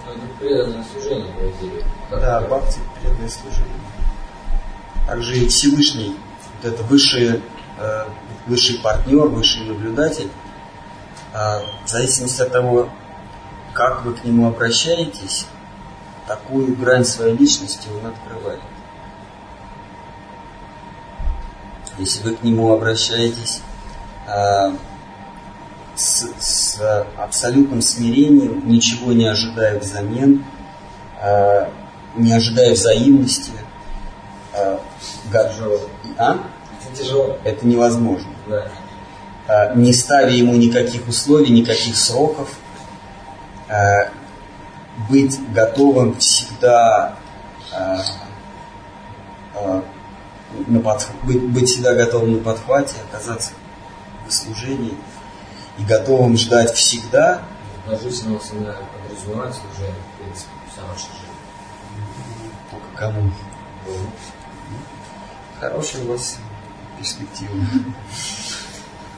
Ну, 0.06 0.22
преданное 0.38 0.84
служение, 0.92 1.32
Да, 2.10 2.40
бхакти– 2.40 2.80
преданное 3.00 3.28
служение. 3.28 3.74
Также 5.06 5.38
и 5.38 5.48
Всевышний, 5.48 6.16
вот 6.62 6.72
это 6.72 6.82
высший, 6.84 7.42
э, 7.78 8.04
высший 8.46 8.78
партнер, 8.78 9.26
высший 9.26 9.64
наблюдатель, 9.64 10.30
а, 11.32 11.62
в 11.84 11.88
зависимости 11.88 12.42
от 12.42 12.50
того, 12.50 12.88
как 13.72 14.04
вы 14.04 14.14
к 14.14 14.24
нему 14.24 14.48
обращаетесь, 14.48 15.46
такую 16.26 16.74
грань 16.76 17.04
своей 17.04 17.36
личности 17.36 17.88
он 17.88 18.11
открывает. 18.11 18.61
Если 21.98 22.22
вы 22.22 22.34
к 22.34 22.42
нему 22.42 22.72
обращаетесь 22.72 23.61
а, 24.26 24.72
с, 25.94 26.26
с 26.40 27.06
абсолютным 27.16 27.80
смирением, 27.80 28.68
ничего 28.68 29.12
не 29.12 29.26
ожидая 29.26 29.78
взамен, 29.78 30.44
а, 31.20 31.70
не 32.16 32.32
ожидая 32.32 32.74
взаимности, 32.74 33.52
го- 34.53 35.48
Тяжело. 35.48 35.80
а? 36.18 36.38
Это 36.86 36.96
тяжело. 37.03 37.38
это 37.44 37.66
невозможно. 37.66 38.28
Да. 38.48 38.68
А, 39.48 39.74
не 39.74 39.92
ставя 39.92 40.30
ему 40.30 40.55
никаких 40.55 41.07
условий, 41.09 41.51
никаких 41.51 41.96
сроков, 41.96 42.48
а, 43.68 44.09
быть 45.09 45.38
готовым 45.53 46.16
всегда 46.18 47.16
а, 47.72 47.98
на 50.66 50.78
подх- 50.78 51.09
быть, 51.22 51.42
быть 51.42 51.68
всегда 51.68 51.94
готовым 51.94 52.32
на 52.38 52.38
подхвате, 52.42 52.94
оказаться 53.11 53.53
в 54.28 54.32
служении 54.32 54.94
и 55.78 55.84
готовым 55.84 56.36
ждать 56.36 56.72
всегда, 56.74 57.42
Положительного 57.86 58.38
всегда 58.40 58.74
подразумевает 59.09 59.55
служение, 59.55 59.94
в 60.14 60.22
принципе, 60.22 60.51
вся 60.70 60.82
наша 60.82 61.07
жизнь. 61.07 62.53
только 62.70 62.86
кому. 62.96 63.32
Хорошая 65.61 66.04
у 66.04 66.08
вас 66.08 66.38
перспектива. 66.98 67.50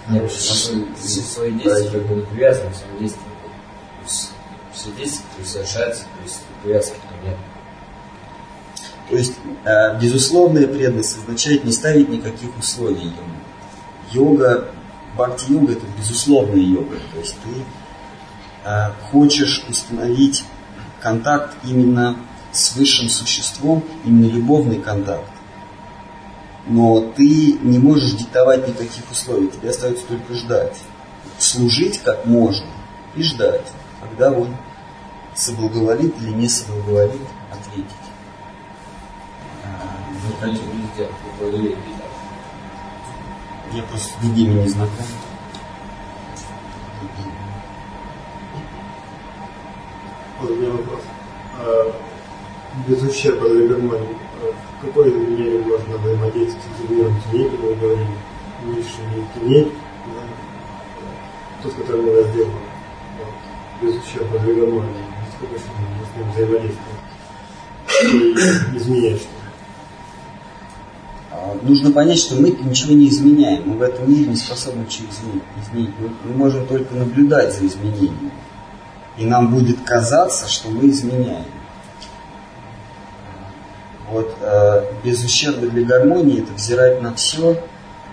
Нет, 0.09 0.29
все 0.29 1.21
свои 1.21 1.53
действия 1.53 2.01
не 2.01 2.23
привязаны 2.23 2.71
к 2.71 2.75
своим 2.75 2.99
действиям. 2.99 3.29
Все 4.73 4.91
действия, 4.99 5.25
которые 5.29 5.47
совершаются, 5.47 6.03
то 6.03 6.23
есть 6.25 6.41
привязки 6.65 6.95
к 6.97 7.25
нет. 7.25 7.37
То 9.09 9.17
есть 9.17 9.35
э, 9.65 10.01
безусловная 10.01 10.67
преданность 10.67 11.17
означает 11.19 11.65
не 11.65 11.71
ставить 11.71 12.09
никаких 12.09 12.59
условий 12.59 13.03
ему. 13.03 13.15
Йога, 14.11 14.69
бхакти-йога 15.17 15.75
это 15.75 15.87
безусловная 15.97 16.57
йога. 16.57 16.97
То 17.13 17.21
есть 17.21 17.37
ты 17.45 18.69
э, 18.69 18.91
хочешь 19.13 19.65
установить 19.69 20.45
контакт 21.01 21.57
именно 21.63 22.17
с 22.51 22.75
высшим 22.75 23.09
существом, 23.09 23.85
именно 24.05 24.27
любовный 24.27 24.81
контакт. 24.81 25.29
Но 26.67 27.01
ты 27.17 27.59
не 27.63 27.79
можешь 27.79 28.13
диктовать 28.13 28.67
никаких 28.69 29.11
условий, 29.11 29.49
тебе 29.49 29.71
остается 29.71 30.07
только 30.07 30.35
ждать. 30.35 30.79
Служить 31.39 32.01
как 32.03 32.25
можно 32.27 32.67
и 33.17 33.23
ждать, 33.23 33.67
когда 34.01 34.31
он 34.31 34.57
соблаговолит 35.35 36.15
или 36.21 36.31
не 36.31 36.49
соблаговолит 36.49 37.21
ответить. 37.51 37.91
Не 40.25 40.59
поговорили. 41.39 41.77
Я 43.73 43.83
просто 43.85 44.09
с 44.09 44.23
другими 44.23 44.61
не 44.61 44.69
знаком. 44.69 45.07
Вот 50.41 50.51
у 50.51 50.55
меня 50.57 50.71
вопрос. 50.73 51.01
А, 51.59 51.93
без 52.87 53.03
ущерба 53.03 53.49
для 53.49 53.69
гармонии, 53.69 54.17
а 54.32 54.32
в 54.51 54.87
какой 54.87 55.13
мере 55.13 55.59
можно 55.61 55.97
взаимодействовать 55.99 56.67
с 56.79 56.91
миром 56.91 57.15
теней, 57.31 57.49
как 57.51 57.61
вы 57.61 57.75
говорили, 57.75 58.09
низшими 58.65 59.27
теней, 59.35 59.73
да, 60.07 60.23
тот, 61.63 61.75
который 61.75 62.03
мы 62.03 62.17
разделаны, 62.17 62.53
вот, 63.19 63.29
без 63.81 64.03
ущерба 64.03 64.39
для 64.41 64.55
гармонии, 64.55 65.05
сколько 65.37 65.59
с 65.59 65.63
ним, 65.63 66.33
с 66.33 66.35
взаимодействовать 66.35 67.03
изменять 68.75 69.19
что-то. 69.19 69.43
А, 71.31 71.57
Нужно 71.63 71.93
понять, 71.93 72.19
что 72.19 72.35
мы 72.37 72.51
ничего 72.51 72.95
не 72.95 73.09
изменяем. 73.09 73.63
Мы 73.67 73.77
в 73.77 73.83
этом 73.83 74.11
мире 74.11 74.27
не 74.27 74.37
способны 74.37 74.81
ничего 74.81 75.09
изменить. 75.11 75.43
изменить. 75.63 75.91
Мы, 76.01 76.11
мы 76.25 76.37
можем 76.37 76.67
только 76.67 76.95
наблюдать 76.95 77.55
за 77.55 77.67
изменениями. 77.67 78.31
И 79.19 79.27
нам 79.27 79.55
будет 79.55 79.81
казаться, 79.85 80.49
что 80.49 80.71
мы 80.71 80.89
изменяем. 80.89 81.45
Вот 84.13 84.37
э, 84.43 84.85
без 85.03 85.25
ущерба 85.25 85.69
для 85.69 85.87
гармонии 85.87 86.43
это 86.43 86.53
взирать 86.53 87.01
на 87.01 87.15
все, 87.15 87.57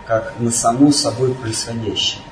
как 0.07 0.33
на 0.39 0.49
само 0.49 0.93
собой 0.93 1.33
происходящее. 1.33 2.23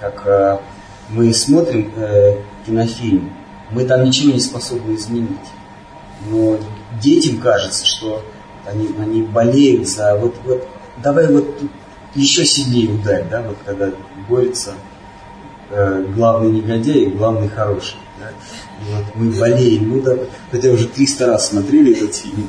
Как 0.00 0.22
э, 0.24 0.58
мы 1.10 1.34
смотрим 1.34 1.92
э, 1.96 2.38
кинофильм, 2.64 3.30
мы 3.70 3.84
там 3.84 4.04
ничего 4.04 4.32
не 4.32 4.40
способны 4.40 4.94
изменить. 4.94 5.36
Но 6.30 6.58
детям 6.98 7.40
кажется, 7.40 7.84
что 7.84 8.24
они, 8.66 8.88
они 8.98 9.22
болеют 9.22 9.86
за 9.86 10.16
вот, 10.16 10.34
вот 10.44 10.66
давай 11.02 11.30
вот 11.30 11.58
тут 11.58 11.70
еще 12.14 12.46
сильнее 12.46 12.90
ударь, 12.90 13.26
да, 13.30 13.42
вот 13.42 13.58
когда 13.66 13.90
борется 14.30 14.72
э, 15.68 16.06
главный 16.16 16.50
негодяй 16.50 17.00
и 17.00 17.10
главный 17.10 17.48
хороший. 17.48 17.96
Да? 18.18 18.30
Вот 18.90 19.14
мы 19.14 19.30
болеем, 19.32 19.88
ну 19.90 20.02
да, 20.02 20.16
хотя 20.50 20.70
уже 20.70 20.88
300 20.88 21.26
раз 21.26 21.48
смотрели 21.48 21.94
этот 21.94 22.14
фильм. 22.16 22.48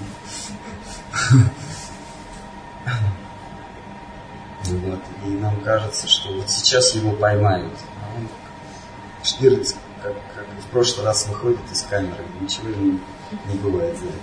Вот, 4.66 5.00
и 5.26 5.30
нам 5.30 5.60
кажется, 5.62 6.08
что 6.08 6.34
вот 6.34 6.50
сейчас 6.50 6.96
его 6.96 7.12
поймают. 7.12 7.74
А 8.02 8.18
он 8.18 8.28
Штирлиц, 9.24 9.76
как, 10.02 10.14
как 10.36 10.46
в 10.62 10.72
прошлый 10.72 11.06
раз 11.06 11.28
выходит 11.28 11.60
из 11.72 11.82
камеры, 11.84 12.24
ничего 12.40 12.70
ему 12.70 13.00
не 13.48 13.56
бывает 13.56 13.98
за 13.98 14.06
это. 14.06 14.16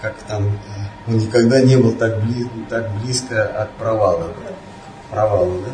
Как 0.00 0.22
там, 0.28 0.46
э, 0.46 0.50
он 1.08 1.18
никогда 1.18 1.60
не 1.60 1.76
был 1.76 1.92
так, 1.92 2.18
бли- 2.18 2.48
так 2.68 2.90
близко 2.98 3.44
от 3.46 3.72
провала. 3.76 4.28
да, 4.28 4.52
к 4.52 5.10
провалу, 5.10 5.60
да? 5.62 5.72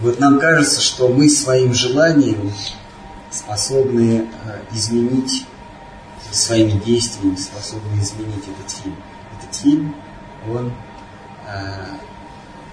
Вот 0.00 0.18
нам 0.18 0.40
кажется, 0.40 0.80
что 0.80 1.08
мы 1.08 1.28
своим 1.28 1.74
желанием 1.74 2.52
способны 3.32 4.28
э, 4.44 4.60
изменить 4.72 5.46
своими 6.30 6.78
действиями, 6.78 7.36
способны 7.36 7.98
изменить 8.00 8.44
этот 8.46 8.70
фильм. 8.70 8.96
Этот 9.38 9.54
фильм, 9.54 9.94
он, 10.48 10.72
э, 11.48 11.86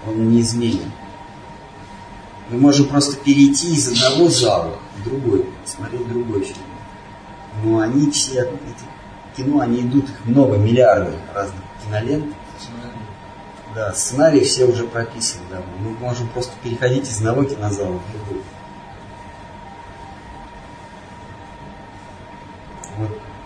он 0.06 0.30
неизменен. 0.30 0.92
Мы 2.50 2.58
можем 2.58 2.86
просто 2.88 3.16
перейти 3.16 3.74
из 3.74 3.88
одного 3.88 4.28
зала 4.28 4.78
в 4.96 5.04
другой, 5.04 5.46
смотреть 5.64 6.08
другой 6.08 6.44
фильм. 6.44 6.58
Но 7.64 7.80
они 7.80 8.10
все, 8.10 8.42
эти 8.42 9.36
кино, 9.36 9.60
они 9.60 9.80
идут, 9.80 10.08
их 10.08 10.24
много, 10.24 10.56
миллиарды 10.56 11.12
разных 11.34 11.60
кинолент. 11.84 12.34
Да, 13.72 13.92
сценарии 13.92 14.40
все 14.40 14.64
уже 14.64 14.84
прописаны, 14.84 15.44
да. 15.48 15.62
Мы 15.78 15.90
можем 15.90 16.26
просто 16.28 16.52
переходить 16.62 17.08
из 17.08 17.18
одного 17.18 17.44
кинозала 17.44 17.98
в 17.98 18.12
другой. 18.12 18.42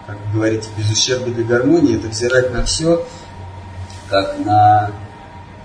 Как 0.07 0.19
вы 0.27 0.33
говорите, 0.35 0.69
без 0.77 0.91
ущерба 0.91 1.31
для 1.31 1.45
гармонии, 1.45 1.97
это 1.97 2.09
взирать 2.09 2.53
на 2.53 2.65
все, 2.65 3.07
как 4.09 4.39
на 4.39 4.93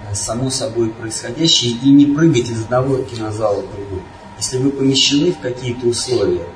э, 0.08 0.16
само 0.16 0.50
собой 0.50 0.90
происходящее, 0.90 1.74
и 1.74 1.92
не 1.92 2.06
прыгать 2.06 2.50
из 2.50 2.64
одного 2.64 2.98
кинозала 3.04 3.62
в 3.62 3.72
другой. 3.72 4.02
Если 4.38 4.58
вы 4.58 4.72
помещены 4.72 5.34
в 5.34 5.40
какие-то 5.40 5.88
условия, 5.88 6.48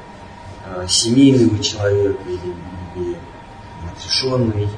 э, 0.65 0.85
семейного 0.87 1.59
человека 1.59 2.21
или, 2.25 2.55
или 2.95 3.17
отрешенный, 3.91 4.69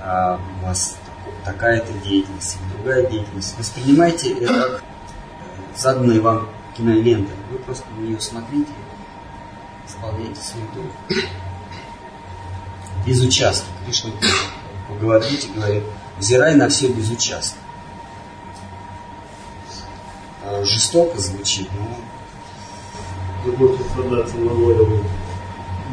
а 0.00 0.38
у 0.60 0.66
вас 0.66 0.96
такая-то 1.44 1.92
деятельность, 2.04 2.56
или 2.56 2.76
другая 2.76 3.10
деятельность, 3.10 3.58
воспринимайте 3.58 4.32
это 4.34 4.46
как 4.52 4.70
э, 4.70 5.76
заданная 5.76 6.20
вам 6.20 6.48
кинолента. 6.76 7.32
Вы 7.50 7.58
просто 7.58 7.84
на 7.96 8.02
нее 8.02 8.20
смотрите, 8.20 8.72
исполняйте 9.86 10.40
свой 10.40 10.64
долг. 10.74 11.22
Безучастно. 13.06 13.66
Кришна 13.84 14.10
по 14.88 14.94
Бхагавадгите 14.94 15.48
говорит, 15.48 15.82
взирай 16.18 16.54
на 16.54 16.68
все 16.68 16.88
безучастно. 16.88 17.58
Э, 20.44 20.64
Жестоко 20.64 21.18
звучит, 21.18 21.68
но 21.74 21.88
Любовь 23.44 23.76
продаться 23.92 24.36
на 24.36 24.52
волю, 24.52 25.04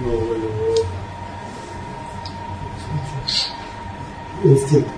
на 0.03 0.09
волю 0.09 0.75
инстинкт, 4.43 4.89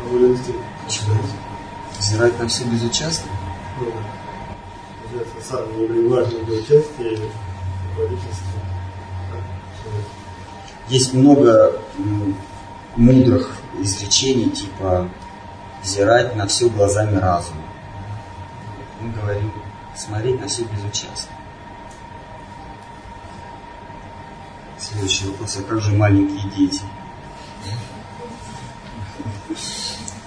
на 0.00 0.08
волю 0.10 0.32
инстинкта. 0.32 0.64
почему? 0.84 1.14
Взирать 1.96 2.36
на 2.40 2.48
все 2.48 2.64
безучастно? 2.64 3.30
Ну, 3.78 3.86
получается, 5.04 5.48
сам 5.48 5.78
не 5.78 5.86
принимаешь 5.86 6.26
никакого 6.32 6.58
участия 6.58 7.20
в. 7.96 10.21
Есть 10.88 11.14
много 11.14 11.80
мудрых 12.96 13.56
изречений, 13.78 14.50
типа 14.50 15.08
взирать 15.82 16.36
на 16.36 16.46
все 16.46 16.68
глазами 16.68 17.16
разума. 17.16 17.62
Мы 19.00 19.10
говорим 19.10 19.52
смотреть 19.96 20.40
на 20.40 20.48
все 20.48 20.64
безучастно. 20.64 21.36
Следующий 24.78 25.26
вопрос, 25.26 25.56
а 25.58 25.62
как 25.62 25.80
же 25.80 25.92
маленькие 25.92 26.50
дети? 26.50 26.82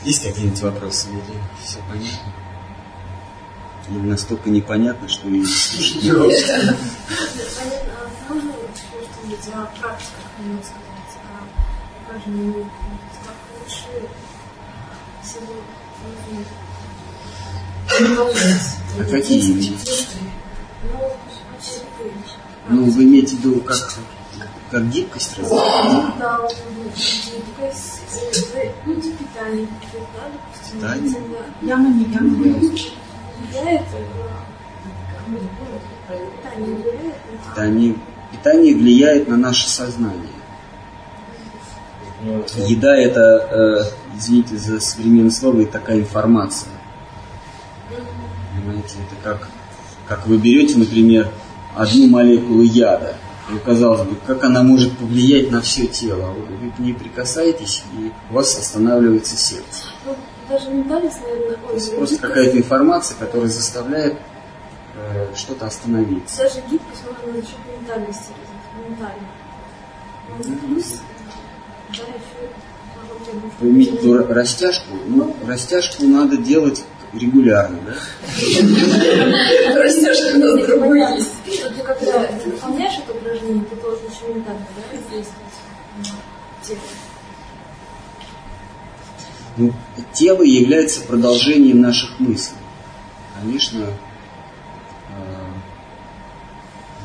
Есть 0.03 0.23
какие-нибудь 0.23 0.61
вопросы? 0.61 1.09
Или 1.09 1.41
все 1.63 1.79
понятно? 1.89 2.33
Или 3.89 3.99
настолько 3.99 4.49
непонятно, 4.49 5.07
что 5.07 5.27
и 5.27 5.43
слушать 5.43 6.03
не? 6.03 6.11
Понятно, 6.11 6.77
а 8.29 8.33
можно 8.33 8.51
что-нибудь 9.25 9.47
о 9.53 9.65
практиках 9.79 10.25
немного 10.39 10.63
сказать? 10.63 11.17
А 11.33 12.11
как 12.11 12.21
же 12.23 12.29
не 12.29 12.53
как 12.53 13.35
лучше 13.59 14.07
всего 15.23 15.53
продолжать 17.87 18.77
А 18.99 19.03
какие? 19.03 19.75
Ну, 20.83 20.99
вообще, 21.51 21.81
Ну, 22.69 22.83
вы 22.91 23.03
имеете 23.03 23.35
в 23.35 23.39
виду 23.39 23.61
как, 23.61 23.77
как 24.69 24.89
гибкость 24.89 25.37
развивать? 25.39 26.17
Да, 26.19 26.39
вот, 26.41 26.55
гибкость, 26.95 28.01
ну, 28.85 28.95
питание, 28.95 29.67
да, 30.13 30.29
допустим. 30.31 30.79
Питание? 30.79 31.15
Да. 31.61 31.67
Яма 31.67 31.89
не 31.89 32.05
яма. 32.05 32.29
Влияет 32.29 33.81
на 35.27 35.37
питание 36.17 36.75
влияет 36.75 37.15
на 37.31 37.49
Питание, 37.49 37.95
питание 38.35 38.75
влияет 38.75 39.27
на 39.27 39.37
наше 39.37 39.69
сознание. 39.69 40.21
Еда 42.67 42.95
это, 42.97 43.19
э, 43.21 44.17
извините 44.17 44.57
за 44.57 44.79
современное 44.79 45.31
слово, 45.31 45.61
это 45.61 45.73
такая 45.73 45.99
информация. 45.99 46.71
Понимаете, 48.55 48.95
это 49.07 49.15
как, 49.23 49.49
как 50.07 50.27
вы 50.27 50.37
берете, 50.37 50.77
например, 50.77 51.29
одну 51.75 52.07
молекулу 52.07 52.63
яда. 52.63 53.15
И 53.53 53.59
казалось 53.59 54.07
бы, 54.07 54.15
как 54.25 54.43
она 54.43 54.63
может 54.63 54.97
повлиять 54.97 55.51
на 55.51 55.61
все 55.61 55.85
тело? 55.85 56.31
Вы 56.31 56.71
к 56.71 56.79
ней 56.79 56.93
прикасаетесь, 56.93 57.83
и 57.93 58.11
у 58.31 58.33
вас 58.33 58.57
останавливается 58.57 59.37
сердце. 59.37 59.83
Ну, 60.03 60.15
даже 60.49 60.71
ментальность, 60.71 61.21
наверное, 61.21 61.57
То 61.57 61.73
есть 61.75 61.95
просто 61.95 62.17
какая-то 62.17 62.57
информация, 62.57 63.15
которая 63.19 63.49
заставляет 63.49 64.17
э, 64.95 65.35
что-то 65.35 65.67
остановиться. 65.67 66.37
Даже 66.37 66.61
гибкость 66.69 67.03
можно 67.05 67.33
за 67.33 67.47
счет 67.47 67.59
ментальности 67.79 68.29
развить, 68.29 68.89
ментально. 68.89 69.27
Ну, 70.29 70.67
Плюс, 70.67 70.99
да, 71.89 71.93
еще 71.93 72.49
Иметь 73.61 74.01
ту 74.01 74.17
растяжку, 74.27 74.95
ну, 75.07 75.35
растяжку 75.47 76.05
надо 76.05 76.37
делать 76.37 76.83
регулярно, 77.13 77.79
да? 77.85 77.93
Растяжка 79.81 80.35
у 80.35 80.39
нас 80.39 80.65
другой 80.65 80.99
есть. 81.15 81.31
Ты 81.45 81.83
когда 81.83 82.27
выполняешь 82.45 82.99
это 82.99 83.17
упражнение, 83.17 83.63
ты 83.65 83.75
должен 83.77 84.05
еще 84.05 84.33
ментально 84.33 84.65
да, 84.75 84.97
воздействовать 84.97 85.53
на 85.97 86.03
тело. 86.65 86.79
Ну, 89.57 89.73
тело 90.13 90.41
является 90.43 91.01
продолжением 91.01 91.81
наших 91.81 92.19
мыслей. 92.19 92.57
Конечно, 93.39 93.85
э, 95.09 95.45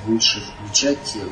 лучше 0.07 0.40
включать 0.40 1.03
тело. 1.03 1.30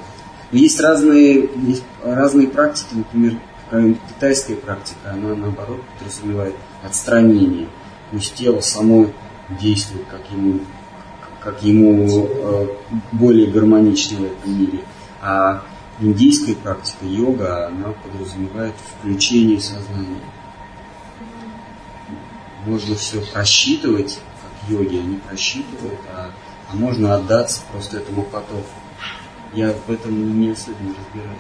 Есть 0.51 0.81
разные, 0.81 1.49
есть 1.66 1.85
разные 2.03 2.49
практики, 2.49 2.95
например, 2.95 3.39
скажем, 3.69 3.99
китайская 4.09 4.57
практика, 4.57 5.12
она 5.12 5.35
наоборот 5.35 5.83
подразумевает 5.99 6.55
отстранение. 6.83 7.69
То 8.11 8.16
есть 8.16 8.35
тело 8.35 8.61
само 8.61 9.11
действует, 9.61 10.07
как 10.11 10.23
ему, 10.31 10.61
как 11.43 11.62
ему 11.62 12.27
э, 12.27 12.66
более 13.12 13.47
гармонично 13.51 14.19
в 14.21 14.25
этом 14.25 14.59
мире. 14.59 14.81
А 15.21 15.62
индийская 16.01 16.55
практика 16.55 17.05
йога, 17.05 17.66
она 17.66 17.93
подразумевает 17.93 18.75
включение 18.99 19.61
сознания. 19.61 20.23
Можно 22.66 22.95
все 22.97 23.21
просчитывать, 23.21 24.19
как 24.43 24.71
йоги, 24.71 24.97
они 24.97 25.16
просчитывают, 25.16 26.01
а, 26.14 26.31
а 26.71 26.77
можно 26.77 27.14
отдаться 27.14 27.62
просто 27.73 27.99
этому 27.99 28.23
потоку. 28.23 28.66
Я 29.55 29.75
в 29.87 29.91
этом 29.91 30.41
не 30.41 30.51
особенно 30.51 30.95
разбираюсь. 30.95 31.39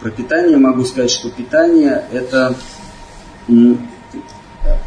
Про 0.00 0.10
питание 0.10 0.56
могу 0.56 0.84
сказать, 0.84 1.10
что 1.10 1.30
питание 1.30 2.04
это, 2.10 2.56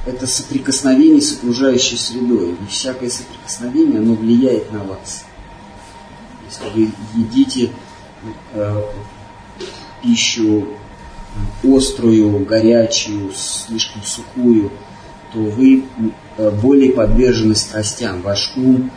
это 0.05 0.27
соприкосновение 0.27 1.21
с 1.21 1.37
окружающей 1.37 1.97
средой. 1.97 2.53
И 2.53 2.65
всякое 2.67 3.09
соприкосновение, 3.09 3.99
оно 3.99 4.15
влияет 4.15 4.71
на 4.71 4.83
вас. 4.83 5.25
Если 6.49 6.69
вы 6.73 6.91
едите 7.15 7.71
э, 8.53 8.81
пищу 10.01 10.67
острую, 11.63 12.45
горячую, 12.45 13.31
слишком 13.33 14.03
сухую, 14.03 14.71
то 15.33 15.39
вы 15.39 15.85
э, 16.37 16.49
более 16.49 16.93
подвержены 16.93 17.55
страстям, 17.55 18.21
ваш 18.21 18.53
ум 18.55 18.91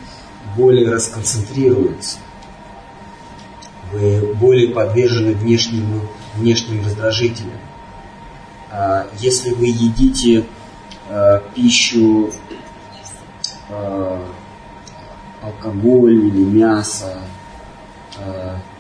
более 0.58 0.90
расконцентрируется 0.90 2.18
вы 3.92 4.34
более 4.34 4.68
подвержены 4.68 5.32
внешним, 5.32 6.08
внешним 6.36 6.84
раздражителям. 6.84 7.58
А 8.70 9.06
если 9.18 9.50
вы 9.50 9.66
едите 9.66 10.44
а, 11.08 11.42
пищу, 11.54 12.30
а, 13.70 14.22
алкоголь 15.42 16.26
или 16.26 16.44
мясо, 16.44 17.18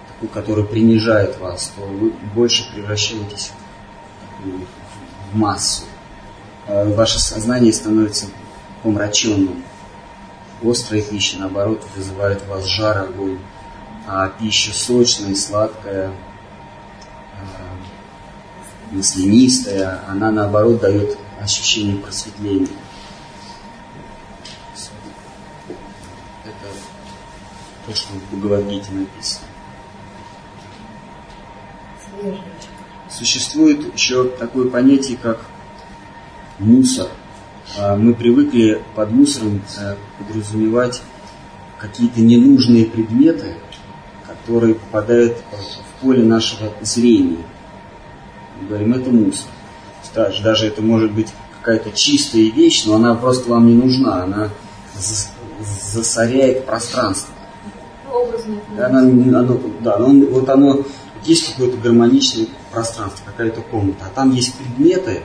такую, 0.08 0.30
которая 0.32 0.64
принижает 0.64 1.38
вас, 1.38 1.72
то 1.76 1.82
вы 1.82 2.10
больше 2.34 2.68
превращаетесь 2.74 3.52
в 5.32 5.36
массу. 5.36 5.84
Ваше 6.66 7.20
сознание 7.20 7.72
становится 7.72 8.26
помраченным. 8.82 9.62
Острая 10.62 11.02
пища, 11.02 11.38
наоборот, 11.38 11.84
вызывает 11.94 12.42
у 12.46 12.50
вас 12.50 12.66
жар, 12.66 12.98
огонь 12.98 13.38
а 14.10 14.28
пища 14.28 14.72
сочная, 14.72 15.34
сладкая, 15.34 16.08
э, 16.08 16.12
маслянистая, 18.90 20.00
она 20.08 20.30
наоборот 20.30 20.80
дает 20.80 21.18
ощущение 21.38 21.98
просветления. 21.98 22.68
Это 26.44 26.54
то, 27.86 27.94
что 27.94 28.14
в 28.14 28.34
Бхагавадгите 28.34 28.90
написано. 28.92 29.46
Существует 33.10 33.92
еще 33.94 34.24
такое 34.24 34.70
понятие, 34.70 35.18
как 35.18 35.44
мусор. 36.58 37.08
А 37.76 37.96
мы 37.96 38.14
привыкли 38.14 38.82
под 38.94 39.10
мусором 39.10 39.62
э, 39.78 39.96
подразумевать 40.18 41.02
какие-то 41.78 42.20
ненужные 42.20 42.86
предметы, 42.86 43.56
которые 44.26 44.74
попадают 44.74 45.36
в 45.36 46.02
поле 46.02 46.22
нашего 46.24 46.72
зрения. 46.80 47.44
Мы 48.60 48.68
говорим, 48.68 48.94
это 48.94 49.10
мусор. 49.10 49.48
Даже, 50.14 50.42
даже 50.42 50.66
это 50.66 50.80
может 50.80 51.12
быть 51.12 51.28
какая-то 51.58 51.90
чистая 51.92 52.50
вещь, 52.50 52.84
но 52.86 52.94
она 52.94 53.14
просто 53.14 53.50
вам 53.50 53.66
не 53.66 53.74
нужна, 53.74 54.24
она 54.24 54.50
засоряет 55.92 56.64
пространство. 56.64 57.34
Она, 58.78 59.00
оно, 59.00 59.60
да, 59.80 59.96
оно, 59.96 60.26
вот 60.26 60.48
оно, 60.48 60.84
есть 61.24 61.52
какое-то 61.52 61.76
гармоничное 61.76 62.46
пространство, 62.72 63.24
какая-то 63.26 63.60
комната, 63.60 64.06
а 64.06 64.14
там 64.14 64.30
есть 64.30 64.54
предметы, 64.54 65.22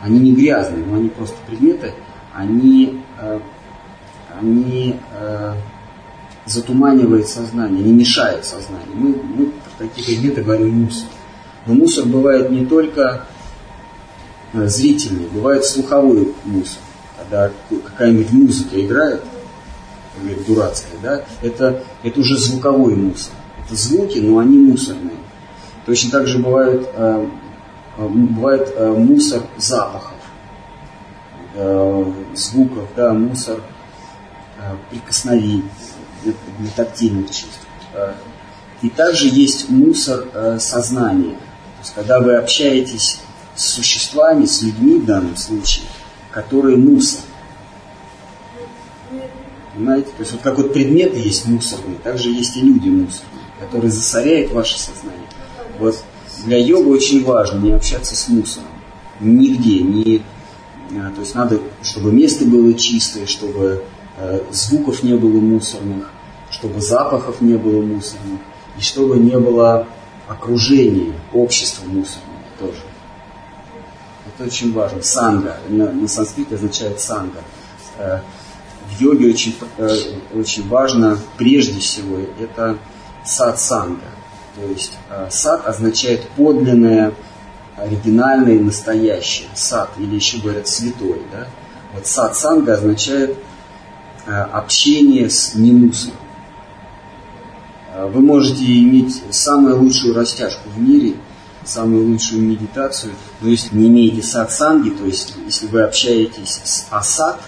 они 0.00 0.18
не 0.20 0.34
грязные, 0.34 0.84
но 0.84 0.96
они 0.96 1.08
просто 1.08 1.36
предметы, 1.46 1.92
они, 2.34 3.00
э, 3.20 3.40
они 4.40 4.96
э, 5.12 5.54
затуманивает 6.46 7.28
сознание, 7.28 7.82
не 7.82 7.92
мешает 7.92 8.44
сознанию. 8.44 8.94
Мы, 8.94 9.08
мы 9.08 9.46
про 9.46 9.86
такие 9.86 10.06
предметы 10.06 10.42
говорим 10.42 10.84
мусор. 10.84 11.08
Но 11.66 11.74
мусор 11.74 12.06
бывает 12.06 12.50
не 12.50 12.66
только 12.66 13.24
э, 14.52 14.66
зрительный, 14.66 15.28
бывает 15.28 15.64
слуховой 15.64 16.34
мусор. 16.44 16.78
Когда 17.18 17.50
какая-нибудь 17.70 18.32
музыка 18.32 18.84
играет, 18.84 19.22
говорит, 20.18 20.46
дурацкая, 20.46 20.98
да, 21.02 21.24
это, 21.40 21.82
это 22.02 22.20
уже 22.20 22.36
звуковой 22.36 22.96
мусор. 22.96 23.32
Это 23.64 23.76
звуки, 23.76 24.18
но 24.18 24.38
они 24.38 24.58
мусорные. 24.58 25.16
Точно 25.86 26.10
так 26.10 26.26
же 26.26 26.38
бывает, 26.38 26.86
э, 26.94 27.26
э 27.26 27.43
бывает 27.96 28.72
э, 28.76 28.90
мусор 28.90 29.42
запахов, 29.56 30.18
э, 31.54 32.12
звуков, 32.34 32.88
да, 32.96 33.12
мусор 33.12 33.60
э, 34.58 34.76
прикосновений 34.90 35.64
для 36.22 36.70
тактильных 36.74 37.28
чувств. 37.28 37.66
Э, 37.94 38.14
и 38.82 38.90
также 38.90 39.28
есть 39.28 39.70
мусор 39.70 40.26
э, 40.32 40.58
сознания. 40.58 41.34
То 41.34 41.80
есть, 41.80 41.94
когда 41.94 42.20
вы 42.20 42.36
общаетесь 42.36 43.20
с 43.54 43.64
существами, 43.64 44.46
с 44.46 44.62
людьми 44.62 44.98
в 44.98 45.06
данном 45.06 45.36
случае, 45.36 45.86
которые 46.30 46.76
мусор. 46.76 47.20
Понимаете? 49.72 50.08
То 50.08 50.20
есть 50.20 50.32
вот 50.32 50.42
как 50.42 50.56
вот 50.56 50.72
предметы 50.72 51.16
есть 51.16 51.46
мусорные, 51.46 51.98
также 51.98 52.30
есть 52.30 52.56
и 52.56 52.60
люди 52.60 52.88
мусорные, 52.88 53.44
которые 53.60 53.90
засоряют 53.90 54.52
ваше 54.52 54.78
сознание. 54.78 55.26
Вот 55.78 55.96
для 56.44 56.58
йога 56.58 56.88
очень 56.88 57.24
важно 57.24 57.58
не 57.58 57.72
общаться 57.72 58.14
с 58.14 58.28
мусором. 58.28 58.68
Нигде. 59.20 59.80
Не, 59.80 60.22
э, 60.90 61.10
то 61.14 61.20
есть 61.20 61.34
надо, 61.34 61.60
чтобы 61.82 62.12
место 62.12 62.44
было 62.44 62.74
чистое, 62.74 63.26
чтобы 63.26 63.82
звуков 64.52 65.02
не 65.02 65.14
было 65.14 65.40
мусорных, 65.40 66.08
чтобы 66.50 66.80
запахов 66.80 67.40
не 67.40 67.56
было 67.56 67.82
мусорных, 67.82 68.38
и 68.78 68.80
чтобы 68.80 69.16
не 69.16 69.36
было 69.36 69.88
окружения, 70.28 71.14
общества 71.32 71.84
мусорного 71.86 72.38
тоже. 72.58 72.82
Это 74.26 74.44
очень 74.48 74.72
важно. 74.72 75.02
Санга, 75.02 75.58
на, 75.68 75.92
на 75.92 76.08
санскрите 76.08 76.54
означает 76.54 77.00
санга. 77.00 77.40
Э, 77.98 78.20
в 78.88 79.00
йоге 79.00 79.30
очень, 79.30 79.54
э, 79.78 79.96
очень 80.34 80.66
важно, 80.68 81.18
прежде 81.36 81.80
всего, 81.80 82.18
это 82.40 82.78
сад-санга. 83.24 84.00
То 84.56 84.66
есть 84.68 84.98
э, 85.10 85.28
сад 85.30 85.66
означает 85.66 86.28
подлинное, 86.36 87.12
оригинальное, 87.76 88.58
настоящее. 88.60 89.48
Сад, 89.54 89.90
или 89.98 90.14
еще 90.14 90.38
говорят 90.38 90.68
святой. 90.68 91.22
Да? 91.32 91.48
Вот 91.94 92.06
сад-санга 92.06 92.74
означает 92.74 93.36
общение 94.26 95.28
с 95.28 95.54
немусором. 95.54 96.16
А, 97.94 98.06
вы 98.06 98.20
можете 98.20 98.64
иметь 98.64 99.22
самую 99.30 99.80
лучшую 99.80 100.14
растяжку 100.14 100.68
в 100.68 100.80
мире, 100.80 101.14
самую 101.64 102.06
лучшую 102.08 102.42
медитацию, 102.42 103.12
но 103.40 103.48
если 103.48 103.74
не 103.76 103.88
имеете 103.88 104.22
сатсанги, 104.22 104.90
то 104.90 105.04
есть 105.04 105.34
если 105.46 105.66
вы 105.66 105.82
общаетесь 105.82 106.60
с 106.64 106.86
асад, 106.90 107.40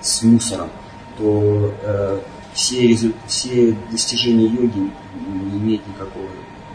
с 0.00 0.22
мусором, 0.22 0.70
то 1.18 1.74
э, 1.82 2.20
все, 2.54 2.88
резу... 2.88 3.12
все 3.26 3.76
достижения 3.90 4.46
йоги 4.46 4.90
не 5.14 5.58
имеют 5.58 5.86
никакого, 5.86 6.28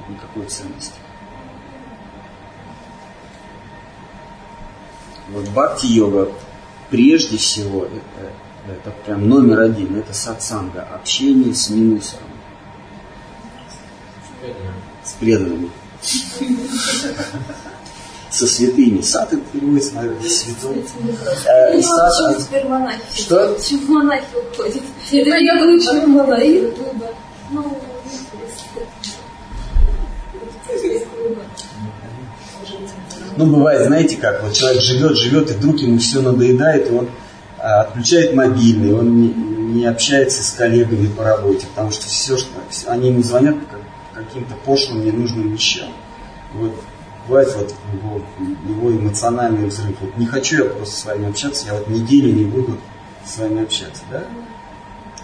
никакой 0.10 0.46
ценности. 0.46 1.00
Вот 5.30 5.48
бхакти-йога 5.50 6.32
прежде 6.90 7.38
всего, 7.38 7.86
это, 7.86 8.72
это 8.72 8.92
прям 9.06 9.28
номер 9.28 9.62
один, 9.62 9.96
это 9.96 10.14
сатсанга, 10.14 10.84
общение 10.84 11.54
с 11.54 11.70
минусором 11.70 12.36
с 15.04 15.12
преданными. 15.20 15.70
Со 18.30 18.48
святыми. 18.48 19.02
Сад 19.02 19.32
это 19.32 19.42
переводится, 19.54 19.96
наверное, 19.96 20.30
святой. 20.30 20.86
Э, 21.46 21.82
сад, 21.82 22.38
теперь 22.40 22.66
монахи? 22.66 23.02
Что? 23.16 23.56
Почему 23.56 23.94
монахи 23.94 24.26
уходят? 24.36 24.84
Это 25.12 25.38
я 25.38 25.56
почему 25.56 26.08
монахи? 26.08 26.74
Ну, 27.52 27.75
Ну, 33.38 33.46
бывает, 33.48 33.86
знаете 33.88 34.18
как, 34.18 34.44
вот 34.44 34.54
человек 34.54 34.82
живет, 34.82 35.18
живет, 35.18 35.50
и 35.52 35.54
вдруг 35.54 35.80
ему 35.80 35.98
все 36.00 36.22
надоедает, 36.22 36.90
и 36.90 36.94
он 36.94 37.10
а, 37.60 37.82
отключает 37.82 38.34
мобильный, 38.34 38.94
он 38.94 39.22
не, 39.22 39.28
не 39.30 39.86
общается 39.86 40.42
с 40.44 40.52
коллегами 40.52 41.08
по 41.08 41.24
работе, 41.24 41.68
потому 41.68 41.92
что 41.92 42.06
все, 42.08 42.38
что 42.38 42.50
все- 42.70 42.88
они 42.88 43.10
ему 43.10 43.22
звонят 43.24 43.56
как, 43.70 43.82
каким-то 44.24 44.56
пошлым, 44.64 45.04
ненужным 45.06 45.52
вещам. 45.52 45.90
Вот 46.54 46.74
бывает 47.28 47.54
вот 47.58 47.74
его, 47.94 48.22
его 48.70 48.92
эмоциональный 48.92 49.68
взрыв. 49.68 49.98
Вот 50.00 50.16
не 50.18 50.26
хочу 50.28 50.64
я 50.64 50.70
просто 50.70 50.96
с 50.96 51.06
вами 51.06 51.30
общаться, 51.30 51.66
я 51.68 51.74
вот 51.74 51.90
неделю 51.90 52.32
не 52.34 52.46
буду 52.46 52.78
с 53.26 53.38
вами 53.38 53.64
общаться, 53.64 54.04
да? 54.12 54.24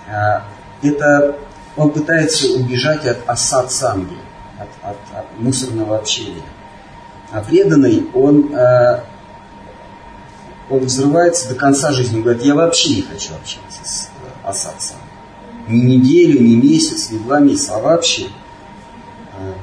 А, 0.10 0.44
это 0.86 1.38
он 1.78 1.92
пытается 1.92 2.48
убежать 2.56 3.06
от 3.06 3.20
осад 3.28 3.72
самги, 3.72 4.18
от, 4.60 4.68
от- 4.84 5.18
от 5.18 5.40
мусорного 5.40 5.98
общения. 5.98 6.42
А 7.32 7.42
преданный, 7.42 8.08
он, 8.14 8.54
э, 8.54 9.04
он 10.70 10.80
взрывается 10.80 11.50
до 11.50 11.56
конца 11.56 11.92
жизни. 11.94 12.18
Он 12.18 12.24
говорит, 12.24 12.44
я 12.44 12.56
вообще 12.56 12.96
не 12.96 13.02
хочу 13.04 13.34
общаться 13.34 13.80
с 13.84 14.10
э, 14.24 14.48
Асадцем. 14.48 14.98
Ни 15.68 15.96
неделю, 15.96 16.42
ни 16.42 16.56
месяц, 16.56 17.10
ни 17.12 17.20
два 17.20 17.40
месяца, 17.40 17.76
а 17.76 17.80
вообще. 17.80 18.28
Э, 19.38 19.54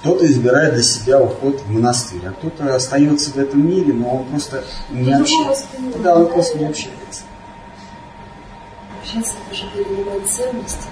Кто-то 0.00 0.26
избирает 0.26 0.74
для 0.74 0.82
себя 0.82 1.20
уход 1.20 1.60
в 1.60 1.70
монастырь, 1.70 2.26
а 2.26 2.32
кто-то 2.32 2.74
остается 2.74 3.30
в 3.30 3.36
этом 3.36 3.66
мире, 3.66 3.92
но 3.92 4.16
он 4.16 4.24
просто 4.26 4.64
не 4.90 5.12
общается. 5.12 5.64
Да, 6.02 6.16
он 6.16 6.26
просто 6.28 6.58
не 6.58 6.66
общается. 6.66 7.22
Сейчас 9.04 9.34
это 9.46 9.54
же 9.54 9.64
перенимает 9.72 10.28
ценности. 10.28 10.88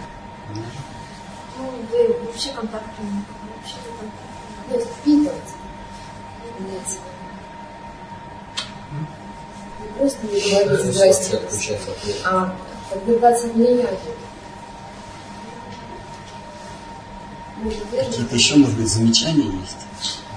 Ну, 0.54 1.72
да 1.90 1.98
и 1.98 2.08
вообще 2.26 2.50
контакт 2.52 2.84
вообще 2.98 3.76
контакт. 3.98 4.88
Впитывать. 4.98 5.32
Имеется 5.32 5.43
виду. 6.58 6.78
Не 9.80 9.98
просто 9.98 10.26
не 10.26 10.40
говорить 10.40 10.94
здрасте, 10.94 11.40
а 12.24 12.54
подвергаться 12.90 13.48
влиянию. 13.48 13.88
Может, 17.62 17.78
верно? 17.92 18.10
Какие-то 18.10 18.34
еще, 18.34 18.56
может 18.56 18.76
быть, 18.76 18.88
замечания 18.88 19.44
есть? 19.60 19.78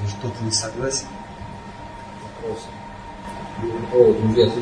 Может, 0.01 0.17
кто-то 0.19 0.43
не 0.43 0.51
согласен? 0.51 1.07
Вопрос. 2.41 2.63
По 3.61 3.97
поводу 3.97 4.27
ветра. 4.29 4.61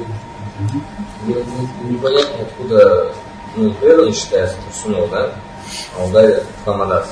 Мне 1.24 1.36
не- 1.36 1.91
непонятно, 1.91 2.43
откуда 2.43 3.12
ну, 3.56 3.74
преданный 3.74 4.14
считается 4.14 4.58
Турсунов, 4.66 5.10
да? 5.12 5.36
А 5.95 6.03
он 6.03 6.12
дарит 6.12 6.43
Хамадас. 6.64 7.10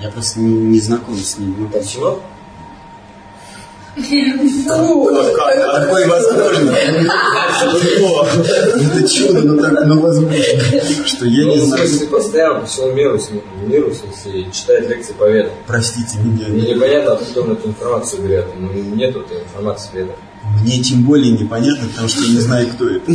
Я 0.00 0.10
просто 0.10 0.40
не, 0.40 0.52
не 0.52 0.80
знаком 0.80 1.16
с 1.16 1.38
ним. 1.38 1.54
Ну, 1.58 1.68
Почему? 3.96 5.08
Такое 5.10 6.06
возможно. 6.06 6.70
Это 8.76 9.08
чудо, 9.08 9.40
но 9.42 9.62
так, 9.62 9.86
но 9.86 10.00
возможно. 10.00 10.36
Что 11.06 11.24
я 11.26 11.44
Ну, 11.46 11.52
не 11.54 11.60
знаю. 11.60 11.86
смысле, 11.88 12.06
постоянно 12.08 12.60
по 12.60 12.66
всему 12.66 12.92
миру, 12.92 13.18
с- 13.18 13.30
миру, 13.66 13.90
в 13.90 13.94
смысле, 13.94 14.50
читает 14.52 14.88
лекции 14.90 15.14
по 15.14 15.24
ведам. 15.30 15.52
Простите 15.66 16.18
меня. 16.18 16.48
Мне 16.48 16.74
непонятно, 16.74 17.12
откуда 17.14 17.40
он 17.42 17.52
эту 17.52 17.68
информацию 17.68 18.22
берет. 18.22 18.46
Ну, 18.58 18.70
Нет 18.72 19.16
этой 19.16 19.42
информации 19.42 19.88
в 19.90 19.94
ведах. 19.94 20.16
Мне 20.62 20.82
тем 20.82 21.02
более 21.02 21.32
непонятно, 21.32 21.88
потому 21.88 22.08
что 22.08 22.22
я 22.22 22.28
не 22.34 22.40
знаю, 22.40 22.68
кто 22.68 22.88
это. 22.88 23.10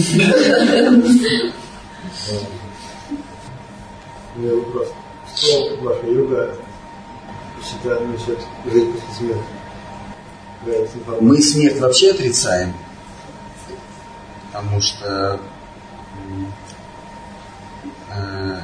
У 4.36 4.40
меня 4.40 4.56
вопрос. 4.56 4.88
Что 5.36 5.76
ваша 5.82 6.06
йога 6.08 6.56
считает 7.64 8.02
насчет 8.08 8.40
жить 8.72 8.88
после 8.94 9.16
смерти? 9.28 9.44
Мы 11.22 11.42
смерть 11.42 11.80
вообще 11.80 12.12
отрицаем, 12.12 12.74
потому 14.52 14.80
что 14.80 15.40
э, 18.14 18.60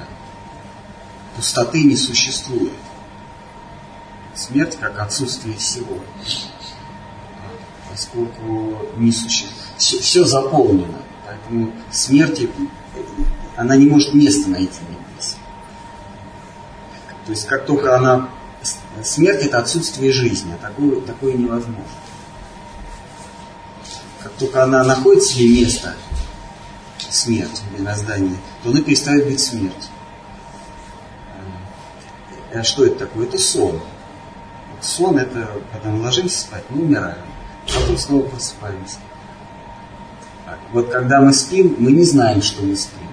пустоты 1.35 1.83
не 1.83 1.95
существует. 1.95 2.73
Смерть 4.35 4.77
как 4.79 4.99
отсутствие 4.99 5.57
всего. 5.57 5.97
Поскольку 7.89 8.77
не 8.97 9.11
существует, 9.11 9.73
все, 9.77 10.23
заполнено, 10.23 10.99
поэтому 11.25 11.73
смерти 11.89 12.47
э, 12.93 12.99
она 13.55 13.75
не 13.75 13.87
может 13.87 14.13
места 14.13 14.51
найти 14.51 14.81
здесь. 15.15 15.35
То 17.25 17.31
есть 17.31 17.47
как 17.47 17.65
только 17.65 17.95
она 17.95 18.29
смерть 19.03 19.43
это 19.43 19.59
отсутствие 19.59 20.11
жизни, 20.11 20.53
а 20.53 20.65
такое, 20.65 21.01
такое 21.01 21.33
невозможно. 21.33 21.83
Как 24.21 24.31
только 24.33 24.63
она 24.63 24.83
находит 24.83 25.23
себе 25.23 25.61
место, 25.61 25.95
смерть 27.09 27.61
или 27.73 27.81
наздание, 27.81 28.37
то 28.63 28.69
она 28.69 28.81
перестает 28.81 29.25
быть 29.25 29.39
смертью. 29.39 29.91
А 32.53 32.63
что 32.63 32.85
это 32.85 32.99
такое? 33.05 33.27
Это 33.27 33.37
сон. 33.37 33.79
Сон 34.81 35.17
это, 35.17 35.49
когда 35.71 35.89
мы 35.89 36.03
ложимся 36.03 36.39
спать, 36.39 36.63
мы 36.69 36.83
умираем, 36.83 37.17
потом 37.65 37.97
снова 37.97 38.27
просыпаемся. 38.27 38.97
Так, 40.45 40.59
Вот 40.71 40.89
когда 40.89 41.19
мы 41.19 41.33
спим, 41.33 41.75
мы 41.77 41.91
не 41.91 42.03
знаем, 42.03 42.41
что 42.41 42.63
мы 42.63 42.75
спим. 42.75 43.07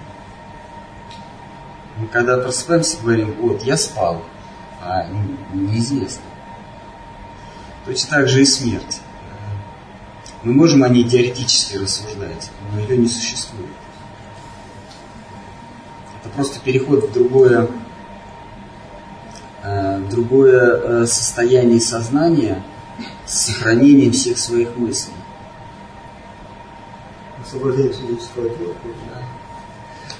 Мы 1.97 2.07
когда 2.07 2.37
просыпаемся, 2.37 2.97
говорим, 3.01 3.35
вот, 3.41 3.63
я 3.63 3.77
спал, 3.77 4.21
а 4.85 5.03
н- 5.07 5.37
неизвестно. 5.53 6.21
Точно 7.85 8.09
так 8.09 8.27
же 8.27 8.41
и 8.41 8.45
смерть. 8.45 9.01
Мы 10.43 10.53
можем 10.53 10.83
о 10.83 10.89
ней 10.89 11.03
теоретически 11.03 11.77
рассуждать, 11.77 12.51
но 12.71 12.79
ее 12.79 12.97
не 12.97 13.07
существует. 13.07 13.71
Это 16.21 16.29
просто 16.35 16.59
переход 16.59 17.09
в 17.09 17.13
другое, 17.13 17.67
э, 19.63 19.97
в 19.99 20.09
другое 20.09 21.01
э, 21.01 21.05
состояние 21.07 21.79
сознания 21.79 22.63
с 23.25 23.47
сохранением 23.47 24.11
всех 24.11 24.37
своих 24.37 24.75
мыслей. 24.75 25.13
Освобождение 27.43 27.93
физического 27.93 28.49
тела. 28.49 28.75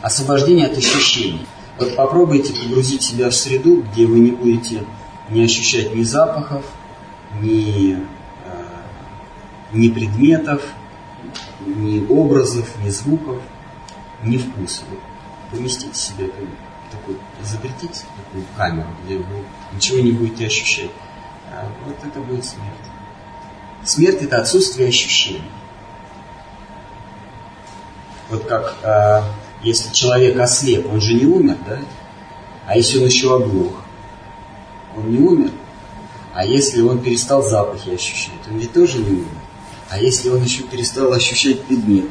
Освобождение 0.01 0.67
от 0.67 0.77
ощущений. 0.77 1.45
Вот 1.77 1.95
попробуйте 1.95 2.53
погрузить 2.53 3.01
себя 3.01 3.29
в 3.29 3.35
среду, 3.35 3.83
где 3.91 4.05
вы 4.05 4.19
не 4.19 4.31
будете 4.31 4.85
не 5.29 5.43
ощущать 5.43 5.93
ни 5.93 6.03
запахов, 6.03 6.65
ни, 7.41 7.95
э, 7.95 7.99
ни 9.73 9.89
предметов, 9.89 10.61
ни 11.65 12.05
образов, 12.07 12.69
ни 12.83 12.89
звуков, 12.89 13.41
ни 14.23 14.37
вкусов. 14.37 14.85
Поместите 15.51 15.97
себя 15.97 16.25
в 16.27 16.91
такой, 16.91 17.17
изобретите 17.43 18.05
такую 18.15 18.45
камеру, 18.55 18.87
где 19.03 19.17
вы 19.17 19.25
ничего 19.73 19.99
не 19.99 20.11
будете 20.11 20.47
ощущать. 20.47 20.91
А 21.51 21.67
вот 21.85 21.97
это 22.03 22.19
будет 22.21 22.45
смерть. 22.45 22.73
Смерть 23.83 24.21
это 24.21 24.37
отсутствие 24.37 24.89
ощущений. 24.89 25.51
Вот 28.29 28.45
как 28.45 28.75
э, 28.81 29.21
если 29.65 29.91
человек 29.91 30.39
ослеп, 30.39 30.85
он 30.91 31.01
же 31.01 31.15
не 31.15 31.25
умер, 31.25 31.57
да? 31.67 31.79
А 32.67 32.77
если 32.77 32.99
он 32.99 33.05
еще 33.05 33.35
оглох, 33.35 33.73
он 34.95 35.11
не 35.11 35.17
умер? 35.17 35.51
А 36.35 36.45
если 36.45 36.81
он 36.81 36.99
перестал 36.99 37.41
запахи 37.41 37.89
ощущать, 37.89 38.47
он 38.49 38.59
ведь 38.59 38.73
тоже 38.73 38.99
не 38.99 39.09
умер. 39.09 39.39
А 39.89 39.97
если 39.99 40.29
он 40.29 40.43
еще 40.43 40.63
перестал 40.63 41.11
ощущать 41.13 41.63
предметы 41.63 42.09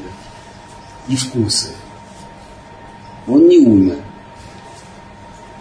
и 1.07 1.15
вкусы, 1.15 1.71
он 3.29 3.47
не 3.47 3.59
умер. 3.59 3.99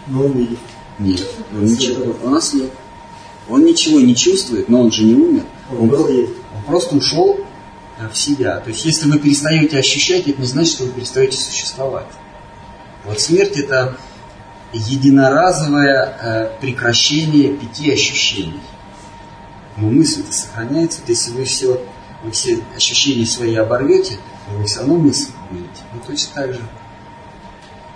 Но 0.08 0.24
он 0.24 0.32
видит. 0.32 0.58
Нет, 0.98 1.28
он 1.52 1.64
ничего, 1.64 2.16
он 2.24 2.34
ослеп. 2.34 2.72
Он 3.48 3.64
ничего 3.64 4.00
не 4.00 4.16
чувствует, 4.16 4.68
но 4.68 4.80
он 4.80 4.90
же 4.90 5.04
не 5.04 5.14
умер. 5.14 5.44
Он 5.78 5.88
просто 5.88 6.12
есть. 6.12 6.32
Он 6.56 6.62
просто 6.64 6.96
ушел 6.96 7.43
в 7.98 8.16
себя. 8.16 8.58
То 8.60 8.70
есть, 8.70 8.84
если 8.84 9.10
вы 9.10 9.18
перестаете 9.18 9.78
ощущать, 9.78 10.26
это 10.26 10.40
не 10.40 10.46
значит, 10.46 10.74
что 10.74 10.84
вы 10.84 10.92
перестаете 10.92 11.36
существовать. 11.36 12.06
Вот 13.04 13.20
смерть 13.20 13.56
это 13.56 13.96
единоразовое 14.72 16.16
э, 16.20 16.60
прекращение 16.60 17.56
пяти 17.56 17.92
ощущений. 17.92 18.60
Но 19.76 19.88
мысль-то 19.88 20.32
сохраняется. 20.32 21.00
Вот 21.00 21.08
если 21.08 21.32
вы 21.32 21.44
все, 21.44 21.80
вы 22.22 22.30
все 22.30 22.58
ощущения 22.74 23.26
свои 23.26 23.54
оборвете, 23.54 24.14
то 24.46 24.56
вы 24.56 24.64
все 24.64 24.80
равно 24.80 24.96
мысль 24.96 25.30
будете. 25.50 25.82
Ну, 25.92 26.00
точно 26.06 26.34
так 26.34 26.54
же. 26.54 26.60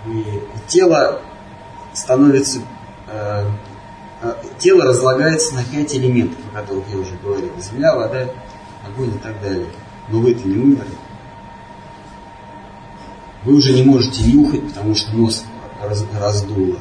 И 0.07 0.41
тело 0.67 1.21
становится 1.93 2.59
э, 3.07 3.45
э, 4.21 4.33
тело 4.57 4.85
разлагается 4.85 5.55
на 5.55 5.63
пять 5.63 5.93
элементов, 5.95 6.39
о 6.53 6.61
которых 6.61 6.85
я 6.89 6.97
уже 6.97 7.15
говорил. 7.17 7.51
Земля, 7.59 7.95
вода, 7.95 8.29
огонь 8.85 9.15
и 9.15 9.17
так 9.19 9.41
далее. 9.41 9.67
Но 10.09 10.19
вы-то 10.19 10.47
не 10.47 10.57
умерли. 10.57 10.97
Вы 13.43 13.55
уже 13.55 13.73
не 13.73 13.83
можете 13.83 14.23
нюхать, 14.23 14.67
потому 14.67 14.95
что 14.95 15.15
нос 15.15 15.45
раз, 15.81 16.05
раздуло. 16.13 16.79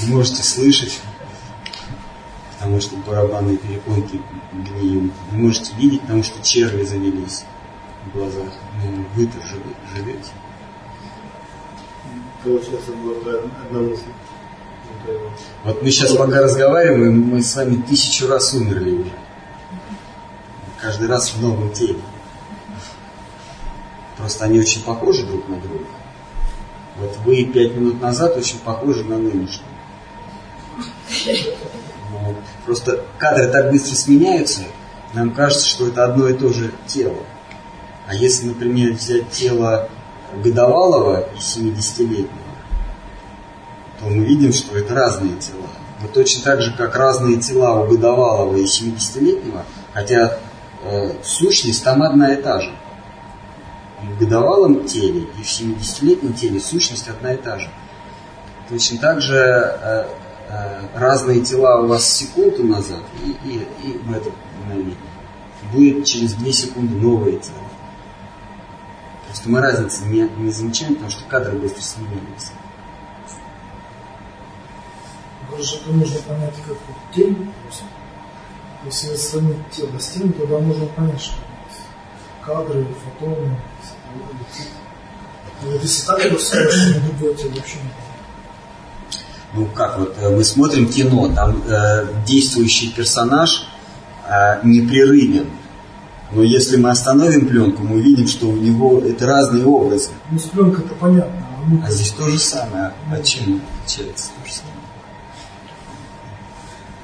Не 0.00 0.14
можете 0.14 0.42
слышать, 0.42 1.00
потому 2.58 2.80
что 2.80 2.96
барабанные 2.96 3.58
перепонки 3.58 4.20
гниют. 4.52 5.12
Не 5.32 5.38
можете 5.38 5.74
видеть, 5.76 6.00
потому 6.02 6.22
что 6.22 6.42
черви 6.42 6.84
завелись 6.84 7.44
в 8.06 8.16
глазах. 8.16 8.48
Ну, 8.82 9.04
вы-то 9.14 9.36
живете. 9.94 10.30
Получается, 12.42 12.92
была 12.92 13.40
одна 13.66 13.80
мысль. 13.80 14.02
Вот 15.64 15.82
мы 15.82 15.90
сейчас 15.90 16.12
пока 16.12 16.40
разговариваем, 16.40 17.20
мы 17.20 17.42
с 17.42 17.54
вами 17.54 17.82
тысячу 17.82 18.26
раз 18.26 18.54
умерли 18.54 18.90
уже. 18.90 19.12
Каждый 20.80 21.08
раз 21.08 21.30
в 21.34 21.42
новом 21.42 21.72
теле. 21.72 22.00
Просто 24.16 24.44
они 24.44 24.60
очень 24.60 24.82
похожи 24.82 25.24
друг 25.26 25.48
на 25.48 25.56
друга. 25.60 25.86
Вот 26.98 27.16
вы 27.24 27.44
пять 27.44 27.74
минут 27.74 28.00
назад 28.00 28.36
очень 28.36 28.58
похожи 28.58 29.04
на 29.04 29.16
нынешнего. 29.16 29.68
Вот. 32.10 32.36
Просто 32.66 33.04
кадры 33.18 33.48
так 33.48 33.70
быстро 33.70 33.94
сменяются, 33.94 34.62
нам 35.14 35.32
кажется, 35.32 35.66
что 35.66 35.88
это 35.88 36.04
одно 36.04 36.28
и 36.28 36.34
то 36.34 36.52
же 36.52 36.72
тело. 36.86 37.16
А 38.06 38.14
если, 38.14 38.48
например, 38.48 38.92
взять 38.92 39.30
тело 39.30 39.88
годовалого 40.42 41.28
и 41.34 41.38
70-летнего, 41.38 42.28
то 43.98 44.06
мы 44.06 44.24
видим, 44.24 44.52
что 44.52 44.76
это 44.76 44.94
разные 44.94 45.36
тела. 45.36 45.66
Но 46.02 46.08
точно 46.08 46.42
так 46.42 46.62
же, 46.62 46.74
как 46.76 46.96
разные 46.96 47.38
тела 47.38 47.80
у 47.80 47.86
годовалого 47.88 48.56
и 48.56 48.64
70-летнего, 48.64 49.64
хотя 49.92 50.38
э, 50.82 51.12
сущность 51.22 51.84
там 51.84 52.02
одна 52.02 52.32
и 52.32 52.42
та 52.42 52.60
же. 52.60 52.72
И 54.02 54.06
в 54.06 54.18
годовалом 54.18 54.86
теле, 54.86 55.26
и 55.38 55.42
в 55.42 55.46
70-летнем 55.46 56.32
теле 56.32 56.60
сущность 56.60 57.08
одна 57.08 57.34
и 57.34 57.36
та 57.36 57.58
же. 57.58 57.68
Точно 58.68 58.98
так 58.98 59.20
же 59.20 59.36
э, 59.36 60.06
э, 60.48 60.80
разные 60.94 61.40
тела 61.40 61.82
у 61.82 61.86
вас 61.86 62.04
секунду 62.04 62.64
назад 62.64 63.02
и, 63.24 63.30
и, 63.48 63.68
и 63.84 63.98
в 63.98 64.12
это 64.12 64.30
мгновение. 64.62 64.96
Будет 65.72 66.06
через 66.06 66.34
2 66.34 66.52
секунды 66.52 66.94
новое 66.94 67.32
тело. 67.32 67.58
Просто 69.26 69.48
мы 69.48 69.60
разницы 69.60 70.04
не, 70.06 70.28
не 70.38 70.50
замечаем, 70.50 70.94
потому 70.94 71.10
что 71.10 71.24
кадры 71.24 71.56
быстро 71.56 71.82
сменяются. 71.82 72.52
Это 75.52 75.92
нужно 75.92 76.20
понять, 76.22 76.54
как 76.66 76.76
просто. 76.78 77.84
Если 78.84 79.14
сравнить 79.16 79.70
тело 79.70 79.98
с 79.98 80.06
тенью, 80.08 80.32
тогда 80.32 80.58
можно 80.58 80.86
понять, 80.86 81.20
что 81.20 81.34
кадры, 82.44 82.86
фотоны, 83.04 83.56
но 85.62 85.72
вот 85.72 85.82
если 85.82 86.06
так 86.06 86.18
скажешь, 86.40 86.72
что 86.72 87.00
любое 87.00 87.34
тело 87.34 87.50
вообще 87.50 87.76
не 87.76 87.90
ну 89.52 89.66
как 89.66 89.98
вот 89.98 90.16
э, 90.20 90.30
мы 90.30 90.44
смотрим 90.44 90.88
кино, 90.88 91.28
там 91.34 91.60
э, 91.66 92.06
действующий 92.24 92.90
персонаж 92.90 93.66
э, 94.28 94.60
непрерывен. 94.62 95.46
Но 96.32 96.44
если 96.44 96.76
мы 96.76 96.90
остановим 96.90 97.48
пленку, 97.48 97.82
мы 97.82 97.96
увидим, 97.96 98.28
что 98.28 98.46
у 98.46 98.56
него 98.56 99.00
это 99.00 99.26
разные 99.26 99.66
образы. 99.66 100.10
Ну 100.30 100.38
с 100.38 100.44
пленкой 100.44 100.84
это 100.84 100.94
понятно. 100.94 101.44
А, 101.58 101.68
мы... 101.68 101.84
а 101.84 101.90
здесь 101.90 102.12
то 102.12 102.28
же 102.28 102.38
самое. 102.38 102.92
А 103.10 103.20
чем 103.22 103.60
отличается 103.82 104.30
то 104.40 104.48
же 104.48 104.54
самое? 104.54 104.69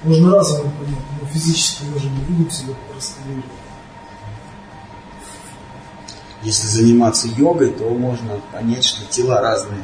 Можно 0.07 0.37
разом 0.37 0.71
понять, 0.71 1.03
но 1.21 1.27
физически 1.27 1.83
мы 1.93 1.99
же 1.99 2.09
не 2.09 2.21
видим 2.29 2.49
себя 2.49 2.75
просто 2.93 3.19
Если 6.43 6.67
заниматься 6.69 7.27
йогой, 7.27 7.71
то 7.71 7.89
можно 7.91 8.41
понять, 8.53 8.85
что 8.85 9.05
тела 9.07 9.41
разные. 9.41 9.83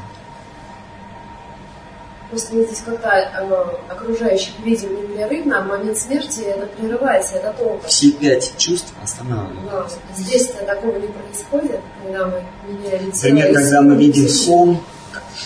Просто 2.30 2.54
мы 2.54 2.64
здесь 2.64 2.82
как-то 2.86 3.08
э, 3.08 3.92
окружающих 3.92 4.58
видим 4.60 4.94
непрерывно, 4.94 5.58
а 5.58 5.62
в 5.64 5.66
момент 5.66 5.98
смерти 5.98 6.42
это 6.42 6.66
прерывается, 6.66 7.34
это 7.34 7.52
только. 7.58 7.86
Все 7.88 8.12
пять 8.12 8.56
чувств 8.56 8.92
останавливаются. 9.02 9.96
Да. 10.08 10.16
Здесь-то 10.16 10.64
такого 10.64 10.98
не 10.98 11.08
происходит, 11.08 11.80
когда 12.02 12.26
мы 12.26 12.44
меняем 12.68 13.10
тело. 13.10 13.34
Например, 13.34 13.54
когда 13.54 13.82
мы 13.82 13.96
видим 13.96 14.28
сон, 14.28 14.78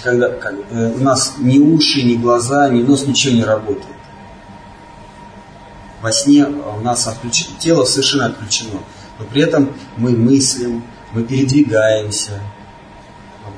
когда 0.05 0.29
как, 0.29 0.55
э, 0.71 0.93
у 0.93 1.03
нас 1.03 1.37
ни 1.39 1.59
уши, 1.59 2.03
ни 2.03 2.17
глаза, 2.17 2.69
ни 2.69 2.83
нос, 2.83 3.07
ничего 3.07 3.35
не 3.35 3.43
работает 3.43 3.97
во 6.03 6.13
сне 6.13 6.45
у 6.45 6.81
нас 6.81 7.07
отключено, 7.07 7.59
тело 7.59 7.85
совершенно 7.85 8.27
отключено, 8.27 8.81
но 9.19 9.25
при 9.25 9.43
этом 9.43 9.75
мы 9.97 10.11
мыслим, 10.11 10.85
мы 11.13 11.25
передвигаемся. 11.25 12.41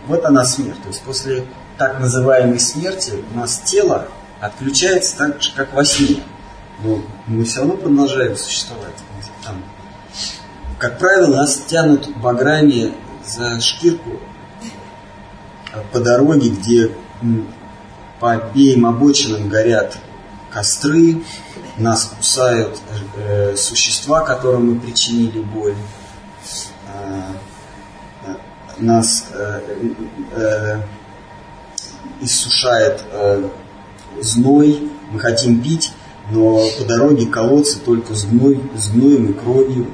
Вот 0.07 0.25
она 0.25 0.45
смерть. 0.45 0.81
То 0.83 0.89
есть 0.89 1.03
после 1.03 1.47
так 1.77 2.01
называемой 2.01 2.59
смерти 2.59 3.13
у 3.33 3.39
нас 3.39 3.61
тело 3.65 4.09
отключается 4.41 5.17
так 5.17 5.43
же, 5.43 5.51
как 5.55 5.73
во 5.75 5.85
сне. 5.85 6.23
Но 6.83 7.03
мы 7.27 7.45
все 7.45 7.61
равно 7.61 7.77
продолжаем 7.77 8.37
существовать. 8.37 8.95
Там, 9.45 9.63
как 10.79 10.99
правило, 10.99 11.37
нас 11.37 11.57
тянут 11.67 12.17
баграми 12.19 12.95
за 13.27 13.61
шкирку 13.61 14.21
по 15.93 16.01
дороге, 16.01 16.51
где 16.51 16.93
по 18.21 18.33
обеим 18.33 18.87
обочинам 18.87 19.49
горят 19.49 19.99
костры, 20.53 21.23
нас 21.77 22.13
кусают 22.17 22.79
э, 23.17 23.57
существа, 23.57 24.21
которым 24.21 24.73
мы 24.73 24.81
причинили 24.81 25.41
боль, 25.41 25.75
э, 26.95 27.23
э, 28.27 28.35
нас 28.79 29.27
э, 29.33 29.61
э, 30.33 30.81
иссушает 32.21 33.03
э, 33.13 33.49
зной, 34.21 34.91
мы 35.11 35.21
хотим 35.21 35.63
пить, 35.63 35.93
но 36.31 36.69
по 36.79 36.85
дороге 36.85 37.27
колодцы 37.27 37.79
только 37.79 38.15
с, 38.15 38.25
гной, 38.25 38.61
с 38.77 38.91
гноем 38.91 39.31
и 39.31 39.33
кровью. 39.33 39.87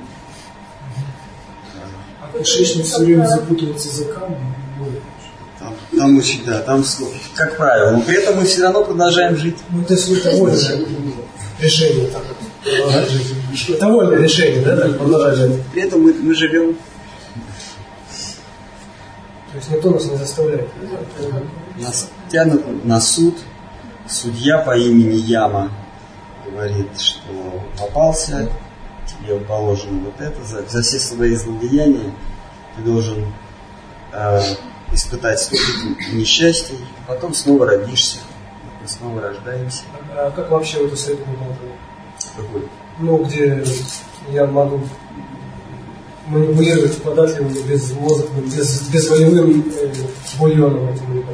А 2.20 2.39
кишечник 2.39 2.86
все 2.86 3.01
время 3.01 3.26
запутывается 3.26 3.89
языками? 3.89 4.36
Там, 4.36 4.53
там 5.96 6.18
очень, 6.18 6.44
да, 6.44 6.60
там, 6.60 6.84
как 7.34 7.56
правило, 7.56 7.90
но 7.92 8.00
при 8.02 8.16
этом 8.16 8.36
мы 8.36 8.44
все 8.44 8.62
равно 8.62 8.84
продолжаем 8.84 9.36
жить. 9.36 9.56
Ну, 9.70 9.84
то 9.84 9.94
есть 9.94 10.08
это 10.08 10.36
воля 10.36 10.56
решение 11.60 12.08
так 12.08 12.22
продолжать 12.62 13.10
жить. 13.10 13.26
Это 13.68 13.88
вольное 13.88 14.18
решение, 14.18 14.62
да, 14.62 14.76
так 14.76 14.98
продолжать 14.98 15.36
жить. 15.36 15.62
При 15.72 15.82
этом 15.82 16.02
мы, 16.02 16.12
мы 16.14 16.34
живем. 16.34 16.76
То 19.52 19.58
есть 19.58 19.70
никто 19.70 19.90
нас 19.90 20.04
не 20.06 20.16
заставляет. 20.16 20.68
Нас 21.78 22.08
тянут 22.30 22.84
на 22.84 23.00
суд. 23.00 23.36
Судья 24.08 24.58
по 24.58 24.76
имени 24.76 25.16
Яма 25.16 25.70
говорит, 26.44 27.00
что 27.00 27.62
попался, 27.78 28.50
тебе 29.06 29.38
положено 29.38 30.00
вот 30.04 30.20
это, 30.20 30.44
за, 30.44 30.66
за 30.66 30.82
все 30.82 30.98
свои 30.98 31.34
злодеяния 31.36 32.12
ты 32.76 32.82
должен 32.82 33.32
э, 34.12 34.40
испытать 34.93 35.40
столько 35.40 35.66
несчастий, 36.12 36.78
потом 37.06 37.35
снова 37.35 37.66
родишься 37.66 38.19
мы 38.85 38.89
снова 38.89 39.20
рождаемся. 39.23 39.82
А 40.15 40.31
как 40.31 40.51
вообще 40.51 40.78
вот 40.78 40.89
это 40.89 40.97
средний 40.97 41.36
балл? 41.36 41.56
Какой? 42.36 42.69
Ну, 42.98 43.24
где 43.24 43.65
я 44.31 44.47
могу 44.47 44.82
манипулировать 46.27 47.02
податливыми 47.02 47.62
без 47.66 47.93
мозга, 47.93 48.28
без, 48.40 48.89
без 48.89 49.09
волевым 49.11 49.73
э, 49.74 49.93
бульоном 50.39 50.89
этим 50.89 51.24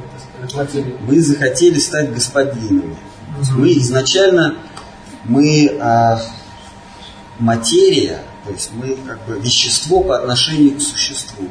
как 0.41 0.55
материей. 0.55 0.97
Мы 1.01 1.21
захотели 1.21 1.79
стать 1.79 2.13
господинами. 2.13 2.97
Угу. 3.41 3.61
Мы 3.61 3.73
изначально, 3.75 4.57
мы 5.25 5.77
а, 5.81 6.21
материя, 7.39 8.23
то 8.45 8.53
есть 8.53 8.71
мы 8.73 8.97
как 9.07 9.25
бы 9.27 9.39
вещество 9.39 10.03
по 10.03 10.17
отношению 10.17 10.79
к 10.79 10.83
существу. 10.83 11.49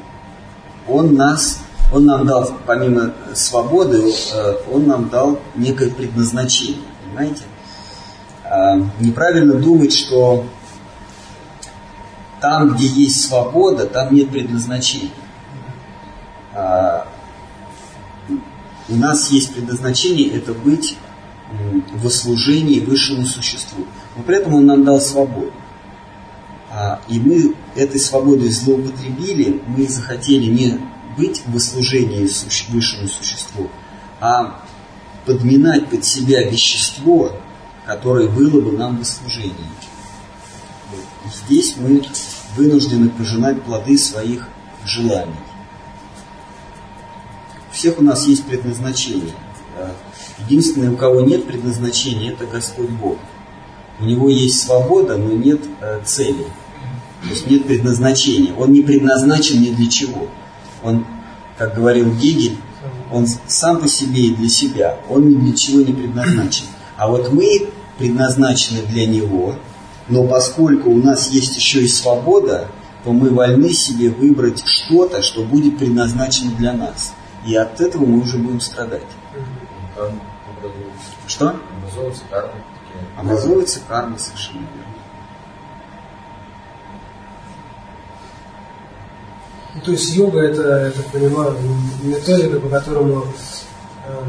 Он 0.87 1.15
нас 1.15 1.59
он 1.91 2.05
нам 2.05 2.25
дал, 2.25 2.51
помимо 2.65 3.13
свободы, 3.33 4.11
э, 4.33 4.53
он 4.71 4.87
нам 4.87 5.09
дал 5.09 5.39
некое 5.55 5.89
предназначение, 5.89 6.85
понимаете? 7.03 7.43
А, 8.43 8.77
неправильно 8.99 9.55
думать, 9.55 9.93
что 9.93 10.45
там, 12.39 12.75
где 12.75 12.87
есть 12.87 13.27
свобода, 13.27 13.85
там 13.85 14.13
нет 14.13 14.29
предназначения. 14.29 15.11
А, 16.53 17.07
у 18.87 18.95
нас 18.95 19.29
есть 19.29 19.53
предназначение 19.53 20.29
это 20.29 20.53
быть 20.53 20.97
во 21.93 22.09
служении 22.09 22.79
высшему 22.79 23.25
существу. 23.25 23.85
Но 24.15 24.23
при 24.23 24.37
этом 24.37 24.53
он 24.53 24.65
нам 24.65 24.83
дал 24.83 25.01
свободу. 25.01 25.51
А, 26.71 27.01
и 27.07 27.19
мы 27.19 27.55
этой 27.75 27.99
свободой 27.99 28.49
злоупотребили, 28.49 29.61
мы 29.67 29.87
захотели 29.87 30.45
не 30.45 30.79
быть 31.19 31.41
в 31.45 31.59
служении 31.59 32.27
высшему 32.69 33.07
существу, 33.07 33.69
а 34.19 34.61
подминать 35.25 35.89
под 35.89 36.05
себя 36.05 36.49
вещество, 36.49 37.33
которое 37.85 38.29
было 38.29 38.61
бы 38.61 38.71
нам 38.71 38.97
во 38.97 39.05
служении. 39.05 39.53
И 41.25 41.29
здесь 41.45 41.75
мы 41.77 42.01
вынуждены 42.55 43.09
пожинать 43.09 43.61
плоды 43.61 43.97
своих 43.97 44.47
желаний. 44.85 45.35
У 47.69 47.73
всех 47.73 47.99
у 47.99 48.01
нас 48.01 48.25
есть 48.25 48.45
предназначение. 48.45 49.33
Единственное, 50.39 50.91
у 50.91 50.97
кого 50.97 51.21
нет 51.21 51.45
предназначения, 51.45 52.31
это 52.31 52.45
Господь 52.45 52.89
Бог. 52.89 53.17
У 53.99 54.05
него 54.05 54.29
есть 54.29 54.61
свобода, 54.61 55.17
но 55.17 55.33
нет 55.33 55.59
э, 55.81 56.01
цели. 56.05 56.45
То 57.21 57.29
есть 57.29 57.47
нет 57.47 57.67
предназначения. 57.67 58.53
Он 58.55 58.71
не 58.71 58.81
предназначен 58.81 59.61
ни 59.61 59.69
для 59.69 59.89
чего. 59.89 60.29
Он, 60.83 61.05
как 61.57 61.75
говорил 61.75 62.13
Гегель, 62.15 62.57
он 63.11 63.27
сам 63.47 63.79
по 63.79 63.87
себе 63.87 64.27
и 64.27 64.35
для 64.35 64.49
себя. 64.49 64.99
Он 65.09 65.29
ни 65.29 65.35
для 65.35 65.55
чего 65.55 65.81
не 65.81 65.93
предназначен. 65.93 66.65
А 66.97 67.07
вот 67.07 67.31
мы 67.31 67.69
предназначены 67.97 68.81
для 68.83 69.05
него, 69.05 69.55
но 70.07 70.27
поскольку 70.27 70.89
у 70.89 70.97
нас 70.97 71.29
есть 71.29 71.55
еще 71.55 71.83
и 71.83 71.87
свобода, 71.87 72.67
то 73.03 73.11
мы 73.11 73.29
вольны 73.29 73.71
себе 73.71 74.09
выбрать 74.09 74.63
что-то, 74.65 75.21
что 75.21 75.43
будет 75.43 75.77
предназначено 75.77 76.51
для 76.51 76.73
нас. 76.73 77.13
И 77.45 77.55
от 77.55 77.79
этого 77.79 78.05
мы 78.05 78.21
уже 78.21 78.37
будем 78.37 78.59
страдать. 78.59 79.03
Что? 81.27 81.55
Образовывается 81.77 82.23
карма. 82.29 82.53
Образовывается 83.17 83.79
карма 83.87 84.17
совершенно 84.17 84.59
верно. 84.75 84.88
То 89.85 89.91
есть 89.91 90.15
йога 90.15 90.41
это, 90.41 90.85
я 90.85 90.91
так 90.91 91.05
понимаю, 91.07 91.55
методика, 92.01 92.59
по 92.59 92.69
которому 92.69 93.23
э, 94.07 94.23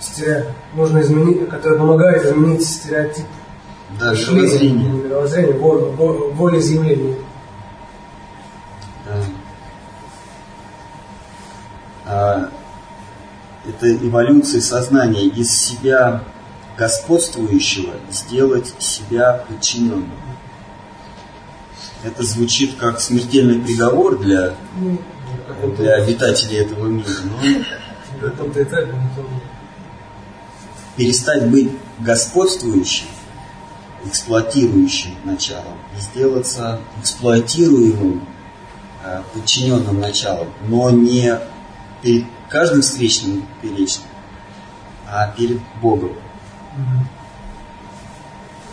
стереотип, 0.00 0.50
можно 0.74 1.00
изменить, 1.00 1.48
которая 1.48 1.78
помогает 1.78 2.24
изменить 2.24 2.66
стереотип 2.66 3.26
Да, 4.00 4.12
мировоззрение. 4.12 4.88
мировоззрения, 4.88 5.52
воле, 5.58 5.84
во- 5.92 6.30
волеизъявления. 6.30 7.16
Да. 9.04 9.22
А, 12.06 12.50
это 13.68 13.94
эволюция 13.96 14.60
сознания 14.60 15.26
из 15.26 15.50
себя 15.50 16.22
господствующего 16.78 17.94
сделать 18.10 18.74
себя 18.78 19.44
подчиненным. 19.48 20.10
Это 22.06 22.22
звучит 22.22 22.76
как 22.76 23.00
смертельный 23.00 23.58
приговор 23.58 24.16
для, 24.20 24.54
для 25.76 25.94
обитателей 25.94 26.58
этого 26.58 26.86
мира, 26.86 27.08
но 27.24 28.30
перестать 30.96 31.50
быть 31.50 31.72
господствующим, 31.98 33.06
эксплуатирующим 34.04 35.16
началом 35.24 35.78
и 35.96 36.00
сделаться 36.00 36.78
эксплуатируемым, 37.00 38.24
э, 39.04 39.22
подчиненным 39.34 39.98
началом, 39.98 40.46
но 40.68 40.90
не 40.90 41.36
перед 42.02 42.24
каждым 42.48 42.82
встречным 42.82 43.44
перечным, 43.60 44.06
а 45.08 45.26
перед 45.36 45.58
Богом. 45.82 46.12
Мгм. 46.76 47.08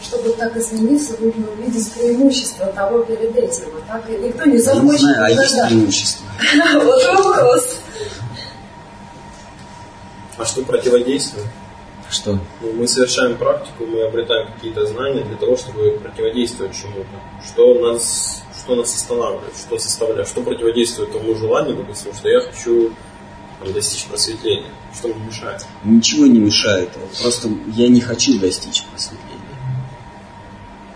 Чтобы 0.03 0.31
так 0.33 0.55
измениться, 0.57 1.15
нужно 1.19 1.47
увидеть 1.51 1.91
преимущество 1.93 2.67
того 2.67 2.99
перед 3.03 3.35
этим. 3.35 3.69
А 3.87 3.93
так 3.93 4.09
и 4.09 4.17
никто 4.17 4.43
не 4.45 4.51
Я 4.51 4.57
не 4.57 4.59
захочет 4.59 4.99
знаю, 4.99 5.23
а 5.23 5.29
есть 5.29 5.65
преимущество. 5.67 6.25
Вот 6.83 7.03
вопрос. 7.03 7.77
А 10.37 10.45
что 10.45 10.61
противодействует? 10.63 11.47
Что? 12.09 12.37
Ну, 12.61 12.73
мы 12.73 12.87
совершаем 12.87 13.37
практику, 13.37 13.85
мы 13.85 14.03
обретаем 14.03 14.51
какие-то 14.53 14.85
знания 14.85 15.23
для 15.23 15.37
того, 15.37 15.55
чтобы 15.55 15.99
противодействовать 16.03 16.75
чему-то. 16.75 17.47
Что 17.47 17.73
нас, 17.75 18.43
что 18.55 18.75
нас 18.75 18.93
останавливает, 18.93 19.55
что 19.55 19.79
составляет, 19.79 20.27
что 20.27 20.41
противодействует 20.41 21.11
тому 21.11 21.35
желанию, 21.35 21.77
допустим, 21.77 22.13
что 22.13 22.29
я 22.29 22.41
хочу 22.41 22.91
там, 23.63 23.73
достичь 23.73 24.05
просветления, 24.05 24.69
что 24.93 25.07
мне 25.07 25.25
мешает. 25.25 25.65
Ничего 25.83 26.25
не 26.27 26.39
мешает. 26.39 26.89
Просто 27.21 27.49
я 27.75 27.87
не 27.87 28.01
хочу 28.01 28.37
достичь 28.39 28.83
просветления. 28.83 29.32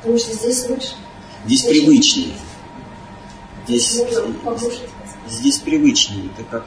Потому 0.08 0.20
что 0.20 0.38
здесь 0.38 0.70
лучше. 0.70 0.94
Здесь 1.46 1.64
привычнее. 1.64 2.34
Здесь, 3.68 4.02
здесь 5.28 5.58
привычнее. 5.58 6.30
Это 6.34 6.48
как 6.50 6.66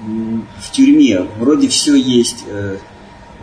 в 0.00 0.72
тюрьме. 0.72 1.20
Вроде 1.38 1.68
все 1.68 1.94
есть. 1.94 2.42
э, 2.48 2.78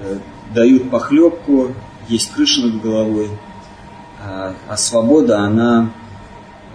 э, 0.02 0.18
дают 0.54 0.90
похлебку, 0.92 1.74
есть 2.10 2.34
крыша 2.34 2.60
над 2.60 2.82
головой. 2.82 3.30
А, 4.22 4.54
а 4.68 4.76
свобода, 4.76 5.40
она 5.40 5.94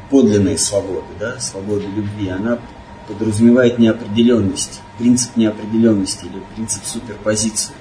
подлинная 0.09 0.57
свобода, 0.57 1.05
да, 1.21 1.39
свобода 1.41 1.85
любви, 1.87 2.31
она 2.31 2.59
подразумевает 3.07 3.79
неопределенность, 3.79 4.81
принцип 4.97 5.37
неопределенности 5.37 6.25
или 6.25 6.43
принцип 6.55 6.87
суперпозиции. 6.87 7.75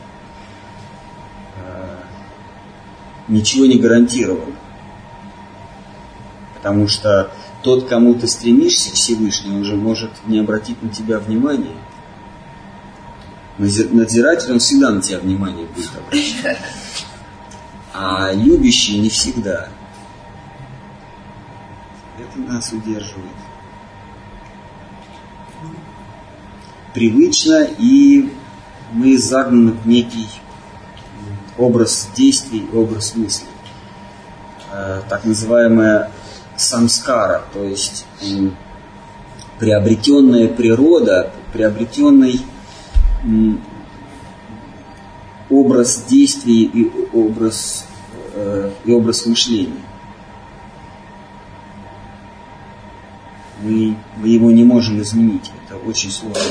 Ничего 3.27 3.65
не 3.65 3.77
гарантировано. 3.77 4.55
Потому 6.55 6.87
что 6.87 7.31
тот, 7.61 7.87
кому 7.87 8.13
ты 8.15 8.27
стремишься, 8.27 8.93
Всевышний, 8.93 9.59
уже 9.59 9.75
может 9.75 10.11
не 10.25 10.39
обратить 10.39 10.81
на 10.81 10.89
тебя 10.89 11.19
внимания. 11.19 11.75
Надзиратель, 13.57 14.51
он 14.51 14.59
всегда 14.59 14.91
на 14.91 15.01
тебя 15.01 15.19
внимание 15.19 15.65
будет 15.65 15.89
обращать. 15.97 16.59
А 17.93 18.31
любящий 18.31 18.99
не 18.99 19.09
всегда. 19.09 19.69
Это 22.19 22.39
нас 22.39 22.71
удерживает. 22.71 23.25
Привычно, 26.93 27.67
и 27.77 28.31
мы 28.91 29.17
загнаны 29.17 29.71
в 29.71 29.87
некий 29.87 30.27
образ 31.57 32.09
действий, 32.15 32.67
образ 32.73 33.15
мыслей. 33.15 33.47
Э, 34.71 35.01
Так 35.09 35.25
называемая 35.25 36.11
самскара, 36.55 37.43
то 37.53 37.63
есть 37.63 38.05
приобретенная 39.59 40.47
природа, 40.47 41.31
приобретенный 41.53 42.41
образ 45.49 46.03
действий 46.07 46.65
и 46.65 46.91
образ, 47.13 47.85
э, 48.33 48.71
и 48.85 48.91
образ 48.91 49.25
мышления. 49.25 49.81
Мы, 53.61 53.97
мы 54.17 54.27
его 54.27 54.51
не 54.51 54.63
можем 54.63 55.01
изменить, 55.01 55.51
это 55.65 55.77
очень 55.77 56.11
сложно. 56.11 56.41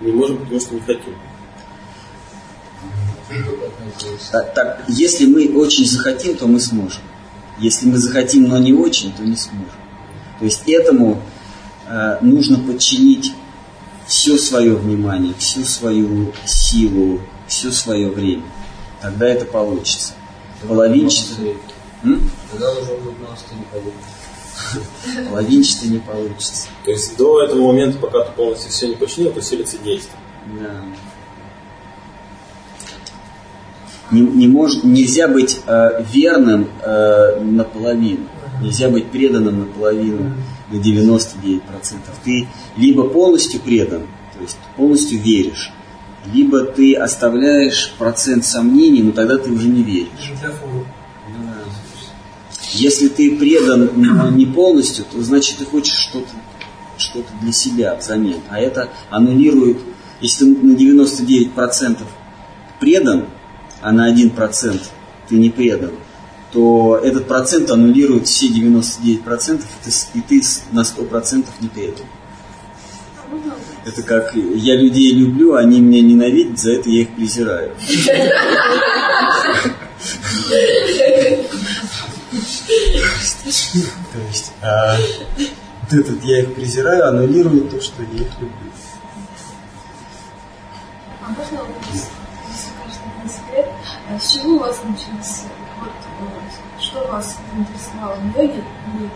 Не 0.00 0.12
можем, 0.12 0.38
потому 0.38 0.60
что 0.60 0.74
не 0.74 0.80
хотим. 0.80 1.14
Так, 4.30 4.54
так, 4.54 4.84
если 4.88 5.26
мы 5.26 5.56
очень 5.56 5.86
захотим, 5.86 6.36
то 6.36 6.46
мы 6.46 6.60
сможем. 6.60 7.02
Если 7.58 7.86
мы 7.86 7.98
захотим, 7.98 8.48
но 8.48 8.58
не 8.58 8.72
очень, 8.72 9.12
то 9.12 9.22
не 9.22 9.36
сможем. 9.36 9.70
То 10.38 10.44
есть 10.44 10.62
этому 10.68 11.22
э, 11.88 12.18
нужно 12.20 12.58
подчинить 12.58 13.32
все 14.06 14.36
свое 14.38 14.74
внимание, 14.74 15.34
всю 15.38 15.64
свою 15.64 16.32
силу, 16.44 17.20
все 17.48 17.72
свое 17.72 18.08
время. 18.08 18.44
Тогда 19.00 19.26
это 19.26 19.44
получится. 19.46 20.12
Половинчато? 20.66 21.34
Тогда 22.50 22.72
уже 22.72 22.94
будет 22.96 23.18
монастырь 23.20 23.58
не 23.58 23.64
получится. 23.64 25.26
половинчато 25.30 25.88
не 25.88 25.98
получится. 25.98 26.68
То 26.84 26.90
есть 26.90 27.16
до 27.16 27.42
этого 27.42 27.66
момента, 27.66 27.98
пока 27.98 28.24
ты 28.24 28.32
полностью 28.32 28.70
все 28.70 28.88
не 28.88 28.96
починил, 28.96 29.32
то 29.32 29.40
селится 29.40 29.78
действие. 29.78 30.18
Да. 30.60 30.82
Не, 34.10 34.20
не 34.20 34.46
мож- 34.46 34.84
нельзя 34.84 35.28
быть 35.28 35.60
э, 35.66 36.04
верным 36.12 36.68
э, 36.82 37.40
наполовину. 37.40 38.26
Нельзя 38.62 38.88
быть 38.88 39.10
преданным 39.10 39.60
наполовину, 39.60 40.32
на 40.70 40.76
99%. 40.76 41.60
Ты 42.24 42.48
либо 42.76 43.08
полностью 43.08 43.60
предан, 43.60 44.02
то 44.34 44.42
есть 44.42 44.56
полностью 44.76 45.20
веришь, 45.20 45.72
либо 46.32 46.64
ты 46.64 46.94
оставляешь 46.94 47.92
процент 47.98 48.46
сомнений, 48.46 49.02
но 49.02 49.12
тогда 49.12 49.36
ты 49.36 49.50
уже 49.50 49.68
не 49.68 49.82
веришь. 49.82 50.32
Если 52.72 53.08
ты 53.08 53.36
предан 53.36 53.90
не 54.36 54.46
полностью, 54.46 55.04
то 55.10 55.20
значит 55.22 55.58
ты 55.58 55.64
хочешь 55.64 55.94
что-то 55.94 56.30
что 56.98 57.22
для 57.42 57.52
себя 57.52 57.94
взамен. 57.94 58.38
А 58.48 58.58
это 58.58 58.88
аннулирует, 59.10 59.78
если 60.20 60.54
ты 60.54 60.66
на 60.66 60.74
99% 60.74 61.98
предан, 62.80 63.26
а 63.86 63.92
на 63.92 64.12
1% 64.12 64.80
ты 65.28 65.36
не 65.36 65.48
предан, 65.48 65.92
то 66.50 67.00
этот 67.04 67.28
процент 67.28 67.70
аннулирует 67.70 68.26
все 68.26 68.48
99%, 68.48 69.62
и 69.62 69.84
ты, 69.84 69.90
и 70.14 70.40
ты 70.40 70.42
на 70.72 70.80
100% 70.80 71.46
не 71.60 71.68
предан. 71.68 72.04
А? 73.16 73.88
Это 73.88 74.02
как 74.02 74.34
я 74.34 74.74
людей 74.74 75.12
люблю, 75.12 75.54
они 75.54 75.80
меня 75.80 76.02
ненавидят, 76.02 76.58
за 76.58 76.72
это 76.72 76.90
я 76.90 77.02
их 77.02 77.14
презираю. 77.14 77.76
То 84.12 84.18
есть, 84.28 84.52
а, 84.62 84.96
вот 85.36 85.92
этот 85.92 86.24
я 86.24 86.40
их 86.40 86.56
презираю 86.56 87.06
аннулирует 87.06 87.70
то, 87.70 87.80
что 87.80 88.02
я 88.02 88.08
их 88.08 88.32
люблю. 88.40 88.72
А 91.24 91.28
можно 91.28 91.58
вопрос, 91.58 92.10
а 94.08 94.18
с 94.18 94.32
чего 94.32 94.56
у 94.56 94.58
вас 94.60 94.80
начался, 94.84 95.48
вот, 95.80 95.90
что 96.80 97.06
вас 97.08 97.36
заинтересовало 97.52 98.14
в 98.14 98.36
йоге 98.36 98.62
и 98.98 99.10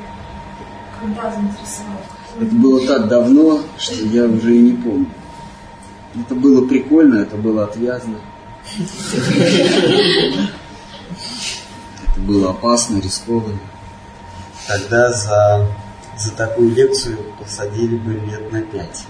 когда 1.01 1.33
заинтересовало? 1.33 2.01
Это 2.41 2.55
было 2.55 2.87
так 2.87 3.09
давно, 3.09 3.61
что 3.79 3.95
я 3.95 4.25
уже 4.25 4.57
и 4.57 4.61
не 4.61 4.73
помню. 4.73 5.07
Это 6.15 6.35
было 6.35 6.67
прикольно, 6.67 7.21
это 7.21 7.37
было 7.37 7.65
отвязно. 7.65 8.17
Это 12.03 12.21
было 12.21 12.51
опасно, 12.51 12.99
рискованно. 12.99 13.59
Тогда 14.67 15.13
за, 15.13 15.67
за 16.19 16.33
такую 16.33 16.75
лекцию 16.75 17.19
посадили 17.39 17.97
бы 17.97 18.13
лет 18.15 18.53
на 18.53 18.63
пять. 18.63 19.05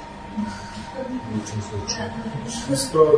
Справа 2.75 3.17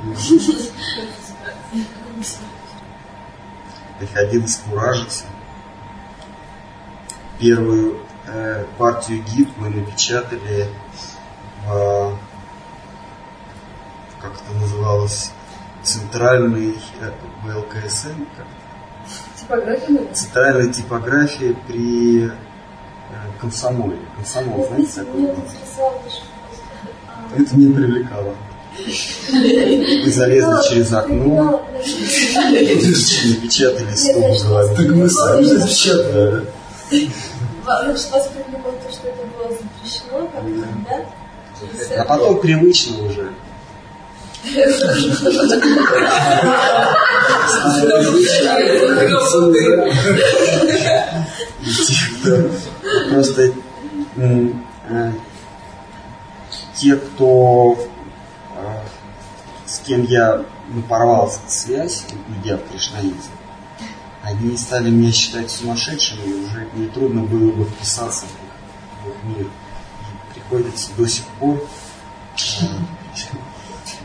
переписки. 2.20 2.42
Приходилось 3.98 4.56
куражиться. 4.56 5.24
Первую 7.38 7.98
э, 8.26 8.64
партию 8.78 9.22
гид 9.22 9.48
мы 9.56 9.70
напечатали 9.70 10.68
в, 11.66 12.18
как 14.20 14.32
это 14.34 14.58
называлось, 14.58 15.32
центральный 15.82 16.78
э, 17.00 17.12
ВЛКСМ, 17.44 18.24
как 18.36 18.46
Типография 19.36 19.88
наверное. 19.88 20.14
центральной 20.14 20.72
типографии 20.72 21.56
при 21.66 22.26
э, 22.26 22.30
комсомоле. 23.40 23.98
Комсомол, 24.16 24.66
знаете, 24.66 25.04
такой 25.04 25.30
а, 27.08 27.36
Это 27.36 27.56
меня 27.56 27.74
привлекало. 27.74 28.34
Мы 29.32 30.10
залезли 30.10 30.68
через 30.68 30.92
окно, 30.92 31.66
напечатали 33.26 33.94
стол 33.94 34.34
в 34.34 34.48
голове. 34.48 34.76
Так 34.76 34.88
мы 34.88 35.10
сами 35.10 35.44
запечатали. 35.44 36.46
Значит, 36.90 38.10
вас 38.10 38.28
привлекло 38.28 38.72
то, 38.72 38.92
что 38.92 39.08
это 39.08 39.26
было 39.26 39.48
запрещено, 39.50 40.28
как-то, 40.28 40.68
да? 40.88 42.02
А 42.02 42.04
потом 42.04 42.40
привычно 42.40 43.04
уже. 43.04 43.32
Просто 53.10 53.52
э, 54.16 55.12
те, 56.74 56.96
кто 56.96 57.78
э, 57.78 57.89
с 59.70 59.78
кем 59.86 60.04
я 60.04 60.44
ну, 60.68 60.82
порвал 60.82 61.32
связь, 61.46 62.04
идя 62.42 62.56
в 62.56 62.68
кришнаизм, 62.68 63.30
они 64.22 64.56
стали 64.56 64.90
меня 64.90 65.12
считать 65.12 65.50
сумасшедшим, 65.50 66.18
и 66.24 66.32
уже 66.32 66.68
нетрудно 66.74 67.22
было 67.22 67.52
бы 67.52 67.64
вписаться 67.64 68.26
в 68.26 69.08
их, 69.08 69.14
мир. 69.36 69.46
И 69.46 70.34
приходится 70.34 70.90
до 70.96 71.06
сих 71.06 71.24
пор 71.38 71.64
э, 72.60 72.64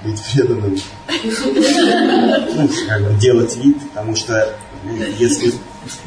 быть 0.04 0.24
преданным, 0.24 0.78
ну, 2.54 2.70
как 2.88 3.02
бы 3.04 3.14
делать 3.20 3.56
вид, 3.58 3.90
потому 3.90 4.16
что 4.16 4.56
ну, 4.84 4.96
если, 4.96 5.52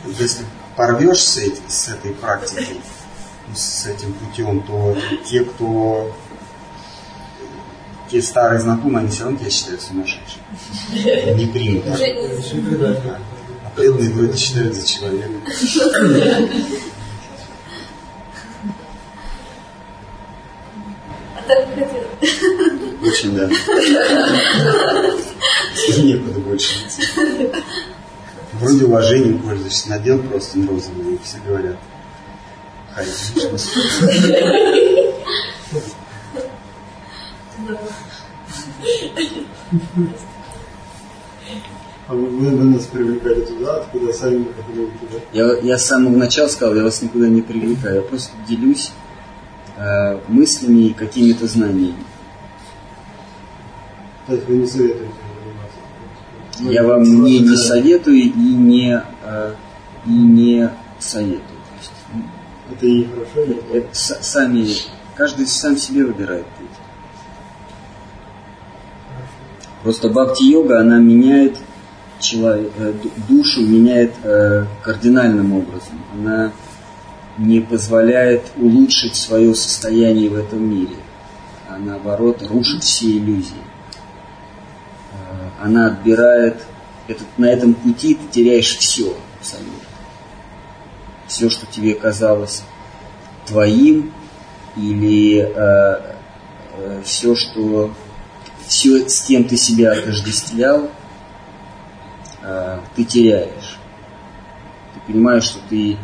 если 0.07 0.45
порвешь 0.77 1.19
с, 1.21 1.37
эти- 1.39 1.61
с 1.67 1.89
этой 1.89 2.13
практикой, 2.15 2.81
ну, 3.49 3.55
с 3.57 3.87
этим 3.87 4.13
путем, 4.15 4.63
то 4.63 4.97
те, 5.27 5.41
кто 5.41 6.15
те 8.11 8.23
старые 8.23 8.61
знакомые, 8.61 9.01
они 9.01 9.11
все 9.11 9.25
равно 9.25 9.39
тебя 9.39 9.51
считают 9.51 9.83
сумасшедшим. 9.83 10.41
Не 11.37 11.47
примут. 11.47 11.85
А 13.65 13.71
преданные 13.75 14.11
вроде 14.11 14.37
считают 14.37 14.75
за 14.75 14.87
человека. 14.87 15.31
А 21.37 21.43
так. 21.47 21.61
Очень, 23.03 23.37
да. 23.37 23.49
Некуда 25.99 26.41
больше. 26.41 26.75
Вроде 28.55 28.85
уважением 28.87 29.39
пользуешься, 29.41 29.91
надел 29.91 30.19
просто 30.21 30.59
розовый, 30.67 31.15
и 31.15 31.19
все 31.23 31.39
говорят. 31.47 31.77
Хай. 32.93 33.07
А 42.09 42.15
вы, 42.15 42.27
вы- 42.27 42.57
вы 42.57 42.65
нас 42.65 42.87
привлекали 42.87 43.41
туда, 43.43 43.77
откуда 43.77 44.13
сами 44.13 44.39
не 44.39 44.45
хотели 44.47 44.81
уйти, 44.87 45.07
да? 45.13 45.19
Я, 45.33 45.59
я 45.61 45.79
с 45.79 45.85
самого 45.87 46.17
начала 46.17 46.49
сказал, 46.49 46.75
я 46.75 46.83
вас 46.85 47.03
никуда 47.03 47.29
не 47.29 47.43
привлекаю, 47.43 47.97
я 47.97 48.03
просто 48.03 48.33
делюсь 48.49 48.93
э, 49.77 50.19
мыслями 50.29 50.87
и 50.89 50.95
какими-то 50.95 51.47
знаниями. 51.47 52.03
То 54.27 54.35
есть 54.35 54.47
вы 54.49 54.57
не 54.57 54.67
советуете 54.67 55.13
заниматься? 55.45 56.61
Ну, 56.61 56.71
Я 56.71 56.85
вам 56.85 57.03
не, 57.25 57.41
не 57.41 57.57
советую 57.57 58.17
и 58.17 58.31
не, 58.33 59.03
э, 59.25 59.55
и 60.07 60.11
не 60.11 60.71
советую. 60.99 61.43
Есть, 61.79 61.93
ну, 62.15 62.23
Это 62.75 62.87
и 62.87 63.05
хорошо, 63.07 63.43
и 63.43 63.77
это 63.77 63.89
с- 63.95 64.23
сами, 64.23 64.67
каждый 65.15 65.47
сам 65.47 65.77
себе 65.77 66.07
выбирает 66.07 66.47
путь. 66.59 66.69
Просто 69.83 70.09
бхакти-йога, 70.09 70.81
она 70.81 70.99
меняет 70.99 71.57
человек, 72.21 72.73
э, 72.79 72.93
ду- 73.01 73.11
душу, 73.29 73.61
меняет 73.61 74.13
э, 74.25 74.65
кардинальным 74.83 75.53
образом. 75.53 76.03
Она 76.13 76.53
не 77.39 77.61
позволяет 77.61 78.43
улучшить 78.57 79.15
свое 79.15 79.55
состояние 79.55 80.29
в 80.29 80.37
этом 80.37 80.69
мире, 80.69 80.97
а 81.69 81.79
наоборот 81.79 82.43
рушит 82.49 82.83
все 82.83 83.07
иллюзии. 83.07 83.55
Э, 85.13 85.17
Она 85.63 85.87
отбирает, 85.87 86.57
этот, 87.07 87.27
на 87.39 87.47
этом 87.47 87.75
пути 87.75 88.15
ты 88.17 88.27
теряешь 88.33 88.77
все 88.77 89.15
абсолютно. 89.39 89.73
Все, 91.29 91.49
что 91.51 91.67
тебе 91.67 91.95
казалось 91.95 92.65
твоим, 93.47 94.13
или 94.77 95.41
э, 95.41 96.01
э, 96.77 97.03
все, 97.05 97.37
что 97.37 97.93
все, 98.69 99.09
с 99.09 99.23
кем 99.23 99.45
ты 99.45 99.57
себя 99.57 99.93
отождествлял, 99.93 100.91
э, 102.43 102.79
ты 102.95 103.05
теряешь. 103.05 103.79
Ты 104.95 105.13
понимаешь, 105.13 105.45
что 105.45 105.59
ты 105.69 105.97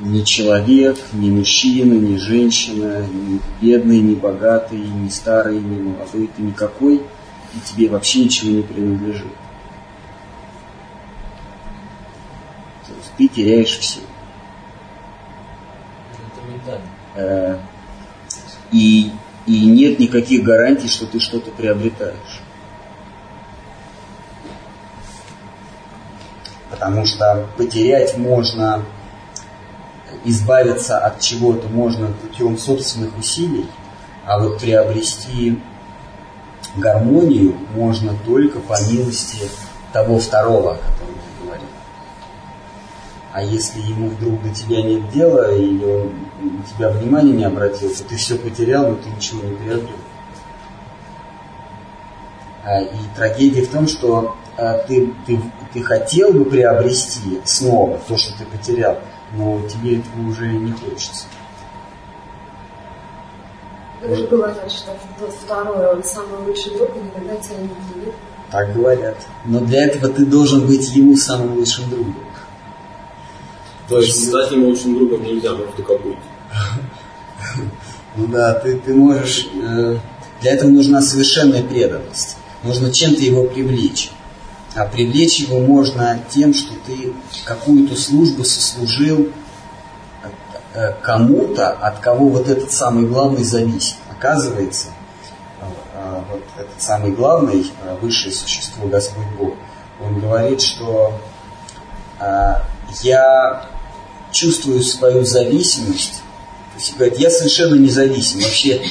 не 0.00 0.24
человек, 0.24 0.98
не 1.12 1.30
мужчина, 1.30 1.92
не 1.92 2.18
женщина, 2.18 3.06
не 3.06 3.40
бедный, 3.60 4.00
не 4.00 4.14
богатый, 4.14 4.78
не 4.78 5.10
старый, 5.10 5.60
не 5.60 5.78
молодой, 5.78 6.28
ты 6.34 6.42
никакой, 6.42 6.96
и 6.96 7.60
тебе 7.64 7.88
вообще 7.88 8.24
ничего 8.24 8.50
не 8.50 8.62
принадлежит. 8.62 9.32
То 12.86 12.92
есть 12.94 13.12
ты 13.16 13.28
теряешь 13.28 13.78
все. 13.78 14.00
Это 16.12 16.50
ментально. 16.50 16.86
Э, 17.14 17.58
и, 18.72 19.12
и 19.46 19.66
нет 19.66 19.98
никаких 19.98 20.42
гарантий, 20.42 20.88
что 20.88 21.06
ты 21.06 21.20
что-то 21.20 21.50
приобретаешь. 21.50 22.42
Потому 26.70 27.06
что 27.06 27.46
потерять 27.56 28.16
можно, 28.16 28.84
избавиться 30.24 30.98
от 30.98 31.20
чего-то 31.20 31.68
можно 31.68 32.08
путем 32.08 32.58
собственных 32.58 33.16
усилий, 33.18 33.66
а 34.26 34.38
вот 34.38 34.60
приобрести 34.60 35.60
гармонию 36.76 37.54
можно 37.74 38.14
только 38.24 38.58
по 38.58 38.80
милости 38.90 39.48
того 39.92 40.18
второго, 40.18 40.78
говорил. 40.98 41.13
А 43.34 43.42
если 43.42 43.80
ему 43.80 44.10
вдруг 44.10 44.40
до 44.44 44.50
тебя 44.50 44.80
нет 44.80 45.10
дела, 45.10 45.52
или 45.52 45.84
он 45.84 46.12
на 46.40 46.62
тебя 46.62 46.88
внимания 46.90 47.32
не 47.32 47.44
обратил, 47.44 47.92
то 47.92 48.04
ты 48.04 48.14
все 48.14 48.36
потерял, 48.36 48.90
но 48.90 48.94
ты 48.94 49.10
ничего 49.10 49.42
не 49.42 49.56
приобрел. 49.56 49.96
А, 52.64 52.80
И 52.80 52.96
трагедия 53.16 53.62
в 53.62 53.70
том, 53.70 53.88
что 53.88 54.36
а, 54.56 54.78
ты, 54.86 55.12
ты, 55.26 55.40
ты 55.72 55.82
хотел 55.82 56.32
бы 56.32 56.44
приобрести 56.44 57.40
снова 57.44 57.98
то, 58.06 58.16
что 58.16 58.38
ты 58.38 58.44
потерял, 58.44 59.00
но 59.32 59.60
тебе 59.66 59.98
этого 59.98 60.28
уже 60.28 60.46
не 60.46 60.70
хочется. 60.70 61.26
Это 64.00 64.14
же 64.14 64.28
говорят, 64.28 64.70
что 64.70 64.92
второй, 65.42 65.92
он 65.92 66.04
самый 66.04 66.38
лучший 66.46 66.76
друг, 66.76 66.90
и 66.94 67.00
никогда 67.00 67.34
тебя 67.34 67.56
не 67.56 67.64
обидит. 67.64 68.14
Так 68.52 68.72
говорят. 68.72 69.16
Но 69.44 69.58
для 69.58 69.86
этого 69.86 70.08
ты 70.12 70.24
должен 70.24 70.68
быть 70.68 70.88
ему 70.94 71.16
самым 71.16 71.56
лучшим 71.56 71.90
другом. 71.90 72.14
То 73.88 73.98
есть 74.00 74.28
стать 74.28 74.50
ему 74.52 74.68
лучшим 74.68 74.94
другом 74.94 75.24
нельзя, 75.24 75.52
может 75.52 75.76
только 75.76 75.98
быть. 75.98 76.18
Ну 78.16 78.28
да, 78.28 78.54
ты, 78.54 78.78
ты 78.78 78.94
можешь... 78.94 79.48
э, 79.60 79.98
для 80.40 80.52
этого 80.52 80.70
нужна 80.70 81.00
совершенная 81.00 81.62
преданность. 81.62 82.36
Нужно 82.62 82.92
чем-то 82.92 83.22
его 83.22 83.44
привлечь. 83.44 84.12
А 84.74 84.84
привлечь 84.84 85.38
его 85.38 85.58
можно 85.60 86.20
тем, 86.28 86.52
что 86.52 86.74
ты 86.86 87.12
какую-то 87.44 87.96
службу 87.96 88.44
сослужил 88.44 89.30
э, 90.74 90.92
кому-то, 91.02 91.70
от 91.70 92.00
кого 92.00 92.28
вот 92.28 92.48
этот 92.48 92.72
самый 92.72 93.06
главный 93.06 93.42
зависит. 93.42 93.96
Оказывается, 94.10 94.88
э, 95.62 96.20
вот 96.30 96.42
этот 96.58 96.82
самый 96.82 97.12
главный, 97.12 97.72
э, 97.82 97.96
высшее 98.00 98.34
существо, 98.34 98.86
Господь 98.88 99.26
Бог, 99.38 99.54
он 100.00 100.20
говорит, 100.20 100.60
что 100.60 101.18
я 103.02 103.66
чувствую 104.34 104.82
свою 104.82 105.24
зависимость. 105.24 106.22
То 106.74 106.78
есть 106.78 106.96
говорит, 106.96 107.18
я 107.18 107.30
совершенно 107.30 107.76
независим. 107.76 108.40
Вообще 108.40 108.82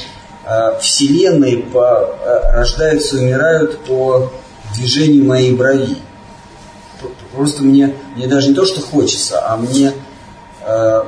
э, 0.46 0.80
вселенные 0.80 1.58
по, 1.58 2.16
э, 2.24 2.54
рождаются 2.54 3.18
и 3.18 3.20
умирают 3.20 3.86
по 3.86 4.32
движению 4.74 5.26
моей 5.26 5.54
брови. 5.54 5.98
Просто 7.34 7.64
мне, 7.64 7.94
мне 8.16 8.28
даже 8.28 8.50
не 8.50 8.56
то, 8.56 8.66
что 8.66 8.80
хочется, 8.80 9.46
а 9.46 9.58
мне 9.58 9.92
э, 10.66 11.04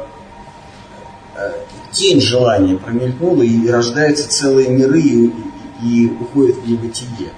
тень 1.94 2.20
желания 2.20 2.76
промелькнула, 2.78 3.44
и 3.44 3.70
рождаются 3.70 4.28
целые 4.28 4.68
миры, 4.68 5.02
и, 5.02 5.34
и 5.82 6.08
уходят 6.08 6.58
в 6.58 6.70
небытие. 6.70 7.30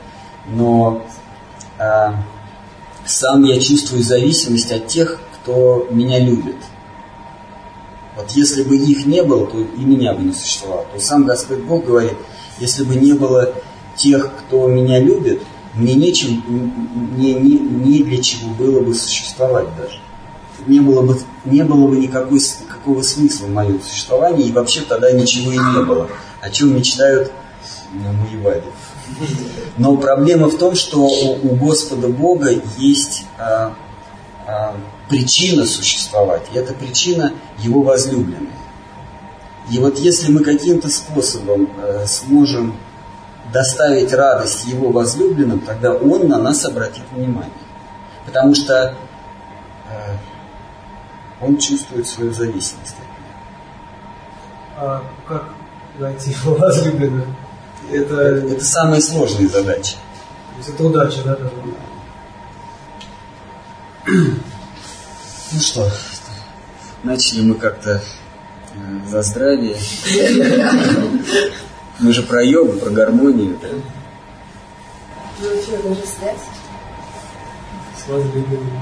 Но 0.47 1.05
сам 3.05 3.43
я 3.43 3.59
чувствую 3.59 4.01
зависимость 4.01 4.71
от 4.71 4.87
тех, 4.87 5.19
кто 5.35 5.87
меня 5.91 6.19
любит. 6.19 6.55
Вот 8.17 8.31
если 8.31 8.63
бы 8.63 8.75
их 8.75 9.05
не 9.05 9.21
было, 9.21 9.45
то 9.45 9.59
и 9.59 9.79
меня 9.79 10.13
бы 10.13 10.23
не 10.23 10.33
существовало. 10.33 10.85
То 10.91 10.99
сам 10.99 11.25
Господь 11.25 11.59
Бог 11.59 11.85
говорит, 11.85 12.15
если 12.57 12.83
бы 12.83 12.95
не 12.95 13.13
было 13.13 13.53
тех, 13.95 14.31
кто 14.39 14.67
меня 14.67 14.99
любит, 14.99 15.43
мне 15.75 15.93
нечем, 15.93 16.43
мне 17.15 17.33
не, 17.33 17.59
не 17.59 18.03
для 18.03 18.21
чего 18.21 18.49
было 18.49 18.81
бы 18.81 18.95
существовать 18.95 19.67
даже. 19.77 19.99
Не 20.65 20.79
было 20.79 21.03
бы, 21.03 21.19
не 21.45 21.63
было 21.63 21.87
бы 21.87 21.97
никакой, 21.97 22.39
никакого 22.39 23.03
смысла 23.03 23.45
в 23.45 23.51
моем 23.51 23.79
существовании, 23.81 24.47
и 24.47 24.51
вообще 24.51 24.81
тогда 24.81 25.11
ничего 25.11 25.51
и 25.51 25.57
не 25.57 25.83
было. 25.83 26.09
О 26.41 26.49
чем 26.49 26.75
мечтают 26.75 27.31
воевали. 27.93 28.63
Но 29.77 29.95
проблема 29.97 30.49
в 30.49 30.57
том, 30.57 30.75
что 30.75 31.01
у, 31.01 31.51
у 31.51 31.55
Господа 31.55 32.07
Бога 32.07 32.49
есть 32.77 33.25
а, 33.37 33.75
причина 35.09 35.65
существовать. 35.65 36.43
И 36.53 36.57
эта 36.57 36.73
причина 36.73 37.33
его 37.59 37.81
возлюбленные. 37.81 38.53
И 39.69 39.79
вот 39.79 39.99
если 39.99 40.31
мы 40.31 40.43
каким-то 40.43 40.89
способом 40.89 41.69
э, 41.77 42.05
сможем 42.07 42.77
доставить 43.51 44.13
радость 44.13 44.65
его 44.65 44.91
возлюбленным, 44.91 45.59
тогда 45.59 45.93
он 45.93 46.27
на 46.27 46.37
нас 46.37 46.65
обратит 46.65 47.03
внимание. 47.11 47.51
Потому 48.25 48.55
что 48.55 48.95
э, 49.89 50.15
он 51.41 51.57
чувствует 51.57 52.07
свою 52.07 52.31
зависимость. 52.33 52.95
от 54.77 54.83
А 54.83 55.03
как 55.27 55.49
найти 55.99 56.31
его 56.31 56.55
возлюбленную? 56.55 57.35
Это. 57.91 58.15
Это 58.15 58.63
самая 58.63 59.01
сложная 59.01 59.49
задача. 59.49 59.97
то 60.51 60.57
есть 60.57 60.69
это 60.69 60.83
удача, 60.85 61.21
да? 61.23 61.35
даже? 61.35 61.51
Ну 65.51 65.59
что, 65.59 65.89
начали 67.03 67.41
мы 67.41 67.55
как-то 67.55 68.01
э, 68.73 69.09
за 69.09 69.21
здравие. 69.21 69.77
Мы 71.99 72.13
же 72.13 72.21
про 72.23 72.43
йогу, 72.43 72.73
про 72.79 72.89
гармонию. 72.91 73.57
да? 73.61 73.69
Ну 75.39 75.61
что, 75.61 75.83
даже 75.83 76.05
связь? 76.05 76.39
С 77.97 78.07
возлюбленным. 78.07 78.81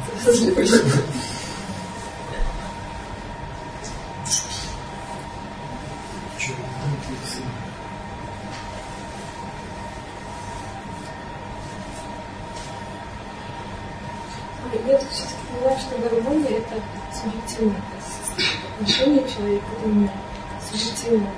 Чё, 6.37 6.51
Я 14.87 14.97
тут 14.99 15.09
все-таки 15.09 15.35
поняла, 15.49 15.79
что 15.79 15.97
гармония 15.97 16.57
это 16.59 16.75
субъективное 17.11 17.81
состояние. 17.99 18.61
Отношение 18.79 19.23
человека 19.27 19.65
к 19.81 19.85
мне 19.87 20.11
субъективное. 20.69 21.33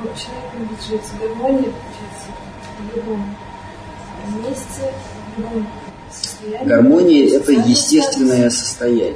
Но 0.00 0.06
человек 0.14 0.54
может 0.54 0.86
жить 0.86 1.02
в 1.02 1.20
гармонии, 1.20 1.72
получается, 1.72 2.30
в 2.78 2.96
любом 2.96 3.36
месте, 4.42 4.92
в 5.36 5.40
любом 5.40 5.68
состоянии. 6.10 6.66
Гармония– 6.66 7.26
это 7.36 7.46
Социальном 7.46 7.68
естественное 7.88 8.50
состояние. 8.50 9.14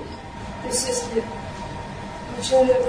То 0.63 0.69
есть 0.69 0.89
если 0.89 1.23
человек 2.43 2.83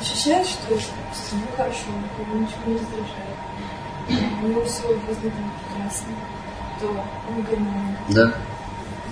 ощущает, 0.00 0.46
что 0.46 0.72
ему 0.72 1.46
хорошо, 1.56 1.86
его 2.18 2.40
ничего 2.40 2.62
не 2.66 2.74
раздражает, 2.74 3.34
у 4.42 4.46
него 4.46 4.64
все 4.64 4.82
в 4.82 5.06
жизни 5.06 5.30
там 5.30 5.52
прекрасно, 5.68 6.14
то 6.80 6.86
он 7.28 7.42
в 7.42 7.50
гармонии. 7.50 7.96
Да? 8.10 8.34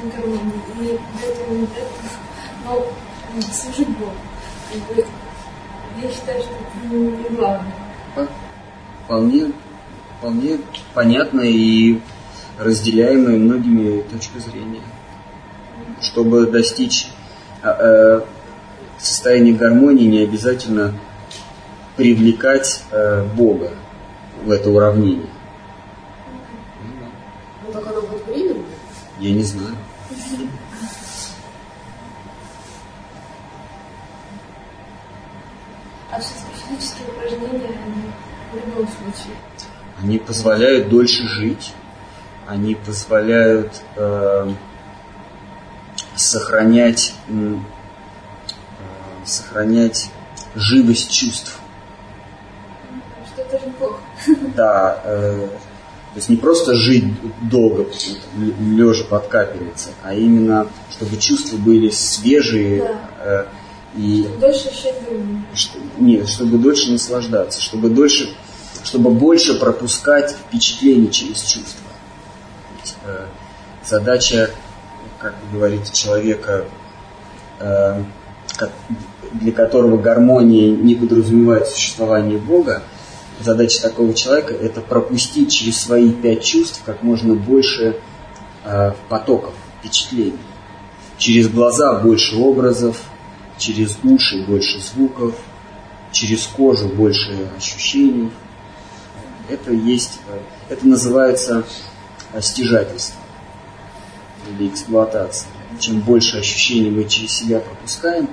Он 0.03 0.11
в 0.11 0.17
гармонии. 0.17 0.61
И 0.69 0.99
для 1.19 1.29
этого 1.29 1.55
не 1.55 1.65
этого, 1.65 1.89
но 2.65 3.43
служит 3.53 3.89
Богу. 3.99 4.13
Как 4.73 4.97
бы, 4.97 5.07
я 6.03 6.11
считаю, 6.11 6.43
что 6.43 6.53
это 6.53 6.95
не 6.95 6.99
не 6.99 7.37
главное. 7.37 7.73
Вполне, 9.05 9.53
вполне 10.19 10.59
понятно 10.95 11.41
и 11.41 12.01
разделяемая 12.59 13.37
многими 13.37 14.03
точка 14.03 14.39
зрения. 14.39 14.81
Чтобы 16.03 16.47
достичь 16.47 17.09
а, 17.62 17.77
э, 17.79 18.20
состояния 18.99 19.53
гармонии, 19.53 20.05
не 20.05 20.20
обязательно 20.20 20.95
привлекать 21.97 22.83
э, 22.91 23.24
Бога 23.37 23.70
в 24.45 24.51
это 24.51 24.70
уравнение. 24.70 25.29
Ну 27.65 27.73
так 27.73 27.87
оно 27.87 28.03
будет 28.03 28.27
временно. 28.27 28.65
Я 29.20 29.33
не 29.33 29.45
знаю. 29.45 29.77
А 36.11 36.20
все-таки 36.20 36.61
физические 36.69 37.09
упражнения, 37.09 37.69
они 37.85 38.11
в 38.53 38.66
любом 38.66 38.89
случае. 38.89 39.37
Они 40.03 40.19
позволяют 40.19 40.89
дольше 40.89 41.27
жить, 41.29 41.73
они 42.47 42.74
позволяют 42.74 43.81
э, 43.97 44.53
сохранять, 46.17 47.15
э, 47.29 47.55
сохранять 49.25 50.11
живость 50.55 51.11
чувств. 51.11 51.59
Что 53.33 53.43
это 53.43 53.59
же 53.59 53.67
неплохо. 53.67 54.01
Да, 54.55 55.01
э, 55.05 55.49
то 56.13 56.17
есть 56.17 56.29
не 56.29 56.37
просто 56.37 56.75
жить 56.75 57.05
долго, 57.49 57.87
лежа 58.37 59.05
под 59.05 59.29
капельницей, 59.29 59.93
а 60.03 60.13
именно, 60.15 60.67
чтобы 60.91 61.17
чувства 61.17 61.57
были 61.57 61.89
свежие 61.89 62.99
э, 63.21 63.47
и 63.97 64.29
Дольше 64.41 64.69
ощущать 64.69 64.95
что- 65.55 65.79
нет, 65.99 66.29
чтобы 66.29 66.59
дольше 66.59 66.93
наслаждаться, 66.93 67.61
чтобы 67.61 67.89
дольше, 67.89 68.35
чтобы 68.85 69.11
больше 69.11 69.59
пропускать 69.59 70.33
впечатления 70.33 71.11
через 71.11 71.43
чувства. 71.43 71.81
Ведь, 72.77 72.95
э, 73.05 73.27
задача, 73.85 74.51
как 75.23 75.35
вы 75.44 75.59
говорите, 75.59 75.93
человека, 75.93 76.65
э, 77.61 78.03
ко- 78.57 78.73
для 79.32 79.53
которого 79.53 79.97
гармония 79.97 80.70
не 80.70 80.94
подразумевает 80.97 81.69
существование 81.69 82.39
Бога, 82.39 82.82
задача 83.40 83.81
такого 83.81 84.15
человека 84.15 84.53
это 84.53 84.81
пропустить 84.81 85.53
через 85.53 85.81
свои 85.81 86.11
пять 86.11 86.44
чувств 86.44 86.82
как 86.85 87.03
можно 87.03 87.35
больше 87.35 87.97
э, 88.65 88.93
потоков 89.09 89.55
впечатлений. 89.78 90.39
Через 91.19 91.49
глаза 91.49 91.94
больше 91.94 92.36
образов, 92.36 93.01
через 93.59 93.99
уши 94.03 94.44
больше 94.44 94.81
звуков, 94.81 95.35
через 96.11 96.47
кожу 96.47 96.89
больше 96.89 97.49
ощущений. 97.57 98.31
Это 99.49 99.73
есть, 99.73 100.19
э, 100.28 100.39
это 100.74 100.86
называется 100.86 101.65
э, 102.32 102.40
стяжательство 102.40 103.22
или 104.59 104.69
эксплуатация. 104.69 105.49
Чем 105.79 106.01
больше 106.01 106.39
ощущений 106.39 106.91
мы 106.91 107.05
через 107.05 107.33
себя 107.33 107.61
пропускаем, 107.61 108.29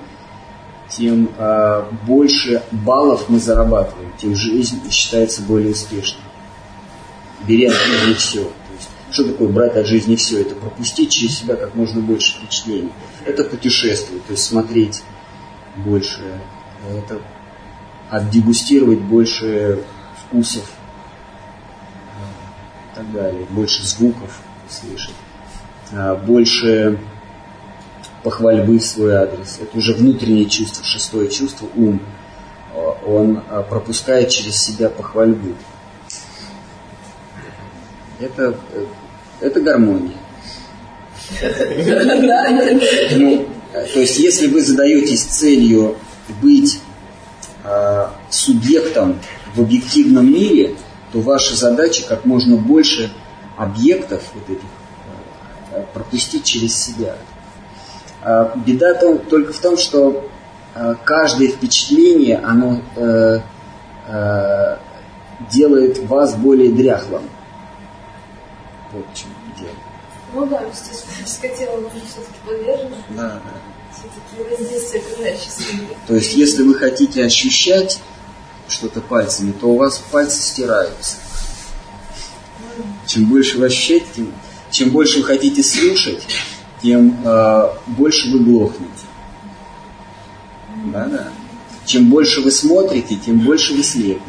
тем 0.89 1.29
э, 1.37 1.83
больше 2.05 2.63
баллов 2.71 3.29
мы 3.29 3.39
зарабатываем, 3.39 4.11
тем 4.17 4.35
жизнь 4.35 4.81
считается 4.89 5.41
более 5.43 5.71
успешной. 5.71 6.23
Бери 7.47 7.65
от 7.65 7.75
жизни 7.75 8.13
все. 8.15 8.43
То 8.43 8.73
есть, 8.75 8.89
что 9.11 9.23
такое 9.25 9.47
брать 9.49 9.75
от 9.77 9.85
жизни 9.87 10.15
все? 10.15 10.41
Это 10.41 10.55
пропустить 10.55 11.11
через 11.11 11.39
себя 11.39 11.55
как 11.55 11.75
можно 11.75 12.01
больше 12.01 12.37
впечатлений. 12.37 12.91
Это 13.25 13.43
путешествовать, 13.43 14.25
то 14.25 14.31
есть 14.33 14.43
смотреть 14.43 15.03
больше. 15.77 16.21
Это 16.91 17.21
отдегустировать 18.09 18.99
больше 18.99 19.83
вкусов 20.25 20.63
и 22.91 22.95
так 22.95 23.11
далее, 23.11 23.45
больше 23.49 23.85
звуков 23.85 24.41
слышать, 24.67 25.13
больше 26.25 26.99
похвальбы 28.23 28.77
в 28.77 28.83
свой 28.83 29.15
адрес. 29.15 29.59
Это 29.61 29.77
уже 29.77 29.93
внутреннее 29.93 30.45
чувство, 30.45 30.83
шестое 30.83 31.29
чувство, 31.29 31.67
ум. 31.75 32.01
Он 33.05 33.43
а, 33.49 33.63
пропускает 33.63 34.29
через 34.29 34.57
себя 34.57 34.89
похвальбу. 34.89 35.55
Это, 38.19 38.55
э, 38.73 38.85
это 39.39 39.61
гармония. 39.61 40.17
Ну, 43.15 43.47
то 43.73 43.99
есть, 43.99 44.19
если 44.19 44.47
вы 44.47 44.61
задаетесь 44.61 45.23
целью 45.23 45.95
быть 46.41 46.81
субъектом 48.29 49.19
в 49.55 49.61
объективном 49.61 50.31
мире, 50.31 50.75
то 51.11 51.19
ваша 51.21 51.55
задача 51.55 52.03
как 52.07 52.25
можно 52.25 52.55
больше 52.57 53.11
объектов 53.57 54.23
вот 54.33 54.49
этих 54.49 54.67
пропустить 55.93 56.43
через 56.43 56.75
себя. 56.75 57.15
Э, 58.23 58.51
беда 58.55 58.93
только 58.93 59.53
в 59.53 59.59
том, 59.59 59.77
что 59.77 60.29
э, 60.75 60.95
каждое 61.03 61.49
впечатление, 61.49 62.37
оно 62.37 62.81
э, 62.95 63.39
э, 64.07 64.77
делает 65.51 65.99
вас 65.99 66.35
более 66.35 66.71
дряхлым. 66.71 67.23
Вот 68.91 69.05
в 69.13 69.17
чем 69.17 69.29
дело. 69.57 69.75
Ну 70.33 70.45
да, 70.45 70.61
естественно, 70.61 71.55
тело 71.55 71.81
может 71.81 72.03
все-таки 72.03 72.37
подвержено. 72.45 72.95
Да, 73.09 73.41
да. 73.43 73.51
Все-таки 73.91 74.49
воздействие 74.49 75.03
окружающей 75.03 75.49
среды. 75.49 75.87
То 76.07 76.15
есть, 76.15 76.33
если 76.35 76.63
вы 76.63 76.75
хотите 76.75 77.23
ощущать 77.23 77.99
что-то 78.67 79.01
пальцами, 79.01 79.51
то 79.51 79.67
у 79.67 79.77
вас 79.77 79.97
пальцы 80.11 80.41
стираются. 80.41 81.17
Чем 83.07 83.25
больше 83.25 83.57
вы 83.57 83.65
ощущаете, 83.65 84.05
тем, 84.15 84.33
чем 84.71 84.89
больше 84.91 85.19
вы 85.19 85.25
хотите 85.25 85.63
слушать, 85.63 86.25
тем 86.81 87.19
э, 87.25 87.69
больше 87.87 88.29
вы 88.31 88.39
глохнете. 88.39 88.85
Да, 90.85 91.05
да. 91.05 91.27
Чем 91.85 92.09
больше 92.09 92.41
вы 92.41 92.51
смотрите, 92.51 93.15
тем 93.15 93.39
больше 93.39 93.73
вы 93.73 93.83
слепнете. 93.83 94.23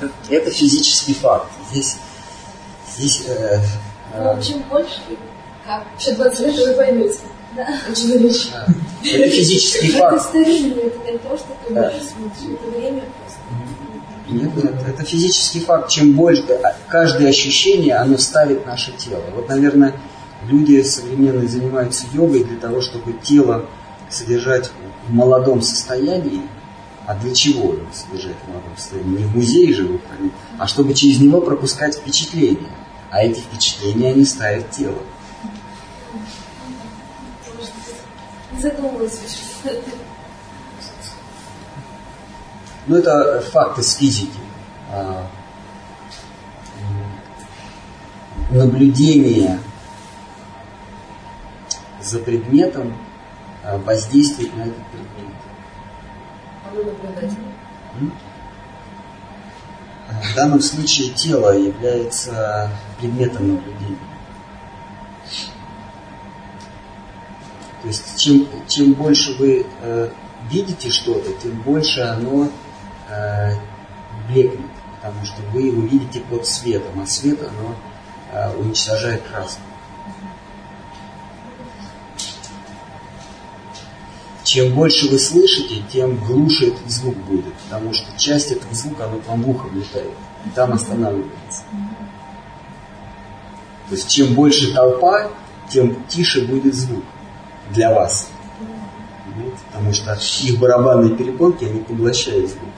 Это, 0.00 0.10
это 0.28 0.50
физический 0.50 1.14
факт. 1.14 1.50
Здесь, 1.70 1.96
здесь 2.94 3.24
э, 3.26 3.58
Ну, 4.16 4.42
чем 4.42 4.62
больше, 4.64 5.00
как? 5.64 5.84
Еще 5.98 6.12
20 6.12 6.40
лет, 6.40 6.68
вы 6.68 6.74
поймете. 6.74 7.18
Да. 7.56 7.68
Очень 7.90 8.12
э, 8.12 8.16
это 8.16 9.30
физический 9.30 9.88
Это 9.88 9.98
факт. 9.98 10.22
старинное, 10.28 10.90
это 11.06 11.18
то, 11.28 11.36
что 11.36 11.56
ты 11.66 11.74
Да. 11.74 11.90
смотришь, 11.90 12.58
это 12.60 12.78
время. 12.78 13.04
Нет, 14.28 14.56
нет, 14.56 14.74
это 14.86 15.04
физический 15.04 15.60
факт. 15.60 15.90
Чем 15.90 16.12
больше, 16.12 16.44
а, 16.62 16.74
каждое 16.88 17.28
ощущение, 17.28 17.96
оно 17.96 18.16
ставит 18.16 18.66
наше 18.66 18.92
тело. 18.92 19.22
Вот, 19.34 19.48
наверное, 19.48 19.94
люди 20.46 20.82
современные 20.82 21.46
занимаются 21.46 22.06
йогой 22.12 22.44
для 22.44 22.58
того, 22.58 22.80
чтобы 22.80 23.12
тело 23.22 23.66
содержать 24.08 24.70
в 25.06 25.12
молодом 25.12 25.60
состоянии. 25.60 26.42
А 27.06 27.14
для 27.14 27.34
чего 27.34 27.74
его 27.74 27.86
содержать 27.92 28.36
в 28.44 28.48
молодом 28.48 28.74
состоянии? 28.78 29.18
Не 29.18 29.24
в 29.24 29.36
музее 29.36 29.74
же 29.74 29.84
вы 29.84 30.00
ходите, 30.08 30.34
а 30.58 30.66
чтобы 30.66 30.94
через 30.94 31.20
него 31.20 31.42
пропускать 31.42 31.96
впечатления. 31.96 32.70
А 33.10 33.22
эти 33.22 33.40
впечатления, 33.40 34.08
они 34.12 34.24
ставят 34.24 34.70
тело. 34.70 34.98
Еще. 39.62 39.94
Ну, 42.86 42.96
это 42.96 43.40
факт 43.40 43.78
из 43.78 43.94
физики. 43.94 44.38
А, 44.90 45.26
Наблюдение 48.50 49.58
за 52.02 52.18
предметом 52.18 52.94
а, 53.62 53.78
воздействует 53.78 54.54
на 54.54 54.62
этот 54.62 54.86
предмет. 54.88 55.34
А 56.64 56.74
вы 56.74 56.84
В 60.22 60.36
данном 60.36 60.60
случае 60.60 61.08
тело 61.10 61.56
является 61.56 62.70
предметом 62.98 63.54
наблюдения. 63.54 63.98
То 67.80 67.88
есть 67.88 68.18
чем, 68.18 68.46
чем 68.66 68.92
больше 68.94 69.34
вы 69.38 69.66
э, 69.82 70.08
видите 70.50 70.90
что-то, 70.90 71.32
тем 71.34 71.60
больше 71.62 72.00
оно 72.00 72.50
блекнет, 74.28 74.70
потому 74.96 75.24
что 75.24 75.42
вы 75.52 75.62
его 75.62 75.82
видите 75.82 76.20
под 76.20 76.46
светом, 76.46 77.00
а 77.00 77.06
свет 77.06 77.40
оно 77.42 77.74
э, 78.32 78.56
уничтожает 78.56 79.22
краску. 79.22 79.60
Чем 84.44 84.74
больше 84.74 85.08
вы 85.08 85.18
слышите, 85.18 85.82
тем 85.90 86.16
глуше 86.16 86.68
этот 86.68 86.90
звук 86.90 87.16
будет, 87.16 87.54
потому 87.64 87.94
что 87.94 88.06
часть 88.18 88.52
этого 88.52 88.74
звука, 88.74 89.06
оно 89.06 89.18
к 89.18 89.26
вам 89.26 89.42
в 89.42 89.50
ухо 89.50 89.66
влетает, 89.68 90.12
и 90.44 90.50
там 90.50 90.72
останавливается. 90.72 91.62
То 93.88 93.94
есть 93.94 94.08
чем 94.08 94.34
больше 94.34 94.72
толпа, 94.74 95.30
тем 95.70 96.04
тише 96.06 96.46
будет 96.46 96.74
звук 96.74 97.04
для 97.70 97.92
вас. 97.92 98.28
Потому 99.72 99.92
что 99.92 100.16
их 100.42 100.58
барабанные 100.58 101.16
перепонки, 101.16 101.64
они 101.64 101.80
поглощают 101.80 102.50
звук. 102.50 102.73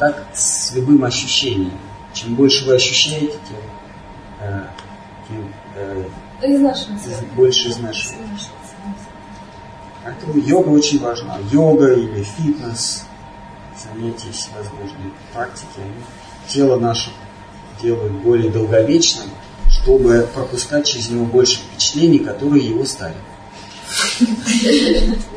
Так 0.00 0.26
с 0.32 0.72
любым 0.74 1.04
ощущением. 1.04 1.78
Чем 2.14 2.34
больше 2.34 2.64
вы 2.64 2.74
ощущаете, 2.74 3.34
тем, 3.48 3.58
э, 4.40 4.66
тем 5.28 5.52
э, 5.76 6.04
Из 6.42 6.58
нашего 6.58 6.96
больше 7.36 7.68
изнашиваете. 7.68 8.48
Поэтому 10.02 10.38
йога 10.38 10.70
очень 10.70 11.00
важна. 11.00 11.36
Йога 11.52 11.92
или 11.92 12.22
фитнес, 12.22 13.04
занятия 13.76 14.32
всевозможные 14.32 15.12
практики, 15.34 15.68
они 15.76 16.02
тело 16.48 16.80
наше 16.80 17.10
делают 17.82 18.14
более 18.14 18.50
долговечным, 18.50 19.28
чтобы 19.68 20.26
пропускать 20.34 20.86
через 20.86 21.10
него 21.10 21.26
больше 21.26 21.58
впечатлений, 21.58 22.20
которые 22.20 22.66
его 22.66 22.86
ставят. 22.86 23.18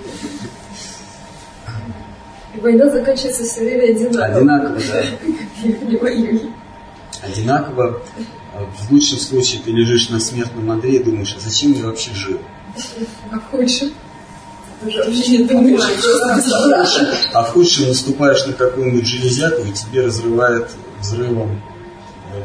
Война 2.64 2.90
заканчивается 2.90 3.44
все 3.44 3.60
время 3.60 3.92
одинаково. 3.92 4.38
Одинаково, 4.38 4.80
да. 4.88 5.04
Не 5.64 5.98
воюй. 5.98 6.50
Одинаково. 7.22 8.02
А 8.54 8.66
В 8.78 8.90
лучшем 8.90 9.20
случае 9.20 9.62
ты 9.66 9.72
лежишь 9.72 10.08
на 10.10 10.22
смертном 10.22 10.72
одре 10.72 10.96
и 10.96 11.04
думаешь, 11.04 11.36
а 11.38 11.42
зачем 11.42 11.74
я 11.74 11.88
вообще 11.88 12.14
жил? 12.14 12.40
А 13.32 13.40
в 13.40 13.52
худшем? 13.52 13.92
Представляешь. 14.82 17.20
А 17.34 17.44
в 17.44 17.50
худшем 17.50 17.90
наступаешь 17.90 18.46
на 18.46 18.54
какую-нибудь 18.54 19.08
железяку 19.08 19.62
и 19.64 19.74
тебе 19.74 20.06
разрывает 20.06 20.70
взрывом 21.02 21.62
э, 22.34 22.44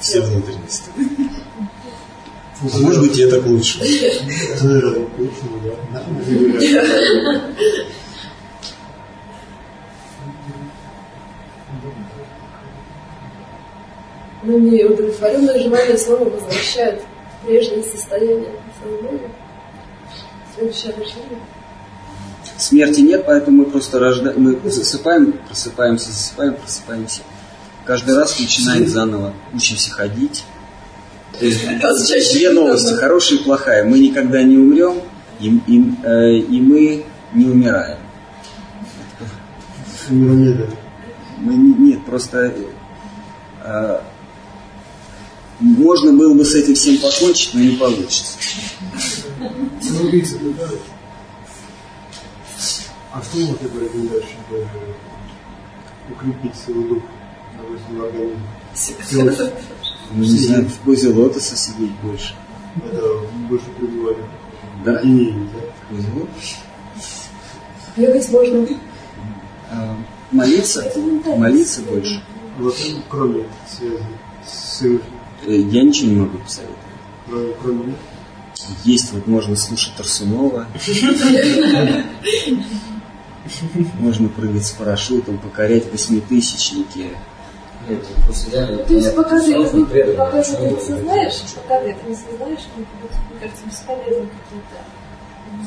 все 0.00 0.22
внутренности. 0.22 0.84
А 0.96 1.02
может 2.78 3.02
быть, 3.02 3.18
и 3.18 3.22
это 3.22 3.42
к 3.42 3.46
лучшему. 3.46 3.84
Но 14.42 14.58
неудовлетворенное 14.58 15.58
желание 15.60 15.96
снова 15.96 16.28
возвращает 16.28 17.02
в 17.42 17.46
прежнее 17.46 17.82
состояние 17.84 18.50
сознания. 18.82 19.30
Следующее 20.54 20.94
рождение. 20.98 21.38
Смерти 22.58 23.00
нет, 23.00 23.24
поэтому 23.26 23.58
мы 23.58 23.64
просто 23.66 23.98
рождаем, 23.98 24.40
мы 24.42 24.70
засыпаем, 24.70 25.32
просыпаемся, 25.48 26.10
засыпаем, 26.12 26.54
просыпаемся. 26.54 27.22
Каждый 27.84 28.16
раз 28.16 28.38
начинаем 28.38 28.86
заново, 28.86 29.32
учимся 29.52 29.90
ходить. 29.90 30.44
То 31.38 31.44
есть 31.44 31.62
две 32.34 32.50
новости, 32.50 32.94
хорошая 32.94 33.38
и 33.38 33.42
плохая. 33.42 33.84
Мы 33.84 33.98
никогда 33.98 34.42
не 34.42 34.56
умрем, 34.56 35.00
и, 35.40 35.48
и, 35.66 35.94
э, 36.04 36.34
и 36.36 36.60
мы 36.60 37.04
не 37.32 37.46
умираем. 37.46 37.98
Мы 40.08 41.54
не- 41.54 41.74
нет, 41.90 42.04
просто 42.04 42.52
э, 43.64 44.00
можно 45.62 46.12
было 46.12 46.34
бы 46.34 46.44
с 46.44 46.54
этим 46.54 46.74
всем 46.74 46.98
покончить, 46.98 47.54
но 47.54 47.60
не 47.60 47.76
получится. 47.76 48.36
Самоубийца 49.80 50.38
бывают. 50.38 50.80
А 53.12 53.22
что 53.22 53.38
можно 53.38 53.68
порекомендовать, 53.68 54.24
чтобы 54.24 54.66
укрепить 56.10 56.56
свой 56.56 56.88
дух, 56.88 57.02
допустим, 57.56 58.02
организм? 58.02 58.40
Ну, 60.14 60.22
не 60.24 60.38
знаю, 60.38 60.68
в 60.68 60.78
позе 60.78 61.08
лотоса 61.10 61.56
сидеть 61.56 61.92
больше. 62.02 62.34
Это 62.84 63.02
больше 63.48 63.66
пребывали. 63.78 64.24
Да? 64.84 65.00
И 65.00 65.06
не, 65.06 65.30
да? 65.30 65.60
В 65.60 65.94
позе 65.94 66.08
лотоса. 66.14 66.56
Бегать 67.96 68.30
можно. 68.30 68.66
А, 69.70 69.96
молиться? 70.32 70.92
Молиться 71.36 71.82
больше? 71.82 72.22
Вот 72.58 72.76
кроме 73.08 73.44
связи 73.68 74.02
с 74.44 74.82
Э, 74.82 74.98
Я 75.46 75.82
ничего 75.82 76.10
не 76.10 76.16
могу 76.16 76.38
посоветовать. 76.38 76.78
кроме, 77.26 77.54
кроме 77.60 77.84
них, 77.86 77.96
Есть, 78.84 79.12
вот 79.12 79.26
можно 79.26 79.56
слушать 79.56 79.94
Тарсунова. 79.96 80.66
Можно 83.98 84.28
прыгать 84.28 84.66
с 84.66 84.70
парашютом, 84.70 85.38
покорять 85.38 85.90
восьмитысячники. 85.90 87.10
Нет, 87.88 88.06
просто 88.24 88.50
реально... 88.52 88.84
То 88.84 88.94
есть 88.94 89.16
пока 89.16 89.40
ты, 89.40 89.56
ну, 89.56 89.86
пока 90.16 90.42
ты 90.42 90.52
это 90.52 90.70
не 90.70 90.80
сознаешь, 90.80 91.42
пока 91.56 91.80
ты 91.80 91.90
это 91.90 92.08
не 92.08 92.14
сознаешь, 92.14 92.60
ну, 92.76 92.84
мне 93.02 93.40
кажется, 93.40 93.66
бесполезно 93.66 94.28
какие-то 94.30 94.78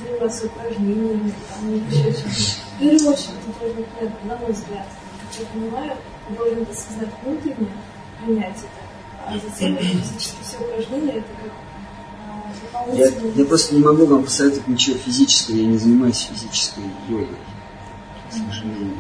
заниматься 0.02 0.46
упражнениями, 0.46 1.34
там, 1.50 1.74
или 1.74 1.84
еще 1.90 2.14
чем-то. 2.14 2.30
В 2.30 2.80
первую 2.80 3.14
очередь, 3.14 3.40
ты 3.46 3.60
должен 3.60 3.84
понять, 3.84 4.24
на 4.24 4.38
мой 4.38 4.52
взгляд, 4.54 4.88
как 5.20 5.40
я 5.42 5.46
понимаю, 5.48 5.98
ты 6.28 6.34
должен 6.36 6.62
это 6.62 6.72
осознать 6.72 7.10
внутренне, 7.22 7.72
принять 8.24 8.58
это, 8.58 8.85
все 10.44 10.58
упражнения, 10.60 11.14
это 11.14 11.28
как 11.42 11.52
а, 12.74 12.96
Я, 12.96 13.08
я 13.08 13.46
просто 13.46 13.76
не 13.76 13.82
могу 13.84 14.06
вам 14.06 14.24
посоветовать 14.24 14.68
ничего 14.68 14.98
физического, 14.98 15.56
я 15.56 15.66
не 15.66 15.78
занимаюсь 15.78 16.30
физической 16.32 16.84
йогой, 17.08 17.28
к 18.30 18.34
сожалению. 18.34 18.98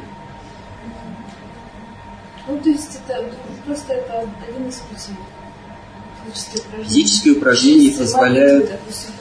Ну, 2.47 2.59
то 2.59 2.69
есть 2.69 2.99
это 3.07 3.31
просто 3.65 3.93
это 3.93 4.29
один 4.47 4.67
из 4.67 4.75
путей. 4.75 5.15
Физические 6.33 6.63
упражнения. 6.63 6.85
Физические 6.87 7.33
упражнения 7.37 7.91
позволяют, 7.91 8.69
допустим, 8.71 9.11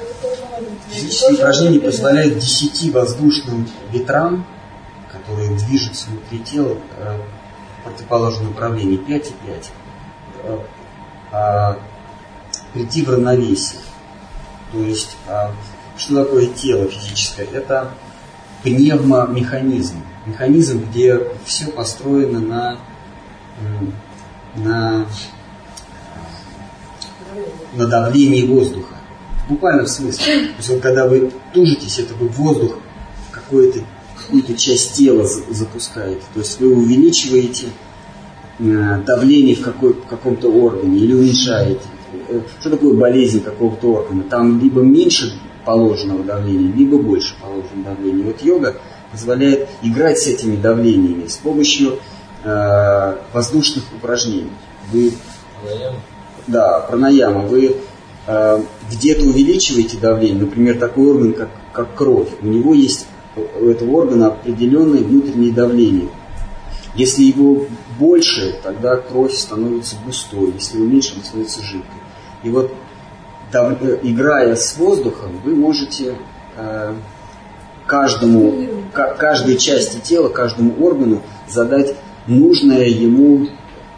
физические 0.91 1.35
упражнения 1.35 1.81
позволяют 1.81 2.39
10 2.39 2.95
воздушным 2.95 3.69
ветрам, 3.93 4.47
которые 5.13 5.57
движутся 5.57 6.09
внутри 6.11 6.39
тела 6.41 6.79
э, 6.99 7.19
в 7.81 7.85
противоположном 7.85 8.49
направлении, 8.51 8.97
5 8.97 9.27
и 9.27 9.33
5, 9.47 9.71
э, 10.45 10.59
а, 11.35 11.79
прийти 12.73 13.03
в 13.03 13.11
равновесие. 13.11 13.81
То 14.73 14.79
есть, 14.79 15.17
а, 15.29 15.53
что 15.97 16.25
такое 16.25 16.47
тело 16.47 16.89
физическое? 16.89 17.47
Это 17.47 17.91
пневмомеханизм. 18.63 19.97
Механизм, 20.27 20.85
где 20.89 21.21
все 21.45 21.67
построено 21.67 22.41
на, 22.41 22.79
на, 24.55 25.07
на 27.75 27.87
давлении 27.87 28.47
воздуха. 28.47 28.95
Буквально 29.49 29.83
в 29.85 29.89
смысле. 29.89 30.25
То 30.25 30.57
есть 30.57 30.69
вот 30.71 30.81
когда 30.81 31.07
вы 31.07 31.33
тужитесь, 31.53 31.99
это 31.99 32.15
вы 32.15 32.29
воздух 32.29 32.79
какую-то 33.31 33.81
какую-то 34.17 34.55
часть 34.57 34.95
тела 34.95 35.27
за- 35.27 35.53
запускаете. 35.53 36.23
То 36.33 36.41
есть 36.41 36.59
вы 36.61 36.75
увеличиваете 36.75 37.67
давление 38.59 39.57
в, 39.57 39.63
какой, 39.63 39.95
каком-то 40.09 40.49
органе 40.49 40.99
или 40.99 41.15
уменьшаете. 41.15 41.81
Э, 42.29 42.41
Что 42.61 42.71
такое 42.71 42.95
болезнь 42.95 43.41
какого-то 43.43 43.89
органа? 43.89 44.23
Там 44.25 44.61
либо 44.61 44.81
меньше 44.81 45.33
положенного 45.65 46.23
давления, 46.23 46.73
либо 46.73 46.99
больше 46.99 47.35
положенного 47.41 47.97
давления. 47.97 48.25
Вот 48.25 48.43
йога 48.43 48.77
позволяет 49.11 49.69
играть 49.83 50.19
с 50.19 50.27
этими 50.27 50.57
давлениями 50.57 51.27
с 51.27 51.37
помощью 51.37 51.99
э, 52.45 53.17
воздушных 53.33 53.85
упражнений. 53.97 54.53
Вы 54.93 55.13
Наверное. 55.65 56.01
да, 56.47 56.81
пранаяма. 56.81 57.41
Вы 57.43 57.77
э, 58.27 58.61
где-то 58.91 59.25
увеличиваете 59.25 59.97
давление, 59.99 60.41
например, 60.45 60.79
такой 60.79 61.09
орган, 61.09 61.33
как, 61.33 61.49
как 61.73 61.95
кровь. 61.95 62.29
У 62.41 62.47
него 62.47 62.75
есть 62.75 63.07
у 63.37 63.67
этого 63.67 63.91
органа 63.97 64.29
определенное 64.29 65.03
внутреннее 65.03 65.53
давление. 65.53 66.09
Если 66.95 67.25
его 67.25 67.67
больше, 67.99 68.59
тогда 68.63 68.97
кровь 68.97 69.35
становится 69.35 69.97
густой. 70.05 70.53
Если 70.55 70.77
его 70.77 70.87
меньше, 70.87 71.15
она 71.15 71.25
становится 71.25 71.63
жидкой. 71.63 72.01
И 72.45 72.51
вот 72.51 72.73
э, 73.53 73.99
играя 74.03 74.55
с 74.55 74.77
воздухом, 74.77 75.41
вы 75.45 75.57
можете 75.57 76.15
э, 76.57 76.95
каждому, 77.87 78.55
ка- 78.93 79.15
каждой 79.15 79.57
части 79.57 79.99
тела, 79.99 80.29
каждому 80.29 80.75
органу 80.85 81.23
задать 81.49 81.97
нужное 82.27 82.87
ему 82.87 83.49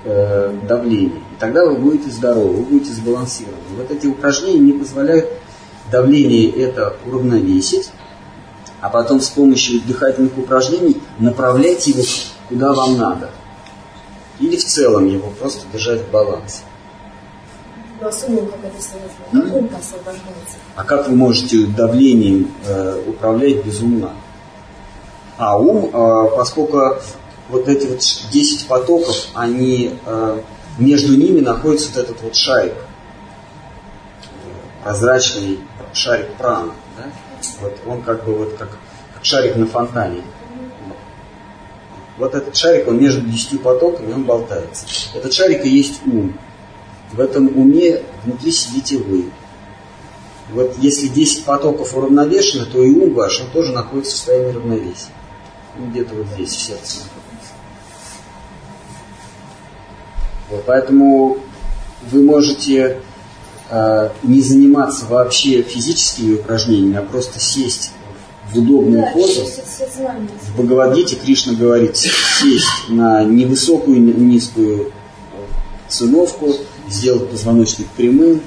э, 0.04 0.54
давление. 0.66 1.18
И 1.18 1.38
тогда 1.38 1.66
вы 1.66 1.76
будете 1.76 2.10
здоровы, 2.10 2.54
вы 2.54 2.62
будете 2.62 2.92
сбалансированы. 2.92 3.58
Вот 3.76 3.90
эти 3.90 4.06
упражнения 4.06 4.58
не 4.58 4.72
позволяют 4.72 5.30
давление 5.90 6.50
это 6.50 6.96
уравновесить, 7.06 7.90
а 8.80 8.88
потом 8.88 9.20
с 9.20 9.28
помощью 9.28 9.80
дыхательных 9.82 10.36
упражнений 10.36 10.96
направлять 11.18 11.86
его 11.86 12.02
куда 12.48 12.72
вам 12.72 12.96
надо. 12.96 13.30
Или 14.38 14.56
в 14.56 14.64
целом 14.64 15.06
его 15.06 15.30
просто 15.30 15.66
держать 15.72 16.02
в 16.02 16.10
балансе. 16.10 16.62
Ну, 18.00 18.08
а 18.08 18.10
как 18.10 18.64
это 18.64 18.82
связано? 18.82 19.32
Как 19.32 19.54
ум 19.54 19.70
освобождается? 19.78 20.56
А 20.74 20.84
как 20.84 21.08
вы 21.08 21.16
можете 21.16 21.66
давлением 21.66 22.52
э, 22.66 23.02
управлять 23.06 23.64
без 23.64 23.80
ума? 23.80 24.12
А 25.38 25.58
ум, 25.58 25.90
э, 25.92 26.36
поскольку 26.36 26.96
вот 27.48 27.68
эти 27.68 27.86
вот 27.86 28.00
10 28.30 28.68
потоков, 28.68 29.28
они 29.34 29.98
э, 30.04 30.40
между 30.78 31.16
ними 31.16 31.40
находится 31.40 31.88
вот 31.94 32.04
этот 32.04 32.22
вот 32.22 32.36
шарик, 32.36 32.74
прозрачный 34.84 35.60
шарик 35.94 36.34
прана, 36.34 36.72
да? 36.98 37.04
Вот 37.60 37.78
он 37.86 38.02
как 38.02 38.24
бы 38.24 38.34
вот 38.34 38.56
как, 38.58 38.70
как 39.14 39.24
шарик 39.24 39.56
на 39.56 39.66
фонтане. 39.66 40.22
Вот 42.18 42.34
этот 42.34 42.56
шарик, 42.56 42.88
он 42.88 42.98
между 42.98 43.20
10 43.20 43.62
потоками, 43.62 44.12
он 44.12 44.24
болтается. 44.24 44.86
Этот 45.14 45.32
шарик 45.32 45.64
и 45.64 45.68
есть 45.68 46.00
ум. 46.06 46.38
В 47.12 47.20
этом 47.20 47.46
уме 47.58 48.02
внутри 48.24 48.50
сидите 48.50 48.96
вы. 48.98 49.26
Вот 50.50 50.76
если 50.78 51.08
10 51.08 51.44
потоков 51.44 51.94
уравновешены, 51.94 52.66
то 52.66 52.82
и 52.82 52.90
ум 52.90 53.12
ваш, 53.12 53.40
он 53.40 53.50
тоже 53.50 53.72
находится 53.72 54.12
в 54.12 54.16
состоянии 54.16 54.52
равновесия. 54.52 55.10
Ну, 55.78 55.86
где-то 55.88 56.14
вот 56.14 56.26
здесь, 56.34 56.50
в 56.50 56.58
сердце. 56.58 57.00
Вот, 60.48 60.62
поэтому 60.64 61.38
вы 62.10 62.22
можете 62.22 63.00
э, 63.68 64.10
не 64.22 64.40
заниматься 64.40 65.06
вообще 65.06 65.62
физическими 65.62 66.34
упражнениями, 66.36 66.96
а 66.96 67.02
просто 67.02 67.40
сесть 67.40 67.90
в 68.52 68.58
удобную 68.58 69.02
Да, 69.02 69.10
позу. 69.12 69.44
В 69.44 70.54
Бхагавадгите 70.54 71.16
Кришна 71.16 71.54
говорит 71.54 71.96
сесть 71.96 72.88
на 72.88 73.24
невысокую, 73.24 74.00
ни- 74.00 74.12
низкую 74.12 74.86
э, 74.86 74.90
циновку, 75.88 76.54
сделать 76.88 77.28
позвоночник 77.30 77.88
прямым, 77.88 78.40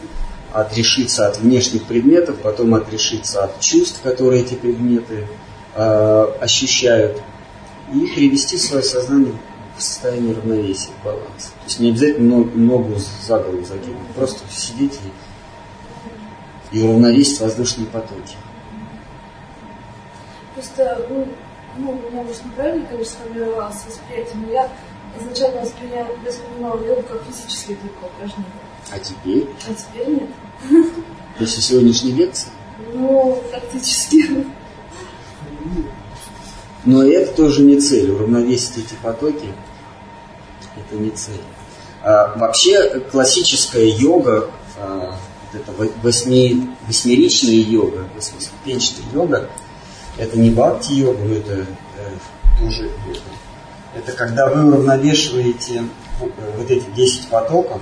отрешиться 0.53 1.27
от 1.27 1.39
внешних 1.39 1.83
предметов, 1.85 2.37
потом 2.41 2.73
отрешиться 2.75 3.43
от 3.43 3.59
чувств, 3.59 4.01
которые 4.01 4.41
эти 4.43 4.53
предметы 4.55 5.27
э, 5.75 6.25
ощущают, 6.41 7.21
и 7.93 7.99
привести 8.15 8.57
свое 8.57 8.83
сознание 8.83 9.33
в 9.77 9.81
состояние 9.83 10.33
равновесия, 10.35 10.89
в 11.01 11.05
баланс. 11.05 11.53
То 11.59 11.65
есть 11.65 11.79
не 11.79 11.89
обязательно 11.89 12.37
но- 12.37 12.43
ногу 12.55 12.95
за 13.27 13.39
голову 13.39 13.63
закинуть, 13.65 14.07
просто 14.15 14.39
сидеть 14.51 14.99
и, 16.71 16.77
и 16.77 16.81
уравновесить 16.83 17.39
воздушные 17.41 17.87
потоки. 17.87 18.35
Просто, 20.63 21.05
ну, 21.09 21.25
ну, 21.77 21.91
у 21.91 22.11
меня, 22.11 22.21
может, 22.21 22.43
неправильно, 22.43 22.85
конечно, 22.85 23.13
сформировалось 23.13 23.77
восприятие, 23.87 24.35
но 24.45 24.51
я 24.51 24.69
изначально 25.17 25.61
восприняла, 25.61 26.07
воспринимала 26.25 26.85
йогу 26.85 27.03
как 27.03 27.21
физические 27.23 27.77
только 27.77 28.11
упражнения. 28.13 28.51
А 28.91 28.99
теперь, 28.99 29.47
А 29.69 29.73
теперь 29.73 30.15
нет. 30.15 30.29
после 31.37 31.61
сегодняшней 31.61 32.11
лекции, 32.11 32.49
Ну, 32.93 33.41
практически. 33.49 34.45
Но 36.83 37.03
это 37.03 37.33
тоже 37.35 37.61
не 37.61 37.79
цель. 37.79 38.11
Уравновесить 38.11 38.79
эти 38.79 38.95
потоки– 39.01 39.53
это 40.75 40.95
не 41.01 41.11
цель. 41.11 41.39
А, 42.03 42.35
вообще 42.37 42.99
классическая 42.99 43.85
йога, 43.85 44.49
а, 44.77 45.15
вот 45.53 45.61
это 45.61 45.71
во- 45.71 46.01
восьми, 46.03 46.69
восьмеричная 46.85 47.53
йога, 47.55 48.09
восьмиступенчатая 48.13 49.05
йога, 49.13 49.49
это 50.19 50.37
не 50.37 50.51
бхакти-йога, 50.51 51.23
но 51.23 51.35
это 51.35 51.53
э, 51.53 51.65
тоже 52.59 52.83
йога. 52.83 53.19
Это 53.95 54.11
когда 54.11 54.47
вы 54.49 54.67
уравновешиваете 54.67 55.83
э, 56.21 56.25
вот 56.57 56.69
эти 56.69 56.85
10 56.91 57.29
потоков, 57.29 57.81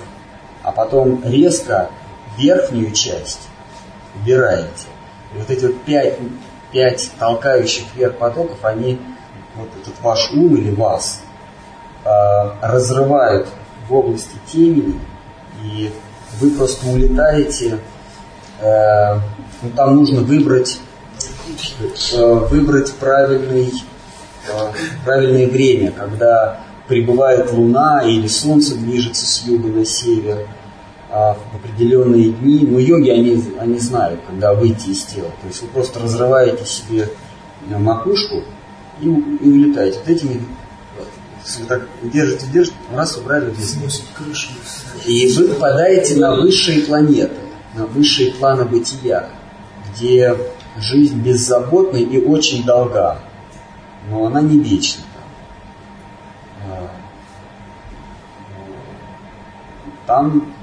а 0.64 0.72
потом 0.72 1.22
резко 1.26 1.90
верхнюю 2.38 2.92
часть 2.92 3.48
убираете. 4.16 4.88
И 5.34 5.40
вот 5.40 5.50
эти 5.50 5.66
вот 5.66 5.82
пять, 5.82 6.20
пять 6.72 7.12
толкающих 7.18 7.86
вверх 7.96 8.18
потоков, 8.18 8.64
они, 8.64 9.00
вот 9.56 9.70
этот 9.82 10.00
ваш 10.02 10.32
ум 10.32 10.56
или 10.56 10.74
вас, 10.74 11.22
э, 12.06 12.10
разрывают 12.62 13.48
в 13.90 13.94
области 13.94 14.36
темени, 14.52 15.00
и 15.64 15.92
вы 16.40 16.52
просто 16.52 16.88
улетаете, 16.88 17.80
э, 18.60 19.16
ну, 19.64 19.70
там 19.76 19.96
нужно 19.96 20.22
выбрать, 20.22 20.80
выбрать 22.50 22.94
правильный, 22.94 23.74
э, 24.48 24.52
правильное 25.06 25.48
время, 25.48 25.92
когда 25.92 26.62
прибывает 26.88 27.52
Луна 27.52 28.04
или 28.04 28.28
Солнце 28.28 28.76
движется 28.76 29.26
с 29.26 29.44
юга 29.46 29.68
на 29.70 29.86
север 29.86 30.48
а, 31.10 31.34
в 31.34 31.56
определенные 31.56 32.32
дни. 32.32 32.66
Но 32.66 32.80
йоги, 32.80 33.10
они, 33.10 33.44
они 33.60 33.80
знают, 33.80 34.22
когда 34.26 34.54
выйти 34.54 34.90
из 34.90 35.04
тела. 35.04 35.32
То 35.42 35.48
есть 35.48 35.62
вы 35.62 35.68
просто 35.68 36.00
разрываете 36.00 36.66
себе 36.66 37.10
макушку 37.66 38.44
и, 39.02 39.06
и 39.06 39.50
улетаете. 39.50 40.00
Вот 40.00 40.10
этими 40.10 40.42
вы 41.60 41.66
так 41.66 41.88
держите, 42.04 42.46
держите, 42.52 42.76
раз 42.94 43.18
убрали 43.18 43.50
вниз. 43.50 44.04
И 45.06 45.34
вы 45.34 45.48
попадаете 45.48 46.18
на 46.18 46.36
высшие 46.36 46.82
планеты, 46.82 47.36
на 47.74 47.86
высшие 47.86 48.34
планы 48.34 48.66
бытия, 48.66 49.30
где 49.90 50.36
жизнь 50.80 51.22
беззаботна 51.22 51.98
и 51.98 52.24
очень 52.24 52.64
долга, 52.64 53.20
но 54.10 54.26
она 54.26 54.42
не 54.42 54.60
вечна. 54.60 55.04
А, 56.66 56.90
там 60.06 60.54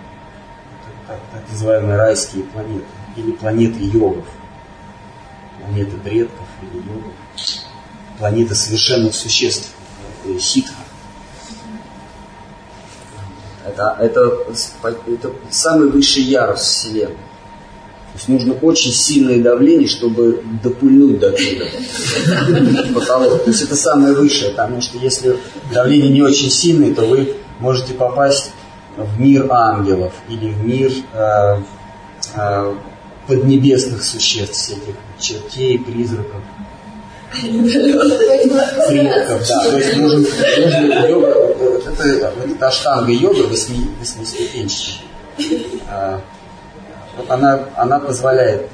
так, 1.07 1.21
так 1.33 1.43
называемые 1.51 1.97
райские 1.97 2.45
планеты 2.45 2.87
или 3.17 3.33
планеты 3.33 3.79
йогов, 3.81 4.27
планеты 5.61 5.97
предков 5.99 6.47
или 6.63 6.77
йогов, 6.79 7.13
планеты 8.19 8.55
совершенных 8.55 9.15
существ, 9.15 9.71
ситха. 10.41 10.75
Это, 13.65 13.97
это, 13.99 14.47
это 15.07 15.33
самый 15.51 15.89
высший 15.89 16.23
ярус 16.23 16.61
Вселенной. 16.61 17.17
То 18.15 18.19
есть 18.19 18.29
нужно 18.29 18.55
очень 18.63 18.93
сильное 18.93 19.43
давление, 19.43 19.89
чтобы 19.89 20.41
допульнуть 20.63 21.19
до 21.19 21.35
потолок. 22.95 23.43
То 23.43 23.51
есть 23.51 23.63
это 23.63 23.75
самое 23.75 24.15
высшее, 24.15 24.53
потому 24.53 24.81
что 24.81 24.99
если 24.99 25.37
давление 25.73 26.11
не 26.11 26.23
очень 26.23 26.49
сильное, 26.49 26.95
то 26.95 27.03
вы 27.07 27.35
можете 27.59 27.93
попасть 27.93 28.53
в 28.97 29.19
мир 29.19 29.49
ангелов 29.51 30.13
или 30.29 30.49
в 30.51 30.65
мир 30.65 30.93
э, 31.13 31.57
э, 32.37 32.75
поднебесных 33.27 34.05
существ, 34.05 34.55
всяких 34.55 34.95
чертей, 35.19 35.81
призраков. 35.81 36.41
Предков, 38.89 39.49
да. 39.49 39.65
То 39.65 39.77
есть 39.77 39.97
нужен, 39.97 40.21
нужен 40.21 41.09
йога, 41.09 41.29
это, 41.85 42.05
это 42.05 42.67
аштанга 42.69 43.11
йога 43.11 43.49
восьми, 43.49 43.89
восьмиступенчатая. 43.99 45.01
Она, 47.29 47.69
она 47.77 47.99
позволяет 47.99 48.69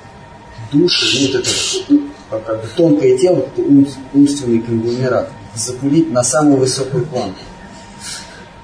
душе, 0.72 1.28
ну, 1.88 2.00
вот 2.30 2.40
это 2.40 2.46
как 2.46 2.68
тонкое 2.76 3.18
тело, 3.18 3.38
это 3.38 3.62
ум, 3.62 3.86
умственный 4.14 4.60
конгломерат, 4.60 5.30
запулить 5.54 6.10
на 6.10 6.22
самую 6.22 6.58
высокую 6.58 7.06
планку. 7.06 7.40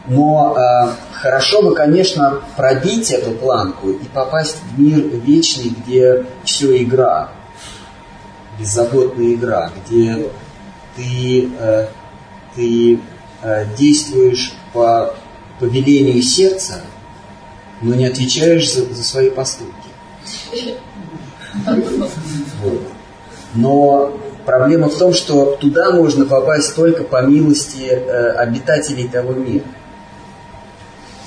Но 0.09 0.57
э, 0.57 0.91
хорошо 1.13 1.63
бы, 1.63 1.75
конечно, 1.75 2.41
пробить 2.57 3.11
эту 3.11 3.33
планку 3.33 3.91
и 3.91 4.05
попасть 4.05 4.59
в 4.63 4.81
мир 4.81 4.99
вечный, 4.99 5.71
где 5.71 6.27
все 6.45 6.81
игра, 6.83 7.31
беззаботная 8.59 9.35
игра, 9.35 9.71
где 9.85 10.31
ты, 10.95 11.51
э, 11.59 11.89
ты 12.55 13.01
э, 13.43 13.67
действуешь 13.77 14.55
по 14.73 15.13
повелению 15.59 16.23
сердца, 16.23 16.83
но 17.81 17.95
не 17.95 18.07
отвечаешь 18.07 18.73
за, 18.73 18.93
за 18.93 19.05
свои 19.05 19.31
поступки. 19.31 19.89
Вот. 22.63 22.83
Но 23.55 24.19
проблема 24.45 24.89
в 24.89 24.99
том, 24.99 25.13
что 25.13 25.57
туда 25.57 25.91
можно 25.93 26.27
попасть 26.27 26.75
только 26.75 27.05
по 27.05 27.23
милости 27.23 27.85
э, 27.85 28.31
обитателей 28.33 29.09
того 29.09 29.33
мира. 29.33 29.65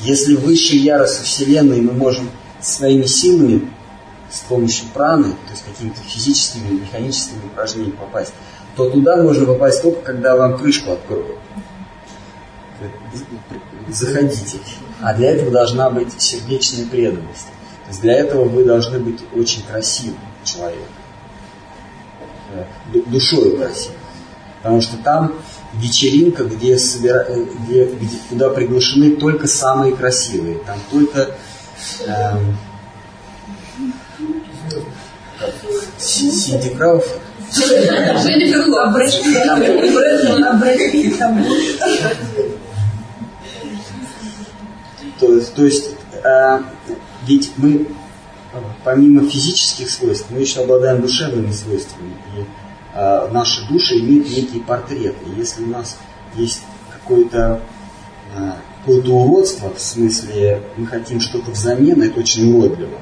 Если 0.02 0.36
высшие 0.36 0.80
ярусы 0.82 1.24
Вселенной 1.24 1.82
мы 1.82 1.92
можем 1.92 2.30
своими 2.62 3.06
силами 3.06 3.70
с 4.32 4.40
помощью 4.42 4.86
праны, 4.94 5.32
то 5.32 5.52
есть 5.52 5.66
какими-то 5.66 6.00
физическими, 6.02 6.80
механическими 6.80 7.46
упражнениями 7.46 7.96
попасть, 7.96 8.34
то 8.76 8.90
туда 8.90 9.18
можно 9.18 9.46
попасть 9.46 9.82
только, 9.82 10.02
когда 10.02 10.36
вам 10.38 10.58
крышку 10.58 10.92
откроют. 10.92 11.38
Заходите. 13.90 14.60
А 15.02 15.14
для 15.14 15.32
этого 15.32 15.52
должна 15.52 15.90
быть 15.90 16.22
сердечная 16.22 16.86
преданность. 16.86 17.48
То 17.86 17.90
есть 17.90 18.02
для 18.02 18.14
этого 18.14 18.46
вы 18.46 18.64
должны 18.64 19.00
быть 19.00 19.20
очень 19.36 19.64
красивым 19.64 20.20
человеком. 20.44 20.86
Э, 22.54 22.66
душой 23.08 23.58
красивым. 23.58 23.98
Потому 24.62 24.82
что 24.82 24.98
там 24.98 25.34
вечеринка, 25.74 26.44
где, 26.44 26.78
собира... 26.78 27.26
Э, 27.28 27.46
где, 27.64 27.86
где 27.86 28.18
куда 28.30 28.50
приглашены 28.50 29.16
только 29.16 29.48
самые 29.48 29.96
красивые. 29.96 30.60
Там 30.60 30.78
только 30.92 31.36
эм, 32.06 32.58
Синди 35.98 36.70
Крауф. 36.70 37.06
То, 45.20 45.40
то 45.42 45.66
есть, 45.66 45.96
э, 46.24 46.60
ведь 47.28 47.52
мы 47.58 47.88
помимо 48.84 49.28
физических 49.30 49.90
свойств, 49.90 50.28
мы 50.30 50.40
еще 50.40 50.62
обладаем 50.62 51.02
душевными 51.02 51.52
свойствами. 51.52 52.14
И 52.36 52.46
э, 52.94 53.30
наши 53.32 53.68
души 53.68 54.00
имеют 54.00 54.30
некие 54.30 54.62
портреты. 54.62 55.26
Если 55.38 55.64
у 55.64 55.68
нас 55.68 55.98
есть 56.36 56.64
какое-то 56.92 57.62
э, 58.36 58.52
какое-то 58.80 59.12
уродство, 59.12 59.74
в 59.74 59.80
смысле 59.80 60.64
мы 60.78 60.88
хотим 60.88 61.20
что-то 61.20 61.52
взамен, 61.52 62.02
это 62.02 62.20
очень 62.20 62.54
уродливо. 62.54 63.00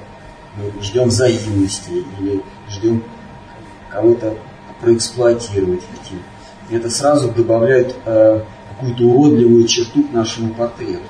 Мы 0.57 0.81
ждем 0.81 1.09
взаимности 1.09 2.03
или 2.19 2.41
ждем 2.69 3.03
кого-то 3.91 4.35
проэксплуатировать 4.81 5.81
хотим. 5.91 6.19
И 6.69 6.75
это 6.75 6.89
сразу 6.89 7.31
добавляет 7.31 7.95
э, 8.05 8.41
какую-то 8.69 9.03
уродливую 9.03 9.67
черту 9.67 10.03
к 10.03 10.11
нашему 10.11 10.53
портрету. 10.53 11.03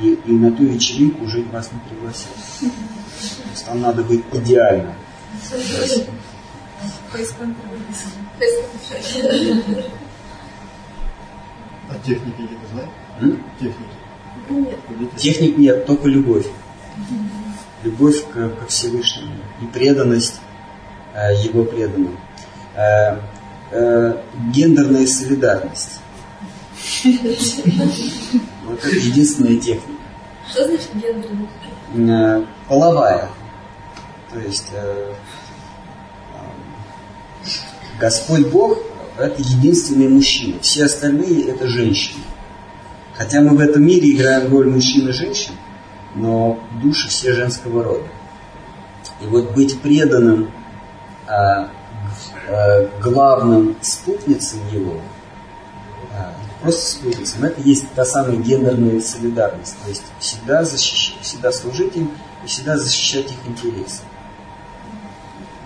И, 0.00 0.18
и 0.26 0.32
на 0.32 0.50
ту 0.50 0.64
вечеринку 0.64 1.24
уже 1.24 1.42
вас 1.44 1.70
не 1.72 1.78
пригласят. 1.88 2.28
То 2.60 3.50
есть 3.52 3.66
там 3.66 3.80
надо 3.80 4.02
быть 4.02 4.24
идеально. 4.32 4.94
А 11.88 11.94
техники 12.04 12.36
где-то 12.38 12.66
знаешь? 12.72 13.38
Техники. 13.60 14.04
Нет. 14.50 15.16
Техник 15.16 15.58
нет, 15.58 15.86
только 15.86 16.08
любовь. 16.08 16.46
Любовь 17.82 18.24
к, 18.30 18.32
ко 18.32 18.66
Всевышнему 18.66 19.34
и 19.62 19.66
преданность 19.66 20.40
э, 21.14 21.34
его 21.42 21.64
преданным. 21.64 22.18
Э, 22.74 23.18
э, 23.70 24.16
гендерная 24.52 25.06
солидарность. 25.06 26.00
Вот 28.66 28.78
это 28.78 28.96
единственная 28.96 29.58
техника. 29.58 30.00
Что 30.50 30.64
значит 30.66 30.90
гендерная? 30.94 32.38
Э, 32.40 32.44
половая. 32.68 33.28
То 34.32 34.40
есть 34.40 34.68
э, 34.72 35.14
Господь 38.00 38.46
Бог– 38.48 38.78
это 39.18 39.40
единственный 39.40 40.08
мужчина. 40.08 40.58
Все 40.60 40.84
остальные– 40.84 41.48
это 41.48 41.66
женщины. 41.66 42.22
Хотя 43.14 43.40
мы 43.40 43.56
в 43.56 43.60
этом 43.60 43.84
мире 43.84 44.10
играем 44.10 44.50
роль 44.50 44.68
мужчин 44.68 45.08
и 45.08 45.12
женщин, 45.12 45.52
но 46.14 46.58
души 46.82 47.08
все 47.08 47.32
женского 47.32 47.84
рода. 47.84 48.06
И 49.20 49.26
вот 49.26 49.52
быть 49.52 49.80
преданным 49.80 50.50
а, 51.28 51.70
а, 52.48 52.90
главным 53.00 53.76
спутницам 53.80 54.60
его, 54.72 55.00
а, 56.64 56.66
просто 56.66 56.90
спутницам, 56.90 57.44
это 57.44 57.60
есть 57.60 57.84
та 57.94 58.04
самая 58.04 58.36
гендерная 58.36 59.00
солидарность. 59.00 59.76
То 59.82 59.88
есть 59.90 60.02
всегда, 60.18 60.64
защищать, 60.64 61.20
всегда 61.22 61.52
служить 61.52 61.94
им 61.96 62.10
и 62.42 62.46
всегда 62.46 62.78
защищать 62.78 63.30
их 63.30 63.38
интересы. 63.46 64.02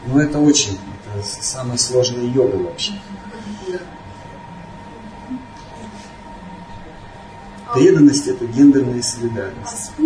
Но 0.07 0.21
это 0.21 0.39
очень 0.39 0.79
это 1.15 1.25
самая 1.25 1.79
сложная 1.79 2.25
йога 2.25 2.57
вообще. 2.57 2.93
Преданность 7.75 8.27
это 8.27 8.47
гендерная 8.47 9.03
солидарность. 9.03 9.93
А 9.99 10.03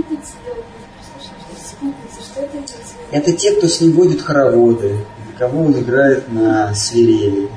это 2.40 3.30
Это 3.30 3.32
те, 3.32 3.54
кто 3.56 3.68
с 3.68 3.80
ним 3.80 3.92
водит 3.92 4.20
хороводы, 4.20 5.04
кого 5.38 5.64
он 5.64 5.78
играет 5.78 6.30
на 6.32 6.74
свирели, 6.74 7.50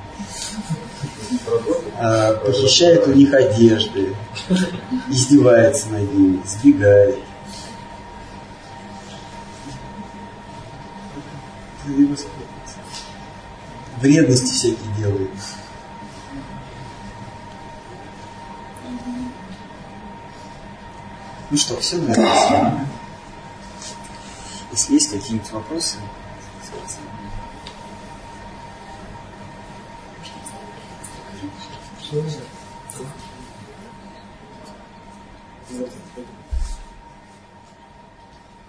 а, 1.98 2.34
похищает 2.34 3.08
у 3.08 3.14
них 3.14 3.34
одежды, 3.34 4.16
издевается 5.10 5.90
над 5.90 6.14
ними, 6.14 6.42
сбегает. 6.46 7.20
Вредности 14.02 14.52
всякие 14.52 14.94
делает. 14.98 15.32
Ну 21.52 21.58
что, 21.58 21.80
все, 21.80 21.98
вами. 22.02 22.88
Если 24.72 24.94
есть 24.94 25.12
какие-нибудь 25.12 25.52
вопросы, 25.52 25.98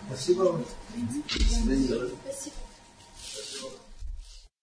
Спасибо 0.07 0.43
вам. 0.45 0.65
до 0.65 1.45
свидания. 1.45 2.11
Спасибо. 2.25 2.66